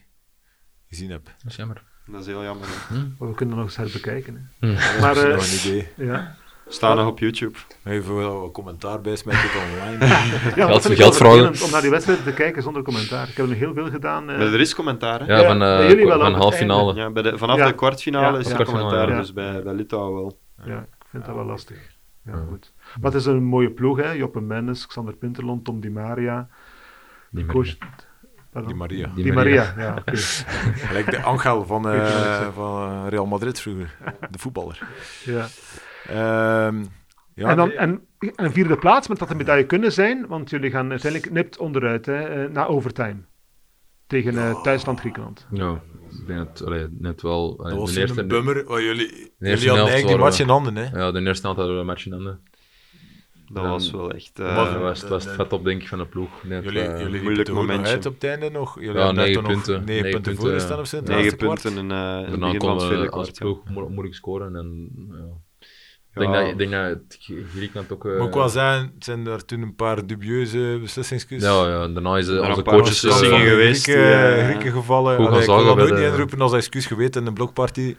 gezien 0.87 1.09
heb. 1.11 1.25
Dat 1.25 1.51
is 1.51 1.55
jammer. 1.55 1.83
Dat 2.05 2.21
is 2.21 2.25
heel 2.27 2.43
jammer. 2.43 2.67
hè. 2.69 2.95
Maar 3.19 3.29
we 3.29 3.35
kunnen 3.35 3.55
nog 3.55 3.65
eens 3.65 3.75
herbekijken. 3.75 4.49
Hè. 4.59 4.67
Hm. 4.67 5.01
Maar 5.01 5.13
Dat 5.15 5.23
eh, 5.23 5.29
is 5.35 5.35
nog 5.35 5.63
een 5.63 5.69
idee. 5.71 6.07
ja. 6.07 6.35
Staan 6.67 6.95
nog 6.97 7.07
op 7.07 7.19
YouTube. 7.19 7.57
Even 7.83 8.15
wel 8.15 8.39
wat 8.41 8.51
commentaar 8.51 9.01
bij 9.01 9.15
smijten 9.15 9.43
het 9.49 9.61
online. 9.63 10.05
Ja, 10.05 10.17
Geld- 10.51 10.71
dat 10.71 10.81
vind 10.81 10.93
ik 10.93 10.99
geld 11.03 11.17
wel 11.17 11.31
vragen. 11.35 11.65
Om 11.65 11.71
naar 11.71 11.81
die 11.81 11.89
wedstrijd 11.89 12.23
te 12.23 12.33
kijken 12.33 12.63
zonder 12.63 12.83
commentaar. 12.83 13.27
Ik 13.29 13.35
heb 13.37 13.45
er 13.45 13.51
nu 13.51 13.57
heel 13.57 13.73
veel 13.73 13.89
gedaan. 13.89 14.29
eh, 14.29 14.37
Maar 14.37 14.47
er 14.53 14.59
is 14.59 14.75
commentaar, 14.75 15.19
hè? 15.19 15.25
Ja, 15.25 15.39
Ja, 15.39 15.47
van, 15.47 15.61
eh, 15.61 15.77
wel 15.77 16.07
van 16.09 16.19
op 16.27 16.33
het 16.33 16.35
half 16.35 16.55
finale. 16.55 16.93
Ja, 16.95 17.09
bij 17.09 17.23
de, 17.23 17.37
vanaf 17.37 17.57
Ja. 17.57 17.65
de 17.67 17.73
kwartfinale 17.73 18.33
Ja, 18.33 18.39
is 18.43 18.47
ja. 18.49 18.59
er 18.59 18.65
commentaar, 18.65 19.09
Ja. 19.09 19.17
dus 19.19 19.33
bij, 19.33 19.63
bij 19.63 19.73
Litouwen 19.73 20.13
wel. 20.21 20.39
ja, 20.65 20.77
ik 20.79 21.05
vind 21.09 21.25
dat 21.25 21.35
wel 21.35 21.45
lastig. 21.45 21.77
Ja, 22.25 22.31
Ja. 22.31 22.43
goed. 22.49 22.73
Maar 23.01 23.11
het 23.11 23.19
is 23.19 23.25
een 23.25 23.43
mooie 23.43 23.71
ploeg, 23.71 23.97
hè. 23.97 24.11
Joppe 24.11 24.41
Mendes, 24.41 24.87
Xander 24.87 25.13
Pinterlond, 25.15 25.65
Tom 25.65 25.79
Di 25.79 25.89
Maria. 25.89 26.47
Die 27.31 27.45
Coach... 27.45 27.75
Pardon? 28.51 28.69
Die 28.71 28.79
Maria. 28.79 29.11
Di 29.15 29.31
Maria, 29.31 29.73
ja, 29.77 29.95
oké. 29.99 30.17
Gelijk 30.17 31.11
de 31.11 31.21
Angel 31.21 31.65
van, 31.65 31.89
eh, 31.89 32.47
van 32.53 33.07
Real 33.07 33.25
Madrid 33.25 33.59
vroeger. 33.61 33.97
De 34.31 34.39
voetballer. 34.39 34.79
Ja. 35.25 35.47
Ehm, 36.07 36.83
Ja, 37.35 37.49
en 37.49 37.55
dan 37.57 37.71
en, 37.71 38.01
een 38.19 38.51
vierde 38.51 38.77
plaats, 38.77 39.07
met 39.07 39.19
dat 39.19 39.29
een 39.29 39.37
medaille 39.37 39.65
kunnen 39.65 39.91
zijn, 39.91 40.27
want 40.27 40.49
jullie 40.49 40.71
gaan 40.71 40.89
uiteindelijk 40.89 41.31
nipt 41.33 41.57
onderuit 41.57 42.05
hè, 42.05 42.23
eh, 42.43 42.49
na 42.51 42.65
overtime. 42.67 43.15
Tegen 44.07 44.37
eh, 44.37 44.61
thuisland 44.61 44.99
Griekenland. 44.99 45.47
Ja, 45.51 45.81
ik 46.09 46.27
denk 46.27 46.47
het 46.49 46.65
allee, 46.65 46.87
net 46.99 47.21
wel. 47.21 47.55
allee, 47.59 47.71
Dat 47.71 47.79
was 47.81 47.93
de 47.93 47.99
eerste, 47.99 48.25
bummer. 48.25 48.69
Oh, 48.69 48.79
jullie, 48.79 49.33
jullie 49.37 49.67
hadden 49.67 49.87
eigenlijk 49.87 50.07
die 50.07 50.17
match 50.17 50.39
in 50.39 50.49
handen, 50.49 50.75
hè? 50.75 50.97
Ja, 50.99 51.11
de 51.11 51.21
eerste 51.21 51.41
helft 51.45 51.57
hadden 51.59 51.73
we 51.75 51.79
een 51.81 51.85
match 51.85 52.05
in 52.05 52.11
handen. 52.11 52.41
Dat 53.53 53.63
En- 53.63 53.69
was 53.69 53.91
wel 53.91 54.11
echt... 54.11 54.39
eh, 54.39 54.55
Maar 54.55 54.73
de- 54.73 54.79
was, 54.79 55.03
was 55.07 55.23
het 55.25 55.33
vet 55.33 55.53
op, 55.53 55.63
denk 55.63 55.81
ik, 55.81 55.87
van 55.87 55.97
de 55.97 56.05
ploeg. 56.05 56.29
Dat, 56.43 56.63
Jullie, 56.63 56.81
eh, 56.81 56.99
jullie 57.01 57.21
moeilijk 57.21 57.49
ook 57.49 57.55
momentje. 57.55 57.91
uit 57.93 58.05
op 58.05 58.13
het 58.13 58.23
einde 58.23 58.49
nog? 58.49 58.75
Jullie 58.79 58.99
Ja, 59.01 59.11
negen 59.11 59.43
punten. 59.43 59.83
Negen 59.85 60.01
punten 60.03 60.21
punten, 60.21 60.35
voor 60.43 60.51
gestaan 60.51 60.79
of 60.79 60.87
zo 60.87 61.01
negen 61.01 61.37
punten 61.37 61.77
in, 61.77 61.91
eh, 61.91 61.97
in 61.97 62.21
het 62.21 62.29
Daarna 62.29 62.57
kon 62.57 62.77
we 62.77 63.09
als 63.09 63.31
ploeg 63.31 63.59
mo- 63.69 63.89
moeilijk 63.89 64.15
scoren. 64.15 64.55
En, 64.55 64.89
ja. 65.11 65.39
Ik 66.13 66.19
denk 66.19 66.33
dat, 66.33 66.47
ik 66.47 66.57
denk 66.57 66.71
dat 66.71 66.83
het 66.89 67.17
Griekenland 67.53 67.91
ook... 67.91 68.05
eh, 68.05 68.17
Moet 68.17 68.27
ik 68.27 68.33
wel 68.33 68.43
het 68.43 68.51
zijn 68.99 69.27
er 69.27 69.45
toen 69.45 69.61
een 69.61 69.75
paar 69.75 70.05
dubieuze 70.07 70.77
beslissingskeuzes. 70.81 71.49
ja, 71.49 71.67
ja, 71.67 71.87
daarna 71.87 72.17
is 72.17 72.27
eh, 72.27 72.35
Er 72.35 72.49
onze 72.49 72.61
coaches... 72.61 73.03
Eh, 73.03 73.19
de 73.19 73.25
geweest, 73.25 73.83
Grieken, 73.83 74.71
gevallen. 74.71 75.17
Allee, 75.17 75.39
ik 75.41 75.45
wil 75.45 75.75
dat 75.75 75.89
niet 75.89 75.99
inroepen 75.99 76.41
als 76.41 76.53
excuus 76.53 76.85
geweten 76.85 77.19
in 77.21 77.27
de 77.27 77.33
blokparty. 77.33 77.95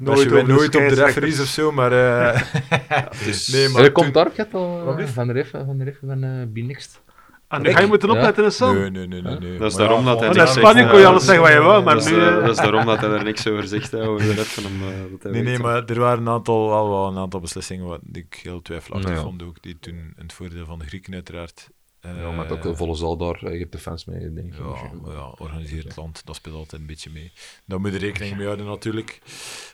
Nooit 0.00 0.28
de 0.28 0.42
nooit 0.42 0.76
op 0.76 0.88
de 0.88 0.94
referees 0.94 1.40
of 1.40 1.46
zo, 1.46 1.72
maar... 1.72 1.92
eh, 1.92 2.42
Dus- 3.24 3.48
nee, 3.48 3.64
Er 3.64 3.70
maar 3.70 3.90
komt 3.90 4.12
toen- 4.12 4.32
daar, 4.34 4.46
al 4.52 4.96
eh, 4.98 5.04
is? 5.04 5.10
van 5.10 5.26
de 5.26 5.32
ref, 5.32 5.50
van 5.50 5.78
de 5.78 5.84
ref 5.84 5.98
van 6.06 6.22
eh 6.22 6.30
Binext. 6.48 7.02
En 7.48 7.62
nu 7.62 7.72
ga 7.72 7.80
je 7.80 7.86
moeten 7.86 8.08
Ja. 8.08 8.14
opletten, 8.14 8.44
hè, 8.44 8.50
Sam. 8.50 8.74
Nee, 8.78 8.90
nee, 8.90 9.06
nee, 9.06 9.22
nee. 9.22 9.38
nee. 9.38 9.58
Dat 9.58 9.70
is 9.72 9.76
Maar 9.78 9.86
daarom 9.86 10.04
dat 10.04 10.18
hij 10.18 10.26
Want 10.28 10.38
niks 10.38 10.48
in 10.48 10.54
zegt, 10.54 10.66
Spanje 10.66 10.82
eh, 10.84 10.90
kon 10.90 10.98
je 11.00 11.06
alles 11.06 11.24
zeggen 11.24 11.42
wat 11.44 11.52
je 11.52 11.58
wou, 11.58 11.84
maar 11.84 11.94
dat, 11.94 12.10
nu... 12.10 12.16
eh, 12.16 12.26
eh, 12.28 12.34
dat 12.40 12.50
is 12.50 12.56
daarom 12.56 12.84
dat 12.86 13.00
hij 13.00 13.10
er 13.10 13.24
niks 13.24 13.46
over 13.48 13.66
zegt, 13.66 13.90
hè, 13.90 14.08
over 14.08 14.26
de 14.26 14.32
ref 14.34 14.54
van 14.54 14.62
hem. 14.64 14.82
eh, 14.82 15.10
dat 15.10 15.22
hij 15.22 15.32
Nee, 15.32 15.42
nee, 15.42 15.58
maar 15.58 15.84
er 15.84 15.98
waren 16.00 16.18
een 16.26 16.28
aantal, 16.32 16.68
wel, 16.68 16.88
wel 16.90 17.06
een 17.08 17.18
aantal 17.18 17.40
beslissingen 17.40 17.86
wat 17.86 18.00
die 18.02 18.26
ik 18.30 18.40
heel 18.42 18.62
twijfelachtig 18.62 19.14
ja. 19.14 19.20
vond 19.20 19.42
ook, 19.42 19.62
die 19.62 19.76
toen 19.80 19.94
in 19.94 20.12
het 20.22 20.32
voordeel 20.32 20.66
van 20.66 20.78
de 20.78 20.84
Grieken 20.86 21.14
uiteraard... 21.14 21.68
eh, 22.00 22.16
Ja, 22.16 22.30
maar 22.30 22.50
ook 22.50 22.64
een 22.64 22.76
volle 22.76 22.94
zaal 22.94 23.16
daar. 23.16 23.42
eh, 23.44 23.52
Je 23.52 23.58
hebt 23.58 23.72
de 23.72 23.78
fans 23.78 24.04
mee, 24.04 24.32
denk 24.32 24.52
ik. 24.54 24.58
Ja, 24.58 24.90
maar 25.02 25.12
ja, 25.12 25.28
organiseerd 25.28 25.96
land, 25.96 26.26
dat 26.26 26.36
speelt 26.36 26.54
altijd 26.56 26.80
een 26.80 26.86
beetje 26.86 27.10
mee. 27.10 27.32
Daar 27.64 27.80
moet 27.80 27.92
je 27.92 27.98
rekening 27.98 28.36
mee 28.36 28.44
houden 28.46 28.66
natuurlijk. 28.66 29.20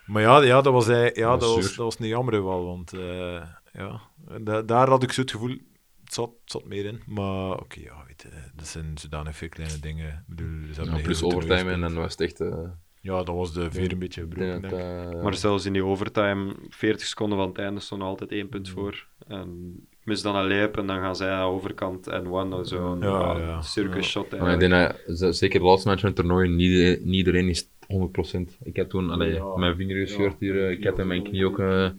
Maar 0.06 0.22
ja, 0.22 0.42
ja 0.42 0.60
dat 0.60 0.72
was, 0.72 0.86
hij- 0.86 1.10
ja, 1.14 1.30
Dat 1.30 1.40
dat 1.40 1.54
was 1.54 1.64
dat 1.66 1.76
was 1.76 1.98
niet 1.98 2.08
jammer 2.08 2.44
wel, 2.44 2.64
want 2.66 2.92
eh, 2.92 3.42
ja, 3.72 4.00
da- 4.40 4.62
daar 4.62 4.88
had 4.88 5.02
ik 5.02 5.12
zo 5.12 5.20
het 5.20 5.30
gevoel, 5.30 5.56
het 6.04 6.14
zat, 6.14 6.30
het 6.42 6.50
zat 6.52 6.64
meer 6.64 6.84
in. 6.84 7.02
Maar 7.06 7.50
oké, 7.60 7.80
ja, 7.80 8.04
weet 8.06 8.22
je, 8.22 8.28
dat 8.54 8.66
zijn 8.66 8.98
zodanig 8.98 9.36
veel 9.36 9.48
kleine 9.48 9.78
dingen. 9.80 10.08
Ik 10.28 10.34
bedoel, 10.36 10.74
ze 10.74 10.84
Ja, 10.84 10.98
plus 10.98 11.22
overtime 11.22 11.70
en 11.70 11.80
dan 11.80 11.94
was 11.94 12.12
het 12.12 12.20
echt... 12.20 12.40
eh. 12.40 12.58
Ja, 13.00 13.16
dat 13.22 13.34
was 13.34 13.52
de 13.52 13.70
veer 13.70 13.92
een 13.92 13.98
beetje 13.98 14.20
gebroken, 14.20 14.62
denk 14.62 14.72
ik. 14.74 14.78
eh, 14.80 15.22
Maar 15.22 15.34
zelfs 15.34 15.64
in 15.64 15.72
die 15.72 15.84
overtime, 15.84 16.56
40 16.68 17.06
seconden 17.06 17.38
van 17.38 17.48
het 17.48 17.58
einde, 17.58 17.80
stond 17.80 18.02
er 18.02 18.06
altijd 18.08 18.30
één 18.32 18.48
punt 18.48 18.68
voor. 18.68 19.06
En 19.26 19.74
mis 20.06 20.22
dan 20.22 20.36
een 20.36 20.46
leep 20.46 20.76
en 20.78 20.86
dan 20.86 21.00
gaan 21.00 21.16
zij 21.16 21.30
aan 21.30 21.48
de 21.48 21.54
overkant 21.56 22.06
en 22.06 22.26
one 22.30 22.56
of 22.56 22.68
zo'n 22.68 22.98
Ja, 23.00 23.08
ja, 23.08 23.38
ja. 23.38 23.62
circus 23.62 24.06
shot. 24.10 24.38
Maar 24.38 24.52
ik 24.52 24.58
denk 24.60 24.72
dat, 25.06 25.36
zeker 25.36 25.60
de 25.60 25.66
laatste 25.66 25.88
match 25.88 26.00
van 26.00 26.10
het 26.10 26.18
toernooi, 26.18 26.48
niet, 26.48 27.04
niet 27.04 27.14
iedereen 27.14 27.48
is 27.48 27.64
100%. 27.64 27.68
Ik 28.62 28.76
heb 28.76 28.88
toen 28.88 29.10
allee, 29.10 29.32
Ja. 29.34 29.56
mijn 29.56 29.76
vinger 29.76 29.96
gescheurd 29.96 30.34
hier, 30.38 30.64
eh, 30.64 30.70
ik 30.70 30.82
heb 30.82 30.98
in 30.98 31.06
mijn 31.06 31.22
knie 31.22 31.46
ook... 31.46 31.58
eh, 31.58 31.84
eh, 31.84 31.90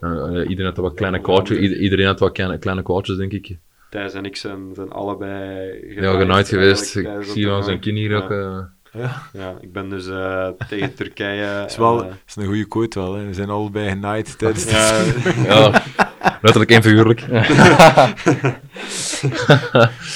eh, 0.00 0.48
iedereen 0.48 0.64
had 0.64 0.76
wat 0.76 0.94
kleine 0.94 1.20
kwaadjes, 1.20 1.58
ieder- 1.58 1.78
iedereen 1.78 2.06
had 2.06 2.18
wat 2.20 2.32
kleine, 2.32 2.58
kleine 2.58 2.82
kwaadjes, 2.82 3.16
denk 3.16 3.32
ik. 3.32 3.56
Thijs 3.90 4.12
en 4.14 4.24
ik 4.24 4.36
zijn, 4.36 4.70
zijn 4.74 4.90
allebei 4.90 5.94
Ja, 6.00 6.18
genaaid 6.18 6.48
geweest. 6.48 6.96
Ik 6.96 7.08
zie 7.20 7.42
toernooi. 7.42 7.62
zijn 7.62 7.78
knie 7.80 7.94
hier 7.94 8.10
Ja. 8.10 8.16
ook... 8.16 8.30
eh, 8.30 8.58
Ja, 9.32 9.56
ik 9.60 9.72
ben 9.72 9.88
dus 9.90 10.08
eh, 10.08 10.48
tegen 10.68 10.94
Turkije. 10.94 11.42
Het 11.44 11.70
is, 11.70 11.76
wel, 11.76 12.04
eh, 12.04 12.10
is 12.26 12.36
een 12.36 12.44
goede 12.46 12.64
quote 12.68 12.98
wel, 13.00 13.14
hè. 13.14 13.26
we 13.26 13.34
zijn 13.34 13.48
allebei 13.50 13.88
genaaid 13.88 14.38
tijdens 14.38 14.64
de 14.64 14.70
ja, 15.46 15.70
ja, 15.70 15.82
letterlijk 16.42 16.70
en 16.70 16.82
figuurlijk. 16.82 17.26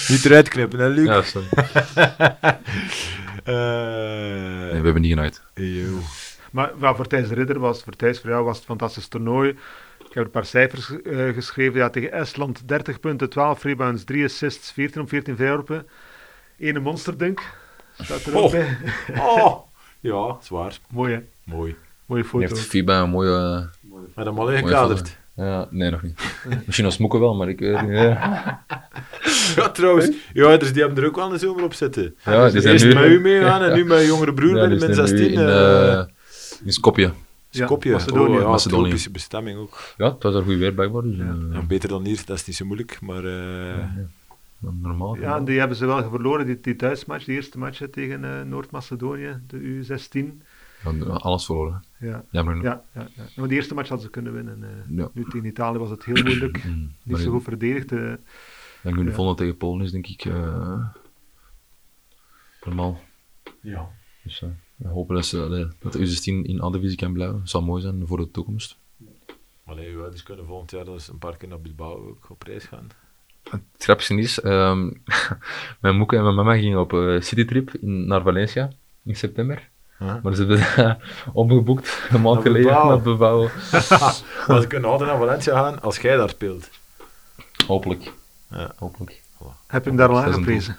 Niet 0.08 0.24
eruit 0.24 0.48
knippen, 0.48 0.78
hè, 0.78 0.88
Luc? 0.88 1.06
ja, 1.06 1.22
zo. 1.22 1.42
Eh, 3.44 3.54
Nee, 3.54 4.80
we 4.80 4.84
hebben 4.84 5.00
niet 5.02 5.10
genaaid. 5.12 5.42
yo. 5.54 5.98
Maar 6.50 6.96
voor 6.96 7.06
Thijs 7.06 7.28
de 7.28 7.34
Ridder 7.34 7.58
was, 7.58 7.82
voor 7.82 7.92
Thijs, 7.96 8.20
voor 8.20 8.30
jou 8.30 8.44
was 8.44 8.52
het 8.58 8.62
een 8.68 8.68
fantastisch 8.78 9.08
toernooi. 9.08 9.48
Ik 10.08 10.14
heb 10.14 10.24
een 10.24 10.30
paar 10.30 10.44
cijfers 10.44 11.02
eh, 11.02 11.28
geschreven. 11.34 11.78
Ja, 11.78 11.90
tegen 11.90 12.12
Estland 12.12 12.68
30 12.68 13.00
punten, 13.00 13.30
12 13.30 13.62
rebounds, 13.62 14.04
3 14.04 14.24
assists, 14.24 14.72
14 14.72 15.00
op 15.00 15.08
14 15.08 15.36
vrijworpen. 15.36 15.86
Ene 16.58 16.78
monsterdunk. 16.80 17.40
Staat 18.00 18.24
er 18.24 18.36
ook 18.36 18.44
Oh. 18.44 18.50
bij. 18.50 18.76
Oh, 19.18 19.60
ja, 20.00 20.36
zwaar. 20.40 20.78
Mooi 20.90 21.12
hè? 21.14 21.20
Mooi. 21.44 21.76
Mooie 22.06 22.20
Hij 22.22 22.30
foto. 22.30 22.46
heeft 22.54 22.68
FIBA 22.68 23.00
een 23.00 23.10
mooie... 23.10 23.68
Maar 24.14 24.24
dan 24.24 24.38
al 24.38 24.50
ingekaderd. 24.52 25.16
Ja, 25.36 25.68
nee, 25.70 25.90
nog 25.90 26.02
niet. 26.02 26.20
Misschien 26.64 26.84
als 26.84 26.94
smoeken 26.94 27.20
wel, 27.20 27.34
maar 27.34 27.48
ik 27.48 27.58
weet 27.58 27.76
het 27.76 27.82
niet. 27.88 27.98
Ja, 27.98 28.64
Ja, 29.56 29.68
trouwens. 29.68 30.10
Ja, 30.32 30.56
dus 30.56 30.72
die 30.72 30.82
hebben 30.82 31.02
er 31.02 31.08
ook 31.08 31.16
wel 31.16 31.32
een 31.32 31.38
zomer 31.38 31.64
op 31.64 31.74
zitten. 31.74 32.16
Ja, 32.24 32.50
die 32.50 32.60
zijn 32.60 32.72
Eerst 32.72 32.84
nu... 32.86 32.94
met 32.94 33.04
u 33.04 33.20
meegaan 33.20 33.62
en 33.62 33.74
nu 33.76 33.84
met 33.84 34.00
je 34.00 34.06
jongere 34.06 34.34
broer 34.34 34.56
Ja, 34.56 34.78
bij 34.78 34.88
nu 34.88 34.94
16. 34.94 35.30
in, 35.30 35.38
eh 35.38 35.92
eh, 35.92 36.06
in 36.64 36.72
Skopje. 36.72 37.12
Ja, 37.50 37.66
Skopje. 37.66 37.92
Macedonië. 37.92 38.34
Oh, 38.34 38.40
ja, 38.40 38.48
Macedonië. 38.48 38.82
tropische 38.82 39.10
bestemming 39.10 39.58
ook. 39.58 39.80
Ja, 39.96 40.12
het 40.12 40.22
was 40.22 40.34
er 40.34 40.42
goed 40.42 40.56
weer 40.56 40.72
blijkbaar. 40.72 41.02
Dus, 41.02 41.18
eh, 41.18 41.26
Ja, 41.52 41.62
beter 41.62 41.88
dan 41.88 42.04
hier, 42.04 42.22
dat 42.24 42.36
is 42.36 42.46
niet 42.46 42.56
zo 42.56 42.64
moeilijk. 42.64 42.98
Maar 43.00 43.24
eh, 43.24 43.84
normaal. 44.58 45.16
Ja, 45.16 45.36
en 45.36 45.44
die 45.44 45.58
hebben 45.58 45.76
ze 45.76 45.86
wel 45.86 46.10
verloren, 46.10 46.46
die, 46.46 46.60
die 46.60 46.76
thuismatch, 46.76 47.24
die 47.24 47.34
eerste 47.34 47.58
match 47.58 47.80
tegen 47.90 48.24
eh, 48.24 48.42
Noord-Macedonië, 48.46 49.40
de 49.46 49.56
U16. 49.56 50.42
Ja, 50.84 50.90
alles 51.12 51.44
verloren. 51.44 51.84
Ja, 52.04 52.24
Jammer 52.30 52.62
ja, 52.62 52.84
ja, 52.94 53.08
ja. 53.16 53.24
Maar 53.36 53.48
de 53.48 53.54
eerste 53.54 53.74
match 53.74 53.88
hadden 53.88 54.06
ze 54.06 54.12
kunnen 54.12 54.32
winnen. 54.32 54.62
eh. 54.64 54.96
Ja. 54.96 55.10
Nu 55.14 55.24
tegen 55.24 55.44
Italië 55.44 55.78
was 55.78 55.90
het 55.90 56.04
heel 56.04 56.22
moeilijk. 56.22 56.64
Mm, 56.64 56.80
Niet 56.80 56.96
maar 57.04 57.20
zo 57.20 57.30
goed 57.30 57.42
verdedigd. 57.42 57.88
Dan 57.88 58.92
kun 58.92 58.98
je 58.98 59.04
Ja. 59.04 59.12
volgende 59.14 59.40
tegen 59.40 59.56
Polen 59.56 59.84
is 59.84 59.90
denk 59.92 60.06
ik 60.06 60.24
eh, 60.24 60.86
normaal. 62.64 63.00
ja. 63.60 63.90
Dus 64.22 64.42
eh, 64.42 64.48
we 64.76 64.88
hopen 64.88 65.14
dat, 65.14 65.26
ze, 65.26 65.68
dat 65.78 65.92
de 65.92 65.98
U16 65.98 66.46
in 66.46 66.62
A-divisie 66.62 66.96
kan 66.96 67.12
blijven. 67.12 67.38
Dat 67.38 67.48
zou 67.50 67.64
mooi 67.64 67.82
zijn 67.82 68.06
voor 68.06 68.18
de 68.18 68.30
toekomst. 68.30 68.78
Allee, 69.64 69.92
uw 69.92 70.00
ouders 70.00 70.22
kunnen 70.22 70.46
volgend 70.46 70.70
jaar 70.70 70.84
dus 70.84 71.08
een 71.08 71.18
paar 71.18 71.36
keer 71.36 71.48
naar 71.48 71.60
Bilbao 71.60 72.08
ook 72.08 72.30
op 72.30 72.42
reis 72.42 72.64
gaan. 72.64 72.88
Het 73.50 73.62
grappigste 73.78 74.14
is, 74.14 74.40
ehm, 74.40 74.90
mijn 75.80 75.96
moeke 75.96 76.16
en 76.16 76.22
mijn 76.22 76.34
mama 76.34 76.54
gingen 76.56 76.80
op 76.80 76.92
een 76.92 77.22
citytrip 77.22 77.74
in, 77.74 78.06
naar 78.06 78.22
Valencia 78.22 78.70
in 79.04 79.16
september. 79.16 79.70
Huh? 80.04 80.14
Maar 80.22 80.34
ze 80.34 80.44
hebben 80.44 80.98
omgeboekt 81.32 82.02
een 82.10 82.20
maand 82.20 82.42
geleden 82.42 82.72
naar 82.72 83.00
Bilbao. 83.00 83.48
Maar 84.46 84.60
ze 84.60 84.66
kunnen 84.68 84.90
altijd 84.90 85.10
naar 85.10 85.18
Valencia 85.18 85.62
gaan 85.62 85.82
als 85.82 85.98
jij 85.98 86.16
daar 86.16 86.28
speelt. 86.28 86.68
Hopelijk. 87.66 88.12
Ja. 88.50 88.72
Hopelijk. 88.76 89.22
Heb 89.66 89.82
je 89.82 89.88
hem 89.88 89.98
daar 89.98 90.08
al 90.08 90.22
aangeprezen? 90.22 90.76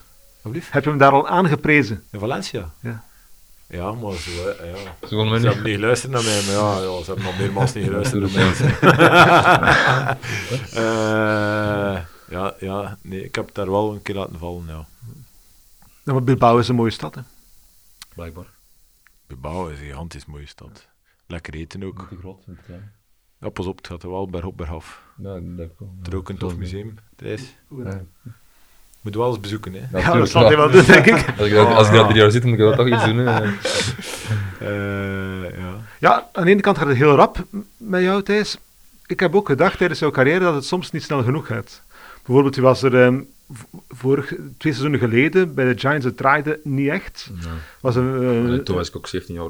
Heb 0.69 0.83
je 0.83 0.89
hem 0.89 0.99
daar 0.99 1.11
al 1.11 1.27
aangeprezen? 1.27 2.03
In 2.11 2.19
Valencia? 2.19 2.69
Ja. 2.79 3.03
Ja, 3.67 3.91
maar 3.91 4.13
zo, 4.13 4.29
hè, 4.31 4.65
ja. 4.65 5.07
Ze 5.07 5.15
hebben 5.15 5.63
niet 5.63 5.75
geluisterd 5.75 6.11
naar 6.11 6.23
mij, 6.23 6.41
maar 6.45 6.53
ja, 6.53 6.81
ja 6.81 7.03
ze 7.03 7.05
hebben 7.05 7.23
nog 7.23 7.37
meermaals 7.37 7.73
niet 7.73 7.85
geluisterd 7.89 8.21
naar 8.21 8.31
mij. 8.31 10.17
Eh, 10.73 12.01
ja, 12.29 12.53
ja, 12.59 12.97
nee, 13.01 13.23
ik 13.23 13.35
heb 13.35 13.45
het 13.45 13.55
daar 13.55 13.71
wel 13.71 13.91
een 13.91 14.01
keer 14.01 14.15
laten 14.15 14.39
vallen, 14.39 14.63
ja. 14.67 14.85
Ja, 16.03 16.13
maar 16.13 16.23
Bilbao 16.23 16.57
is 16.57 16.67
een 16.67 16.75
mooie 16.75 16.91
stad. 16.91 17.15
Hè? 17.15 17.21
Blijkbaar. 18.15 18.45
Bilbao 19.27 19.67
is 19.67 19.79
een 19.79 19.85
gigantisch 19.85 20.25
mooie 20.25 20.47
stad. 20.47 20.87
Lekker 21.27 21.53
eten 21.53 21.83
ook. 21.83 21.97
Niet 21.99 22.09
te 22.09 22.15
groot. 22.19 22.47
niet 22.47 22.57
klein. 22.65 22.91
Ja, 23.39 23.49
pas 23.49 23.65
op, 23.65 23.77
het 23.77 23.87
gaat 23.87 24.03
er 24.03 24.09
wel 24.09 24.27
bergop, 24.29 24.57
bergaf. 24.57 25.03
Ja, 25.17 25.33
dat 25.33 25.69
wel. 25.77 25.95
Er 26.03 26.07
is 26.11 26.13
ook 26.13 26.29
een 26.29 26.37
tof 26.37 26.57
museum, 26.57 26.95
Thijs. 27.15 27.55
Ja. 27.83 28.01
Moet 29.01 29.15
wel 29.15 29.27
eens 29.29 29.39
bezoeken, 29.39 29.73
hè. 29.73 29.79
Ja, 29.79 29.85
Ja, 29.91 29.91
dat 30.01 30.03
tuurlijk, 30.11 30.31
zal 30.31 30.41
hij 30.41 30.51
ja. 30.51 30.57
wel 30.57 30.71
doen, 30.71 30.85
denk 30.85 31.05
ik. 31.05 31.13
Als 31.39 31.47
ik, 31.47 31.53
dat- 31.53 31.67
als 31.75 31.87
ik 31.87 31.93
dat 31.93 32.07
drie 32.09 32.21
jaar 32.21 32.31
zit, 32.31 32.43
moet 32.43 32.53
ik 32.53 32.59
dat 32.59 32.75
toch 32.75 32.87
iets 32.87 33.05
doen. 33.05 33.17
Hè. 33.17 33.41
Eh, 34.59 35.57
ja. 35.57 35.77
Ja, 35.99 36.29
aan 36.31 36.43
de 36.45 36.51
ene 36.51 36.61
kant 36.61 36.77
gaat 36.77 36.87
het 36.87 36.97
heel 36.97 37.15
rap 37.15 37.45
met 37.77 38.01
jou, 38.01 38.23
Thijs. 38.23 38.57
Ik 39.05 39.19
heb 39.19 39.35
ook 39.35 39.47
gedacht 39.47 39.77
tijdens 39.77 39.99
jouw 39.99 40.11
carrière 40.11 40.39
dat 40.39 40.53
het 40.55 40.65
soms 40.65 40.91
niet 40.91 41.03
snel 41.03 41.23
genoeg 41.23 41.47
gaat. 41.47 41.81
Bijvoorbeeld, 42.23 42.55
je 42.55 42.61
was 42.61 42.83
er 42.83 43.03
ehm, 43.03 43.21
vorig, 43.89 44.25
twee 44.57 44.73
seizoenen 44.73 44.99
geleden 44.99 45.53
bij 45.53 45.73
de 45.73 45.79
Giants, 45.79 46.05
het 46.05 46.17
draaide 46.17 46.59
niet 46.63 46.89
echt. 46.89 47.31
Ja. 47.41 47.47
Was 47.81 47.95
een, 47.95 48.49
eh, 48.49 48.63
Toen 48.63 48.75
was 48.75 48.87
ik 48.89 48.95
ook 48.95 49.07
17 49.07 49.35
jaar. 49.35 49.49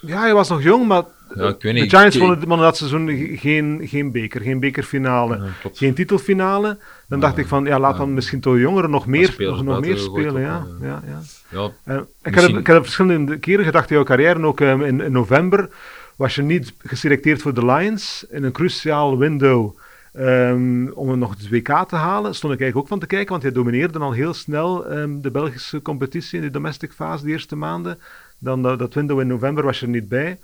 ja, 0.00 0.26
je 0.26 0.32
was 0.32 0.48
nog 0.48 0.62
jong, 0.62 0.86
maar 0.86 1.02
Ja, 1.34 1.48
ik 1.48 1.62
weet 1.62 1.74
de. 1.74 1.88
Giants 1.88 2.14
ik- 2.16 2.20
wonnen, 2.22 2.38
wonnen 2.38 2.66
dat 2.66 2.76
seizoen 2.76 3.08
ge- 3.08 3.36
geen, 3.36 3.80
geen 3.84 4.12
beker, 4.12 4.40
geen 4.40 4.60
bekerfinale, 4.60 5.36
Ja, 5.36 5.70
geen 5.72 5.94
titelfinale. 5.94 6.78
Dan 7.08 7.20
dacht 7.20 7.38
ik 7.38 7.46
van, 7.46 7.64
ja, 7.64 7.78
laat 7.78 7.96
dan 7.96 8.14
misschien 8.14 8.40
toch 8.40 8.58
jongeren 8.58 8.90
nog 8.90 9.06
meer, 9.06 9.34
nog, 9.38 9.62
nog 9.62 9.80
meer 9.80 9.98
spelen. 9.98 10.40
Ja, 10.40 10.66
ook, 10.68 10.76
ja. 10.82 11.02
ja, 11.06 11.22
ja. 11.50 11.70
Eh, 11.84 11.96
ik, 11.96 12.04
heb, 12.22 12.34
Misschien- 12.34 12.58
ik 12.58 12.66
heb 12.66 12.82
verschillende 12.82 13.38
keren 13.38 13.64
gedacht 13.64 13.90
in 13.90 13.96
jouw 13.96 14.04
carrière, 14.04 14.42
ook 14.44 14.60
in, 14.60 15.00
in 15.00 15.12
november 15.12 15.68
was 16.16 16.34
je 16.34 16.42
niet 16.42 16.72
geselecteerd 16.78 17.42
voor 17.42 17.54
de 17.54 17.64
Lions 17.66 18.26
in 18.30 18.44
een 18.44 18.52
cruciaal 18.52 19.18
window 19.18 19.76
ehm, 20.12 20.88
om 20.88 21.18
nog 21.18 21.30
het 21.30 21.48
WK 21.48 21.88
te 21.88 21.96
halen. 21.96 22.34
Stond 22.34 22.52
ik 22.52 22.60
eigenlijk 22.60 22.76
ook 22.76 22.88
van 22.88 22.98
te 22.98 23.06
kijken, 23.06 23.30
want 23.30 23.42
jij 23.42 23.52
domineerde 23.52 23.98
al 23.98 24.12
heel 24.12 24.34
snel 24.34 24.86
ehm, 24.86 25.20
de 25.20 25.30
Belgische 25.30 25.82
competitie 25.82 26.38
in 26.38 26.44
de 26.44 26.50
domestic 26.50 26.92
fase 26.92 27.24
de 27.24 27.30
eerste 27.30 27.56
maanden. 27.56 27.98
Dan 28.38 28.62
dat, 28.62 28.78
dat 28.78 28.94
window 28.94 29.20
in 29.20 29.26
november 29.26 29.64
was 29.64 29.80
je 29.80 29.86
er 29.86 29.92
niet 29.92 30.08
bij. 30.08 30.38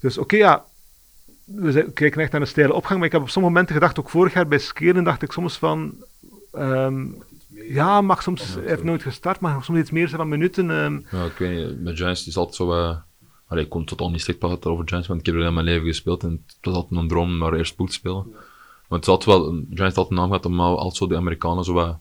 Dus 0.00 0.18
oké, 0.18 0.36
ja, 0.36 0.64
we 1.44 1.90
kijken 1.94 2.20
echt 2.20 2.32
naar 2.32 2.40
een 2.40 2.46
steile 2.46 2.72
opgang, 2.72 2.98
maar 2.98 3.06
ik 3.06 3.12
heb 3.12 3.22
op 3.22 3.28
sommige 3.30 3.52
momenten 3.54 3.74
gedacht, 3.74 3.98
ook 3.98 4.10
vorig 4.10 4.32
jaar 4.32 4.48
bij 4.48 4.58
Skelen, 4.58 5.04
dacht 5.04 5.22
ik 5.22 5.32
soms 5.32 5.58
van, 5.58 5.94
ehm, 6.52 7.04
ja, 7.48 8.00
mag 8.00 8.22
soms, 8.22 8.54
hij 8.54 8.62
heeft 8.66 8.82
nooit 8.82 9.02
gestart, 9.02 9.40
mag 9.40 9.64
soms 9.64 9.78
iets 9.78 9.90
meer 9.90 10.08
zijn 10.08 10.20
van 10.20 10.28
minuten. 10.28 10.70
ehm. 10.70 10.98
Ja, 11.10 11.24
ik 11.24 11.36
weet 11.38 11.56
niet, 11.68 11.80
met 11.82 11.96
Giants 11.96 12.26
is 12.26 12.36
altijd 12.36 12.56
zo... 12.56 12.72
eh 12.72 12.96
allee, 13.46 13.64
ik 13.64 13.70
kon 13.70 13.84
totaal 13.84 14.10
niet 14.10 14.20
slecht 14.20 14.38
praten 14.38 14.70
over 14.70 14.88
Giants, 14.88 15.08
want 15.08 15.20
ik 15.20 15.26
heb 15.26 15.34
er 15.34 15.40
heel 15.40 15.52
mijn 15.52 15.66
leven 15.66 15.86
gespeeld 15.86 16.22
en 16.22 16.44
het 16.46 16.56
was 16.60 16.74
altijd 16.74 17.00
een 17.00 17.08
droom 17.08 17.28
om 17.30 17.38
naar 17.38 17.52
eerst 17.54 17.76
pool 17.76 17.86
te 17.86 17.92
spelen. 17.92 18.26
Maar 18.88 18.98
het 18.98 19.08
is 19.08 19.14
altijd 19.14 19.36
wel... 19.38 19.44
Giants 19.50 19.78
had 19.78 19.96
altijd 19.96 20.10
een 20.10 20.16
naam 20.16 20.26
gehad 20.26 20.46
om 20.46 20.60
al- 20.60 20.78
altijd 20.78 20.96
zo 20.96 21.06
de 21.06 21.16
Amerikanen 21.16 21.64
zo 21.64 21.72
wat 21.72 21.96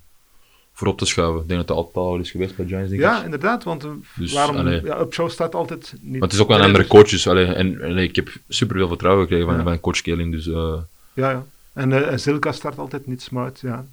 voorop 0.74 0.98
te 0.98 1.06
schuiven. 1.06 1.42
Ik 1.42 1.48
denk 1.48 1.60
dat 1.60 1.68
dat 1.68 1.78
altijd 1.78 1.96
al 1.96 2.18
is 2.18 2.32
geweest 2.32 2.56
bij 2.56 2.66
Giants, 2.66 2.90
denk 2.90 3.02
ik. 3.02 3.08
ja, 3.08 3.24
inderdaad, 3.24 3.64
want 3.64 3.84
eh, 3.84 3.90
Dus, 4.16 4.34
waarom, 4.34 4.56
allee. 4.56 4.82
ja, 4.84 5.00
Upshaw 5.00 5.30
staat 5.30 5.56
altijd 5.56 5.94
niet. 6.02 6.12
Maar 6.12 6.22
het 6.22 6.34
is 6.34 6.40
ook 6.40 6.48
wel 6.48 6.58
een 6.58 6.64
andere 6.64 6.88
coaches. 6.88 7.28
Allee, 7.28 7.46
en, 7.46 7.82
en 7.82 7.98
ik 7.98 8.16
heb 8.16 8.30
super 8.48 8.76
veel 8.78 8.88
vertrouwen 8.88 9.24
gekregen 9.24 9.48
van, 9.48 9.58
Ja. 9.58 9.64
van 9.64 9.80
coach 9.80 10.02
Keeling. 10.02 10.32
Dus 10.32 10.48
eh, 10.48 10.74
Ja, 11.14 11.30
ja. 11.30 11.46
En, 11.74 11.92
eh, 11.92 12.12
en 12.12 12.20
Zilka 12.20 12.52
start 12.52 12.78
altijd 12.78 13.08
niet 13.08 13.22
smart, 13.22 13.60
ja. 13.60 13.86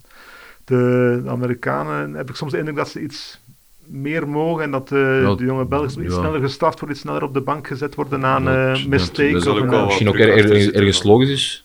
De, 0.64 1.20
de 1.24 1.30
Amerikanen 1.30 2.14
heb 2.14 2.28
ik 2.30 2.36
soms 2.36 2.52
de 2.52 2.58
indruk 2.58 2.76
dat 2.76 2.88
ze 2.88 3.00
iets 3.02 3.38
meer 3.86 4.28
mogen 4.28 4.62
en 4.64 4.70
dat 4.70 4.88
de, 4.88 5.20
Ja, 5.24 5.34
de 5.34 5.44
jonge 5.44 5.64
Belgen 5.64 6.02
iets 6.04 6.14
ja. 6.14 6.20
sneller 6.20 6.40
gestraft 6.40 6.78
worden, 6.78 6.96
iets 6.96 7.00
sneller 7.06 7.22
op 7.22 7.34
de 7.34 7.40
bank 7.40 7.66
gezet 7.66 7.94
worden 7.94 8.24
aan 8.24 8.48
eh 8.48 8.72
dat- 8.72 8.86
mistakes. 8.86 9.46
eh, 9.46 9.84
misschien 9.86 10.08
ook 10.08 10.14
er- 10.18 10.50
er- 10.50 10.74
ergens 10.74 11.02
logisch 11.02 11.28
is. 11.30 11.64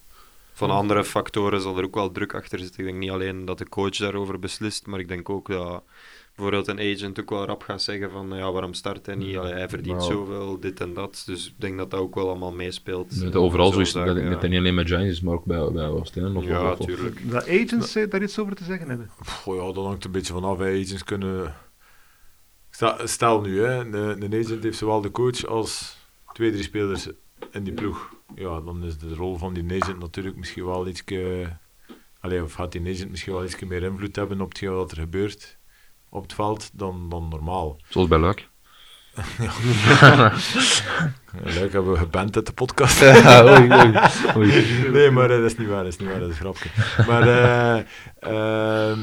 Van 0.57 0.69
andere 0.69 1.03
factoren 1.03 1.61
zal 1.61 1.77
er 1.77 1.83
ook 1.83 1.95
wel 1.95 2.11
druk 2.11 2.33
achter 2.33 2.59
zitten. 2.59 2.79
Ik 2.79 2.85
denk 2.85 2.97
niet 2.99 3.09
alleen 3.09 3.45
dat 3.45 3.57
de 3.57 3.69
coach 3.69 3.95
daarover 3.97 4.39
beslist, 4.39 4.85
maar 4.85 4.99
ik 4.99 5.07
denk 5.07 5.29
ook 5.29 5.47
dat 5.47 5.83
bijvoorbeeld 6.35 6.67
een 6.67 6.79
agent 6.95 7.19
ook 7.19 7.29
wel 7.29 7.45
rap 7.45 7.63
gaat 7.63 7.81
zeggen 7.81 8.11
van 8.11 8.29
ja, 8.33 8.51
waarom 8.51 8.73
start 8.73 9.05
hij 9.05 9.15
niet? 9.15 9.37
Allee, 9.37 9.53
hij 9.53 9.69
verdient 9.69 9.97
Nou. 9.97 10.11
zoveel, 10.11 10.59
dit 10.59 10.79
en 10.79 10.93
dat. 10.93 11.23
Dus 11.25 11.47
ik 11.47 11.53
denk 11.57 11.77
dat 11.77 11.91
dat 11.91 11.99
ook 11.99 12.15
wel 12.15 12.29
allemaal 12.29 12.51
meespeelt. 12.53 13.21
Dat 13.21 13.35
overal 13.35 13.71
zo 13.71 13.79
is 13.79 13.91
dat, 13.91 14.05
dat 14.05 14.17
ja. 14.17 14.29
niet 14.47 14.59
alleen 14.59 14.75
met 14.75 14.87
Giants 14.87 15.11
is, 15.11 15.21
maar 15.21 15.33
ook 15.33 15.45
bij, 15.45 15.71
bij 15.71 15.83
Ja, 15.83 15.91
of- 15.91 16.79
of- 16.79 16.85
tuurlijk. 16.85 17.31
dat 17.31 17.47
agents 17.49 17.95
eh, 17.95 18.09
daar 18.09 18.21
iets 18.23 18.39
over 18.39 18.55
te 18.55 18.63
zeggen 18.63 18.89
hebben. 18.89 19.09
Goh, 19.25 19.55
ja, 19.55 19.71
dat 19.73 19.85
hangt 19.85 20.05
een 20.05 20.11
beetje 20.11 20.33
vanaf. 20.33 20.57
Hè. 20.57 20.65
Agents 20.65 21.03
kunnen... 21.03 21.55
Stel, 22.69 22.95
stel 23.03 23.41
nu, 23.41 23.61
hè, 23.61 23.79
een, 23.79 24.21
een 24.21 24.43
agent 24.43 24.63
heeft 24.63 24.77
zowel 24.77 25.01
de 25.01 25.11
coach 25.11 25.45
als 25.45 25.97
twee, 26.33 26.51
drie 26.51 26.63
spelers 26.63 27.07
in 27.51 27.63
die 27.63 27.73
ploeg. 27.73 28.09
Ja, 28.35 28.61
dan 28.61 28.83
is 28.83 28.97
de 28.97 29.15
rol 29.15 29.37
van 29.37 29.53
die 29.53 29.81
agent 29.81 29.99
natuurlijk 29.99 30.35
misschien 30.35 30.65
wel 30.65 30.87
iets... 30.87 31.03
Allee, 32.19 32.43
of 32.43 32.53
gaat 32.53 32.71
die 32.71 32.81
agent 32.93 33.09
misschien 33.09 33.33
wel 33.33 33.43
iets 33.43 33.59
meer 33.59 33.83
invloed 33.83 34.15
hebben 34.15 34.41
op 34.41 34.49
hetgeen 34.49 34.73
wat 34.73 34.91
er 34.91 34.97
gebeurt 34.97 35.57
op 36.09 36.21
het 36.21 36.33
veld 36.33 36.69
dan, 36.73 37.09
dan 37.09 37.27
normaal. 37.29 37.77
Zoals 37.89 38.07
bij 38.07 38.19
Luik. 38.19 38.47
Leuk, 41.43 41.71
hebben 41.73 41.91
we 41.91 41.97
geband 41.97 42.35
uit 42.35 42.45
de 42.45 42.53
podcast. 42.53 43.01
oei, 43.01 43.71
oei, 43.71 43.93
oei. 44.35 44.89
Nee, 44.91 45.11
maar 45.11 45.27
dat 45.27 45.43
is 45.43 45.57
niet 45.57 45.67
waar, 45.67 45.83
dat 45.83 45.93
is 45.93 45.97
niet 45.97 46.09
waar, 46.09 46.19
dat 46.19 46.29
is 46.29 46.39
een 46.39 46.41
grapje. 46.41 46.69
Maar 47.07 47.27
eh, 47.27 47.77
ehm, 48.19 48.99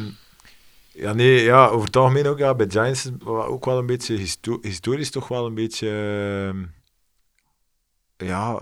ja, 0.93 1.13
nee, 1.13 1.43
ja, 1.43 1.67
over 1.67 1.87
het 1.87 1.97
algemeen 1.97 2.27
ook 2.27 2.39
ja, 2.39 2.55
bij 2.55 2.67
Giants 2.69 3.11
ook 3.25 3.65
wel 3.65 3.79
een 3.79 3.87
beetje 3.87 4.17
histo- 4.17 4.59
historisch 4.63 5.11
toch 5.11 5.29
wel 5.29 5.47
een 5.47 5.55
beetje 5.55 5.89
ehm, 5.89 6.65
ja, 8.23 8.61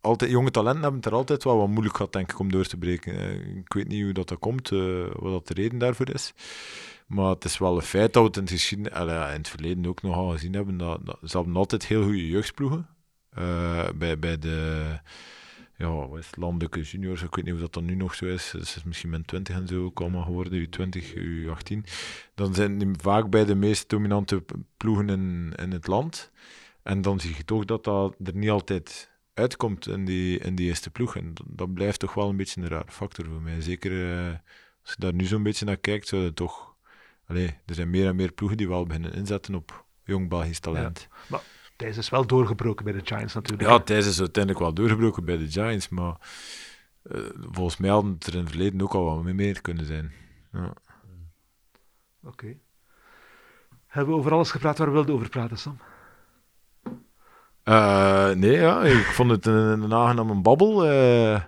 altijd, 0.00 0.30
jonge 0.30 0.50
talenten 0.50 0.82
hebben 0.82 1.00
het 1.00 1.10
er 1.10 1.16
altijd 1.16 1.44
wel 1.44 1.56
wat 1.56 1.68
moeilijk 1.68 1.96
gehad, 1.96 2.12
denk 2.12 2.30
ik, 2.32 2.38
om 2.38 2.50
door 2.50 2.66
te 2.66 2.76
breken. 2.76 3.14
Eh, 3.14 3.56
ik 3.56 3.72
weet 3.72 3.88
niet 3.88 4.02
hoe 4.02 4.12
dat, 4.12 4.28
dat 4.28 4.38
komt, 4.38 4.72
eh, 4.72 5.06
wat 5.12 5.32
dat 5.32 5.48
de 5.48 5.54
reden 5.54 5.78
daarvoor 5.78 6.10
is. 6.10 6.34
Maar 7.06 7.30
het 7.30 7.44
is 7.44 7.58
wel 7.58 7.76
een 7.76 7.82
feit 7.82 8.12
dat 8.12 8.22
we 8.22 8.40
het 8.40 8.50
in 8.50 8.56
het, 8.84 8.94
in 8.96 9.36
het 9.36 9.48
verleden 9.48 9.86
ook 9.86 10.02
nogal 10.02 10.30
gezien 10.30 10.54
hebben. 10.54 10.76
Dat, 10.76 11.06
dat, 11.06 11.18
ze 11.24 11.36
hebben 11.36 11.56
altijd 11.56 11.86
heel 11.86 12.02
goede 12.02 12.28
jeugdploegen. 12.28 12.86
Eh, 13.30 13.88
bij, 13.94 14.18
bij 14.18 14.38
de 14.38 14.98
ja, 15.76 16.10
het, 16.10 16.36
landelijke 16.36 16.80
juniors, 16.80 17.22
ik 17.22 17.34
weet 17.34 17.44
niet 17.44 17.54
of 17.54 17.60
dat 17.60 17.72
dan 17.72 17.84
nu 17.84 17.94
nog 17.94 18.14
zo 18.14 18.24
is. 18.24 18.52
Het 18.52 18.62
is 18.62 18.82
misschien 18.84 19.10
met 19.10 19.26
20 19.26 19.54
en 19.54 19.66
zo 19.66 19.90
allemaal 19.94 20.22
geworden, 20.22 20.68
U20, 20.68 21.14
U18. 21.14 21.90
Dan 22.34 22.54
zijn 22.54 22.78
die 22.78 22.90
vaak 23.00 23.30
bij 23.30 23.44
de 23.44 23.54
meest 23.54 23.88
dominante 23.88 24.44
ploegen 24.76 25.08
in, 25.08 25.52
in 25.56 25.72
het 25.72 25.86
land. 25.86 26.30
En 26.82 27.02
dan 27.02 27.20
zie 27.20 27.36
je 27.36 27.44
toch 27.44 27.64
dat 27.64 27.84
dat 27.84 28.14
er 28.24 28.36
niet 28.36 28.50
altijd 28.50 29.10
uitkomt 29.34 29.86
in 29.86 30.04
die, 30.04 30.38
in 30.38 30.54
die 30.54 30.68
eerste 30.68 30.90
ploeg. 30.90 31.16
En 31.16 31.32
dat, 31.46 31.74
blijft 31.74 32.00
toch 32.00 32.14
wel 32.14 32.28
een 32.28 32.36
beetje 32.36 32.60
een 32.60 32.68
raar 32.68 32.88
factor 32.88 33.24
voor 33.26 33.42
mij. 33.42 33.60
Zeker 33.60 34.18
eh, 34.18 34.34
als 34.82 34.90
je 34.90 34.96
daar 34.98 35.14
nu 35.14 35.24
zo'n 35.24 35.42
beetje 35.42 35.64
naar 35.64 35.76
kijkt, 35.76 36.08
zou 36.08 36.22
je 36.22 36.34
toch... 36.34 36.74
Allee, 37.26 37.58
er 37.66 37.74
zijn 37.74 37.90
meer 37.90 38.06
en 38.06 38.16
meer 38.16 38.32
ploegen 38.32 38.56
die 38.56 38.68
wel 38.68 38.86
beginnen 38.86 39.12
inzetten 39.12 39.54
op 39.54 39.84
jong 40.04 40.28
Belgisch 40.28 40.60
talent. 40.60 41.08
Thijs 41.76 41.96
is 41.96 42.08
wel 42.08 42.26
doorgebroken 42.26 42.84
bij 42.84 42.92
de 42.92 43.00
Giants 43.04 43.34
natuurlijk. 43.34 43.68
Ja, 43.68 43.80
Thijs 43.80 44.06
is 44.06 44.18
uiteindelijk 44.20 44.64
wel 44.64 44.74
doorgebroken 44.74 45.24
bij 45.24 45.36
de 45.36 45.50
Giants, 45.50 45.88
maar 45.88 46.16
eh, 47.02 47.20
volgens 47.50 47.76
mij 47.76 47.90
hadden 47.90 48.12
het 48.12 48.26
er 48.26 48.34
in 48.34 48.40
het 48.40 48.48
verleden 48.48 48.82
ook 48.82 48.94
al 48.94 49.22
wat 49.22 49.34
meer 49.34 49.60
kunnen 49.60 49.86
zijn. 49.86 50.12
Ja. 50.52 50.72
Oké. 52.22 52.56
Hebben 53.86 54.14
we 54.14 54.20
over 54.20 54.32
alles 54.32 54.50
gepraat 54.50 54.78
waar 54.78 54.86
we 54.86 54.92
wilden 54.92 55.14
over 55.14 55.28
praten, 55.28 55.58
Sam? 55.58 55.78
Eh, 57.62 58.30
nee, 58.30 58.52
ja, 58.52 58.82
ik 58.82 59.04
vond 59.04 59.30
het 59.30 59.46
een, 59.46 59.82
een 59.82 59.94
aangename 59.94 60.34
babbel. 60.34 60.86
Eh, 60.86 61.40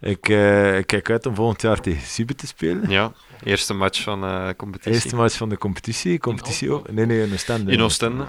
ik, 0.00 0.28
eh, 0.28 0.78
ik 0.78 0.86
kijk 0.86 1.10
uit 1.10 1.26
om 1.26 1.34
volgend 1.34 1.62
jaar 1.62 1.80
tegen 1.80 2.06
Siebe 2.06 2.34
te 2.34 2.46
spelen. 2.46 2.90
Ja, 2.90 3.12
eerste 3.42 3.74
match 3.74 4.02
van 4.02 4.24
eh 4.24 4.48
competitie. 4.56 4.92
Eerste 4.92 5.16
match 5.16 5.36
van 5.36 5.48
de 5.48 5.58
competitie. 5.58 6.18
competitie 6.18 6.70
ook. 6.70 6.90
Nee, 6.90 7.06
nee, 7.06 7.22
in 7.22 7.32
Oostende. 7.32 7.72
In 7.72 7.82
Oostende. 7.82 8.24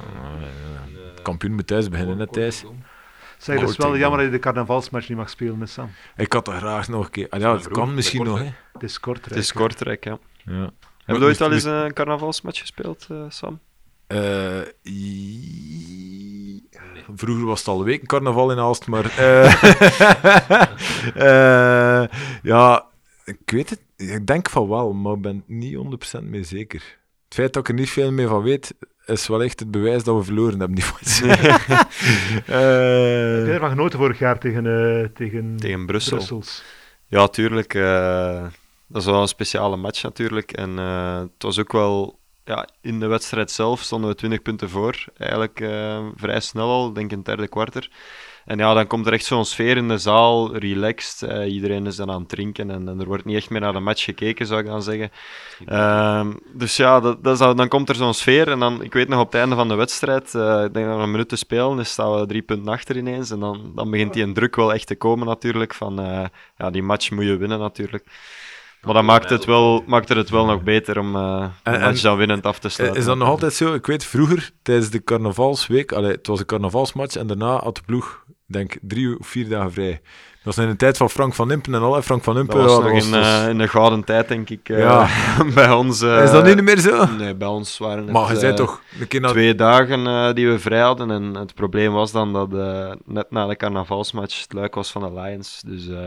Kampioen 1.21 1.53
moet 1.53 1.67
thuis 1.67 1.89
beginnen, 1.89 2.17
net 2.17 2.33
Thijs. 2.33 2.63
Zeg, 3.37 3.59
het 3.59 3.69
is 3.69 3.77
wel 3.77 3.97
jammer 3.97 4.19
dat 4.19 4.27
je 4.27 4.33
de 4.33 4.39
carnavalsmatch 4.39 5.09
niet 5.09 5.17
mag 5.17 5.29
spelen 5.29 5.57
met 5.57 5.69
Sam. 5.69 5.89
Ik 6.15 6.33
had 6.33 6.47
er 6.47 6.53
graag 6.53 6.87
nog 6.87 7.05
een 7.05 7.11
keer... 7.11 7.29
Ah, 7.29 7.39
ja, 7.39 7.53
het 7.53 7.67
kan 7.67 7.93
misschien 7.93 8.23
nog, 8.23 8.39
hè. 8.39 8.49
Het 8.73 8.83
is 8.83 8.99
kort. 8.99 9.25
Het 9.25 9.35
is 9.35 9.51
Kortrijk, 9.51 10.03
ja. 10.03 10.17
Ja. 10.45 10.71
Heb 11.05 11.15
je 11.15 11.23
ooit 11.23 11.41
al 11.41 11.51
eens 11.51 11.63
een 11.63 11.93
carnavalsmatch 11.93 12.59
gespeeld, 12.59 13.07
eh, 13.09 13.17
Sam? 13.29 13.59
Eh, 14.13 14.61
i- 14.93 16.61
Vroeger 17.15 17.45
was 17.45 17.59
het 17.59 17.67
al 17.67 17.83
weken 17.83 18.07
carnaval 18.07 18.51
in 18.51 18.57
Aalst, 18.59 18.87
maar... 18.87 19.05
eh, 19.17 19.63
eh, 22.03 22.07
ja, 22.43 22.85
ik 23.25 23.37
weet 23.45 23.69
het. 23.69 23.81
Ik 23.97 24.27
denk 24.27 24.49
van 24.49 24.67
wel, 24.69 24.93
maar 24.93 25.13
ik 25.13 25.21
ben 25.21 25.43
niet 25.47 25.75
100% 26.19 26.23
meer 26.23 26.45
zeker. 26.45 26.79
Het 27.25 27.33
feit 27.33 27.53
dat 27.53 27.61
ik 27.63 27.67
er 27.69 27.73
niet 27.79 27.89
veel 27.89 28.11
meer 28.11 28.27
van 28.27 28.41
weet, 28.41 28.73
is 29.05 29.27
wel 29.27 29.43
echt 29.43 29.59
het 29.59 29.71
bewijs 29.71 30.03
dat 30.03 30.17
we 30.17 30.23
verloren 30.23 30.59
hebben. 30.59 30.75
Die 30.75 30.85
match. 30.85 31.19
Heb 32.45 33.45
jij 33.45 33.53
ervan 33.53 33.69
genoten 33.69 33.99
vorig 33.99 34.19
jaar 34.19 34.39
tegen, 34.39 34.65
eh, 34.65 35.07
tegen, 35.13 35.55
Tegen 35.57 35.85
Brussel. 35.85 36.15
Brussels? 36.17 36.63
Ja, 37.07 37.27
tuurlijk. 37.27 37.73
eh, 37.73 38.43
dat 38.87 39.01
is 39.01 39.07
wel 39.07 39.21
een 39.21 39.27
speciale 39.27 39.75
match 39.77 40.03
natuurlijk. 40.03 40.51
En 40.51 40.79
eh, 40.79 41.19
het 41.19 41.43
was 41.43 41.59
ook 41.59 41.71
wel... 41.71 42.19
Ja, 42.45 42.67
in 42.81 42.99
de 42.99 43.07
wedstrijd 43.07 43.51
zelf 43.51 43.81
stonden 43.81 44.09
we 44.09 44.15
20 44.15 44.41
punten 44.41 44.69
voor. 44.69 45.05
Eigenlijk 45.17 45.59
eh, 45.59 46.05
vrij 46.15 46.39
snel 46.39 46.69
al, 46.69 46.93
denk 46.93 47.11
in 47.11 47.17
het 47.17 47.25
derde 47.25 47.47
kwartier. 47.47 47.89
En 48.45 48.57
ja, 48.57 48.73
dan 48.73 48.87
komt 48.87 49.05
er 49.07 49.13
echt 49.13 49.25
zo'n 49.25 49.45
sfeer 49.45 49.77
in 49.77 49.87
de 49.87 49.97
zaal, 49.97 50.57
relaxed. 50.57 51.29
eh, 51.29 51.53
iedereen 51.53 51.85
is 51.85 51.95
dan 51.95 52.11
aan 52.11 52.19
het 52.19 52.29
drinken 52.29 52.71
en, 52.71 52.87
er 52.99 53.05
wordt 53.05 53.25
niet 53.25 53.35
echt 53.35 53.49
meer 53.49 53.61
naar 53.61 53.73
de 53.73 53.79
match 53.79 54.03
gekeken, 54.03 54.45
zou 54.45 54.59
ik 54.59 54.65
dan 54.65 54.83
zeggen. 54.83 55.11
Ehm, 55.65 56.33
dus 56.53 56.77
ja, 56.77 56.99
dat, 56.99 57.23
dat 57.23 57.37
dan 57.37 57.57
dan 57.57 57.67
komt 57.67 57.89
er 57.89 57.95
zo'n 57.95 58.13
sfeer. 58.13 58.47
En 58.47 58.59
dan, 58.59 58.83
ik 58.83 58.93
weet 58.93 59.07
nog, 59.07 59.19
op 59.19 59.31
het 59.31 59.41
einde 59.41 59.55
van 59.55 59.67
de 59.67 59.75
wedstrijd, 59.75 60.35
eh, 60.35 60.63
ik 60.63 60.73
denk 60.73 60.85
dat 60.87 60.95
we 60.95 61.01
een 61.01 61.11
minuut 61.11 61.29
te 61.29 61.35
spelen, 61.35 61.77
dus 61.77 61.89
staan 61.91 62.19
we 62.19 62.25
drie 62.25 62.41
punten 62.41 62.71
achter 62.71 62.97
ineens. 62.97 63.31
En 63.31 63.39
dan, 63.39 63.71
dan 63.75 63.91
begint 63.91 64.13
die 64.13 64.23
een 64.23 64.33
druk 64.33 64.55
wel 64.55 64.73
echt 64.73 64.87
te 64.87 64.95
komen 64.95 65.27
natuurlijk, 65.27 65.73
van 65.73 65.95
ja, 66.57 66.69
die 66.69 66.83
match 66.83 67.11
moet 67.11 67.25
je 67.25 67.37
winnen 67.37 67.59
natuurlijk. 67.59 68.05
Maar 68.83 68.93
dat 68.93 69.03
maakt 69.03 69.29
het 69.29 69.45
wel, 69.45 69.83
het 70.17 70.29
wel 70.29 70.45
nog 70.45 70.63
beter 70.63 70.99
om 70.99 71.15
En- 71.15 71.79
match 71.79 71.97
en- 71.97 72.01
dan 72.01 72.17
winnend 72.17 72.45
af 72.45 72.59
te 72.59 72.69
sluiten. 72.69 72.99
is 72.99 73.05
dat 73.05 73.17
nog 73.17 73.27
altijd 73.27 73.53
zo? 73.53 73.73
Ik 73.73 73.85
weet 73.85 74.05
vroeger, 74.05 74.51
tijdens 74.61 74.89
de 74.89 75.03
carnavalsweek, 75.03 75.91
allee, 75.91 76.11
het 76.11 76.27
was 76.27 76.39
een 76.39 76.45
carnavalsmatch 76.45 77.15
en 77.15 77.27
daarna 77.27 77.59
had 77.59 77.75
de 77.75 77.81
ploeg, 77.85 78.23
denk 78.45 78.75
drie 78.81 79.19
of 79.19 79.27
vier 79.27 79.49
dagen 79.49 79.71
vrij. 79.73 80.01
Dat 80.43 80.55
was 80.55 80.65
in 80.65 80.71
de 80.71 80.77
tijd 80.77 80.97
van 80.97 81.09
Frank 81.09 81.33
van 81.33 81.51
Impen 81.51 81.73
en 81.73 81.81
al. 81.81 82.01
Frank 82.01 82.23
van 82.23 82.37
Impen, 82.37 82.57
Dat 82.57 82.65
was 82.65 82.77
ja, 82.77 82.83
nog 82.83 82.93
dat 82.93 83.03
in, 83.03 83.11
was- 83.11 83.41
eh, 83.43 83.49
in 83.49 83.57
de 83.57 83.67
gouden 83.67 84.03
tijd, 84.03 84.27
denk 84.27 84.49
ik, 84.49 84.69
eh, 84.69 84.79
Ja. 84.79 85.07
bij 85.55 85.71
ons. 85.71 86.01
eh, 86.01 86.23
is 86.23 86.31
dat 86.31 86.43
nu 86.43 86.53
niet 86.55 86.63
meer 86.63 86.79
zo? 86.79 87.05
Nee, 87.17 87.35
bij 87.35 87.47
ons 87.47 87.77
waren 87.77 88.03
het 88.03 88.11
Maar 88.11 88.31
je 88.33 88.39
zei 88.39 88.53
toch 88.53 88.81
een 89.09 89.21
twee 89.23 89.55
dagen 89.55 90.07
eh, 90.07 90.33
die 90.33 90.47
we 90.49 90.59
vrij 90.59 90.79
hadden. 90.81 91.11
En 91.11 91.23
het 91.35 91.53
probleem 91.53 91.91
was 91.93 92.11
dan 92.11 92.33
dat 92.33 92.53
eh, 92.53 92.91
net 93.05 93.31
na 93.31 93.47
de 93.47 93.55
carnavalsmatch 93.55 94.41
het 94.41 94.53
luik 94.53 94.75
was 94.75 94.91
van 94.91 95.01
de 95.01 95.21
Lions. 95.21 95.61
Dus 95.65 95.87
eh, 95.89 95.97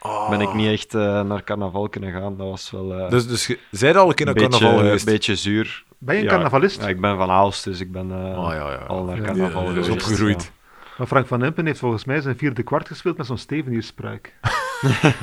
Ah. 0.00 0.28
ben 0.30 0.40
ik 0.40 0.54
niet 0.54 0.68
echt 0.68 0.94
eh, 0.94 1.20
naar 1.22 1.44
carnaval 1.44 1.88
kunnen 1.88 2.12
gaan. 2.12 2.36
Dat 2.36 2.46
was 2.48 2.70
wel 2.70 2.94
eh, 2.94 3.10
Dus, 3.10 3.26
dus 3.28 3.46
je 3.46 3.58
zei 3.70 3.96
al 3.96 4.08
een 4.08 4.14
keer 4.14 4.28
een 4.28 4.34
naar 4.34 4.42
carnaval 4.48 4.78
een 4.78 4.84
geweest? 4.84 5.04
beetje 5.04 5.36
zuur. 5.36 5.84
Ben 5.98 6.14
je 6.14 6.20
een 6.20 6.26
Ja, 6.26 6.32
carnavalist? 6.34 6.80
Ja, 6.82 6.88
ik 6.88 7.00
ben 7.00 7.16
van 7.16 7.30
Aalst, 7.30 7.64
dus 7.64 7.80
ik 7.80 7.92
ben 7.92 8.10
eh, 8.10 8.38
Ah, 8.38 8.52
ja, 8.54 8.70
ja. 8.70 8.76
al 8.86 9.04
naar 9.04 9.20
carnaval 9.20 9.62
is 9.62 9.68
geweest, 9.68 9.90
opgegroeid. 9.90 10.52
Maar 10.98 11.06
Frank 11.06 11.26
van 11.26 11.44
Impen 11.44 11.66
heeft 11.66 11.78
volgens 11.78 12.04
mij 12.04 12.20
zijn 12.20 12.36
vierde 12.36 12.62
kwart 12.62 12.86
gespeeld 12.88 13.16
met 13.16 13.26
zo'n 13.26 13.38
stevenierspruik. 13.38 14.34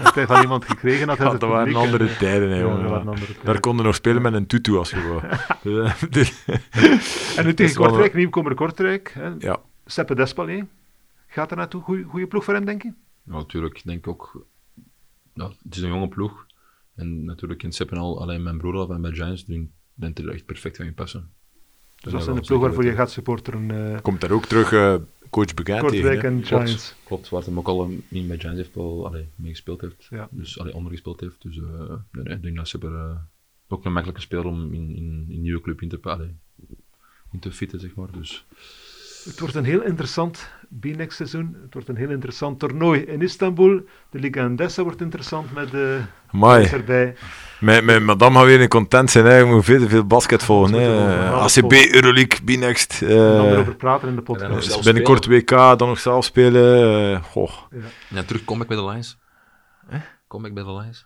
dat 0.04 0.16
hij 0.16 0.28
van 0.28 0.42
iemand 0.42 0.66
gekregen 0.66 1.08
had. 1.10 1.18
Ja, 1.18 1.30
dat 1.30 1.42
waren 1.42 1.76
andere 1.76 2.18
tijden, 2.18 2.50
hè, 2.50 2.56
Ja, 2.56 2.62
jongen. 2.62 3.08
andere 3.08 3.26
tijden. 3.26 3.46
Daar 3.46 3.60
konden 3.60 3.86
nog 3.86 3.96
spelen 3.96 4.22
met 4.22 4.34
een 4.34 4.48
tutu 4.48 4.76
als 4.78 4.90
je 4.90 5.08
wou. 5.08 5.88
Dus- 6.10 6.46
En 7.38 7.46
nu 7.46 7.54
tegen 7.54 7.76
Kortrijk, 7.76 8.14
nieuwkomer 8.14 8.56
Kortrijk. 8.56 9.12
Hè. 9.14 9.32
ja. 9.40 9.60
Seppe 9.86 10.16
Despalier 10.16 10.68
gaat 11.28 11.52
er 11.52 11.58
naartoe. 11.58 11.82
Goeie 11.82 12.28
ploeg 12.28 12.44
voor 12.44 12.54
hem, 12.54 12.66
denk 12.66 12.82
je? 12.82 12.94
Ja, 13.24 13.34
natuurlijk. 13.34 13.78
Ik 13.78 13.86
denk 13.86 14.08
ook... 14.08 14.46
Ja, 15.34 15.48
het 15.64 15.76
is 15.76 15.82
een 15.82 15.90
jonge 15.90 16.08
ploeg. 16.08 16.46
En 16.96 17.26
natuurlijk 17.26 17.64
in 17.64 17.72
Seppen 17.72 17.98
alleen 17.98 18.44
mijn 18.44 18.58
broer 18.58 18.76
al 18.76 18.94
en 18.94 19.02
bij 19.02 19.12
Giants, 19.12 19.42
ik 19.42 19.48
denk 19.48 20.16
dat 20.16 20.26
er 20.26 20.32
echt 20.34 20.46
perfect 20.46 20.78
gaan 20.78 20.94
passen. 20.94 21.30
Dus 22.02 22.12
dat 22.12 22.22
is 22.22 22.28
een 22.28 22.42
ploeg 22.42 22.62
waarvoor 22.62 22.84
je 22.84 22.94
gaat 22.94 23.12
supporteren. 23.12 23.70
Uh, 23.70 24.00
Komt 24.02 24.22
daar 24.22 24.32
ook 24.32 24.46
terug 24.46 24.72
uh, 24.72 24.96
coach 25.30 25.54
Begijn 25.54 25.82
Kortrijk 25.82 26.24
en 26.24 26.46
Giants. 26.46 26.74
Klopt, 26.74 26.98
klopt, 27.04 27.30
waar 27.30 27.44
hij 27.44 27.56
ook 27.56 27.68
al 27.68 27.90
in 28.08 28.28
bij 28.28 28.40
Giants 28.40 28.58
heeft 28.58 28.76
wel 28.76 29.06
allee, 29.06 29.30
meegespeeld 29.36 29.82
heeft. 29.82 30.08
Ja. 30.10 30.28
Dus 30.32 30.60
allee, 30.60 30.74
ondergespeeld 30.74 31.20
heeft. 31.20 31.42
Dus 31.42 31.56
uh, 31.56 31.90
nee, 32.12 32.24
nee, 32.24 32.36
ik 32.36 32.42
denk 32.42 32.56
dat 32.56 32.68
Super 32.68 32.92
uh, 32.92 33.16
ook 33.68 33.86
een 33.86 33.94
makkelijke 33.94 34.22
speler 34.22 34.46
om 34.46 34.74
in, 34.74 34.90
in, 34.90 34.96
in 34.96 35.36
een 35.36 35.42
nieuwe 35.42 35.62
club 35.62 35.82
in 35.82 35.90
te, 35.90 36.00
allee, 36.02 36.36
in 37.32 37.40
te 37.40 37.52
fitten, 37.52 37.80
zeg 37.80 37.96
maar. 37.96 38.12
Dus... 38.12 38.46
Het 39.24 39.40
wordt 39.40 39.56
een 39.56 39.64
heel 39.64 39.82
interessant 39.82 40.50
B-next 40.80 41.16
seizoen. 41.16 41.58
Het 41.64 41.74
wordt 41.74 41.90
een 41.90 41.96
heel 41.96 42.10
interessant 42.10 42.60
toernooi 42.60 43.02
in 43.02 43.22
Istanbul. 43.22 43.82
De 44.10 44.20
Liga 44.20 44.44
Endesa 44.44 44.84
wordt 44.84 45.02
interessant 45.02 45.54
met 45.54 45.72
de 45.72 46.02
erbij. 46.72 47.16
Mijn, 47.60 47.86
mijn 47.86 48.06
madame 48.06 48.38
gaat 48.38 48.46
weer 48.46 48.62
in 48.62 48.68
content 48.68 49.12
zijn. 49.12 49.26
Hè. 49.26 49.46
moet 49.46 49.66
veel, 49.66 49.88
veel 49.88 50.06
basket 50.06 50.44
volgen. 50.44 50.74
Hè. 50.74 51.30
ACB, 51.30 51.72
Euroleague, 51.72 52.44
B-next. 52.46 53.02
Uh, 53.02 53.10
dan 53.10 53.46
erover 53.46 53.76
praten 53.76 54.08
in 54.08 54.16
de 54.16 54.22
podcast. 54.22 54.68
Dus 54.68 54.80
binnenkort 54.80 55.26
WK, 55.26 55.50
dan 55.50 55.88
nog 55.88 56.00
zelf 56.00 56.26
spelen. 56.26 57.12
Uh, 57.12 57.24
goh. 57.24 57.52
Ja. 57.72 57.80
ja, 58.08 58.24
terug 58.24 58.44
kom 58.44 58.62
ik 58.62 58.68
bij 58.68 58.78
de 58.78 58.86
Lions. 58.86 59.18
Eh? 59.90 60.00
Kom 60.28 60.46
ik 60.46 60.54
bij 60.54 60.64
de 60.64 60.74
Lions. 60.74 61.06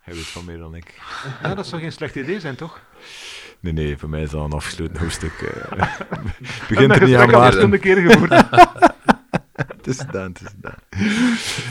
Hij 0.00 0.14
weet 0.14 0.26
van 0.26 0.44
meer 0.44 0.58
dan 0.58 0.74
ik. 0.74 0.94
Ja, 1.42 1.54
dat 1.54 1.66
zou 1.66 1.82
geen 1.82 1.92
slecht 1.92 2.14
idee 2.14 2.40
zijn, 2.40 2.54
toch? 2.54 2.80
Nee, 3.62 3.72
nee, 3.72 3.98
voor 3.98 4.08
mij 4.08 4.22
is 4.22 4.30
dat 4.30 4.44
een 4.44 4.52
afgesloten 4.52 4.98
hoofdstuk. 4.98 5.32
Uh, 5.40 5.72
begint 6.68 6.92
er 6.92 7.06
niet 7.06 7.16
aan 7.16 7.30
Maarten. 7.30 7.80
keer 7.80 7.96
gevoerd. 7.96 8.30
het 9.76 9.86
is 9.86 9.98
gedaan, 9.98 10.32
het 10.32 10.40
is 10.40 10.48
gedaan. 10.48 10.78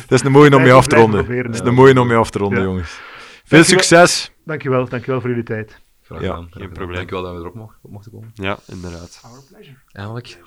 Dat 0.08 0.20
is 0.20 0.26
een 0.26 0.32
mooie 0.32 0.56
om 0.56 0.62
mee 0.62 0.74
af 0.74 0.88
te 0.88 0.96
ronden. 0.96 1.26
Het 1.44 1.54
is 1.54 1.60
een 1.60 1.74
mooie 1.74 2.00
om 2.00 2.08
mee 2.08 2.18
af 2.18 2.30
te 2.30 2.38
ronden, 2.38 2.64
jongens. 2.64 3.00
Veel 3.44 3.64
succes. 3.64 4.32
Dankjewel, 4.46 4.90
dankjewel 4.90 5.22
voor 5.22 5.30
jullie 5.30 5.46
tijd. 5.46 5.82
Graag 6.02 6.20
gedaan. 6.20 6.48
Ja, 6.52 6.60
geen 6.60 6.72
probleem. 6.72 6.96
Dankjewel 6.96 7.24
dat 7.24 7.34
we 7.34 7.40
erop 7.40 7.80
mochten 7.82 8.12
komen. 8.12 8.32
Ja, 8.34 8.58
inderdaad. 8.68 9.22
Our 9.24 9.44
pleasure. 9.50 9.78
Eindelijk. 9.92 10.40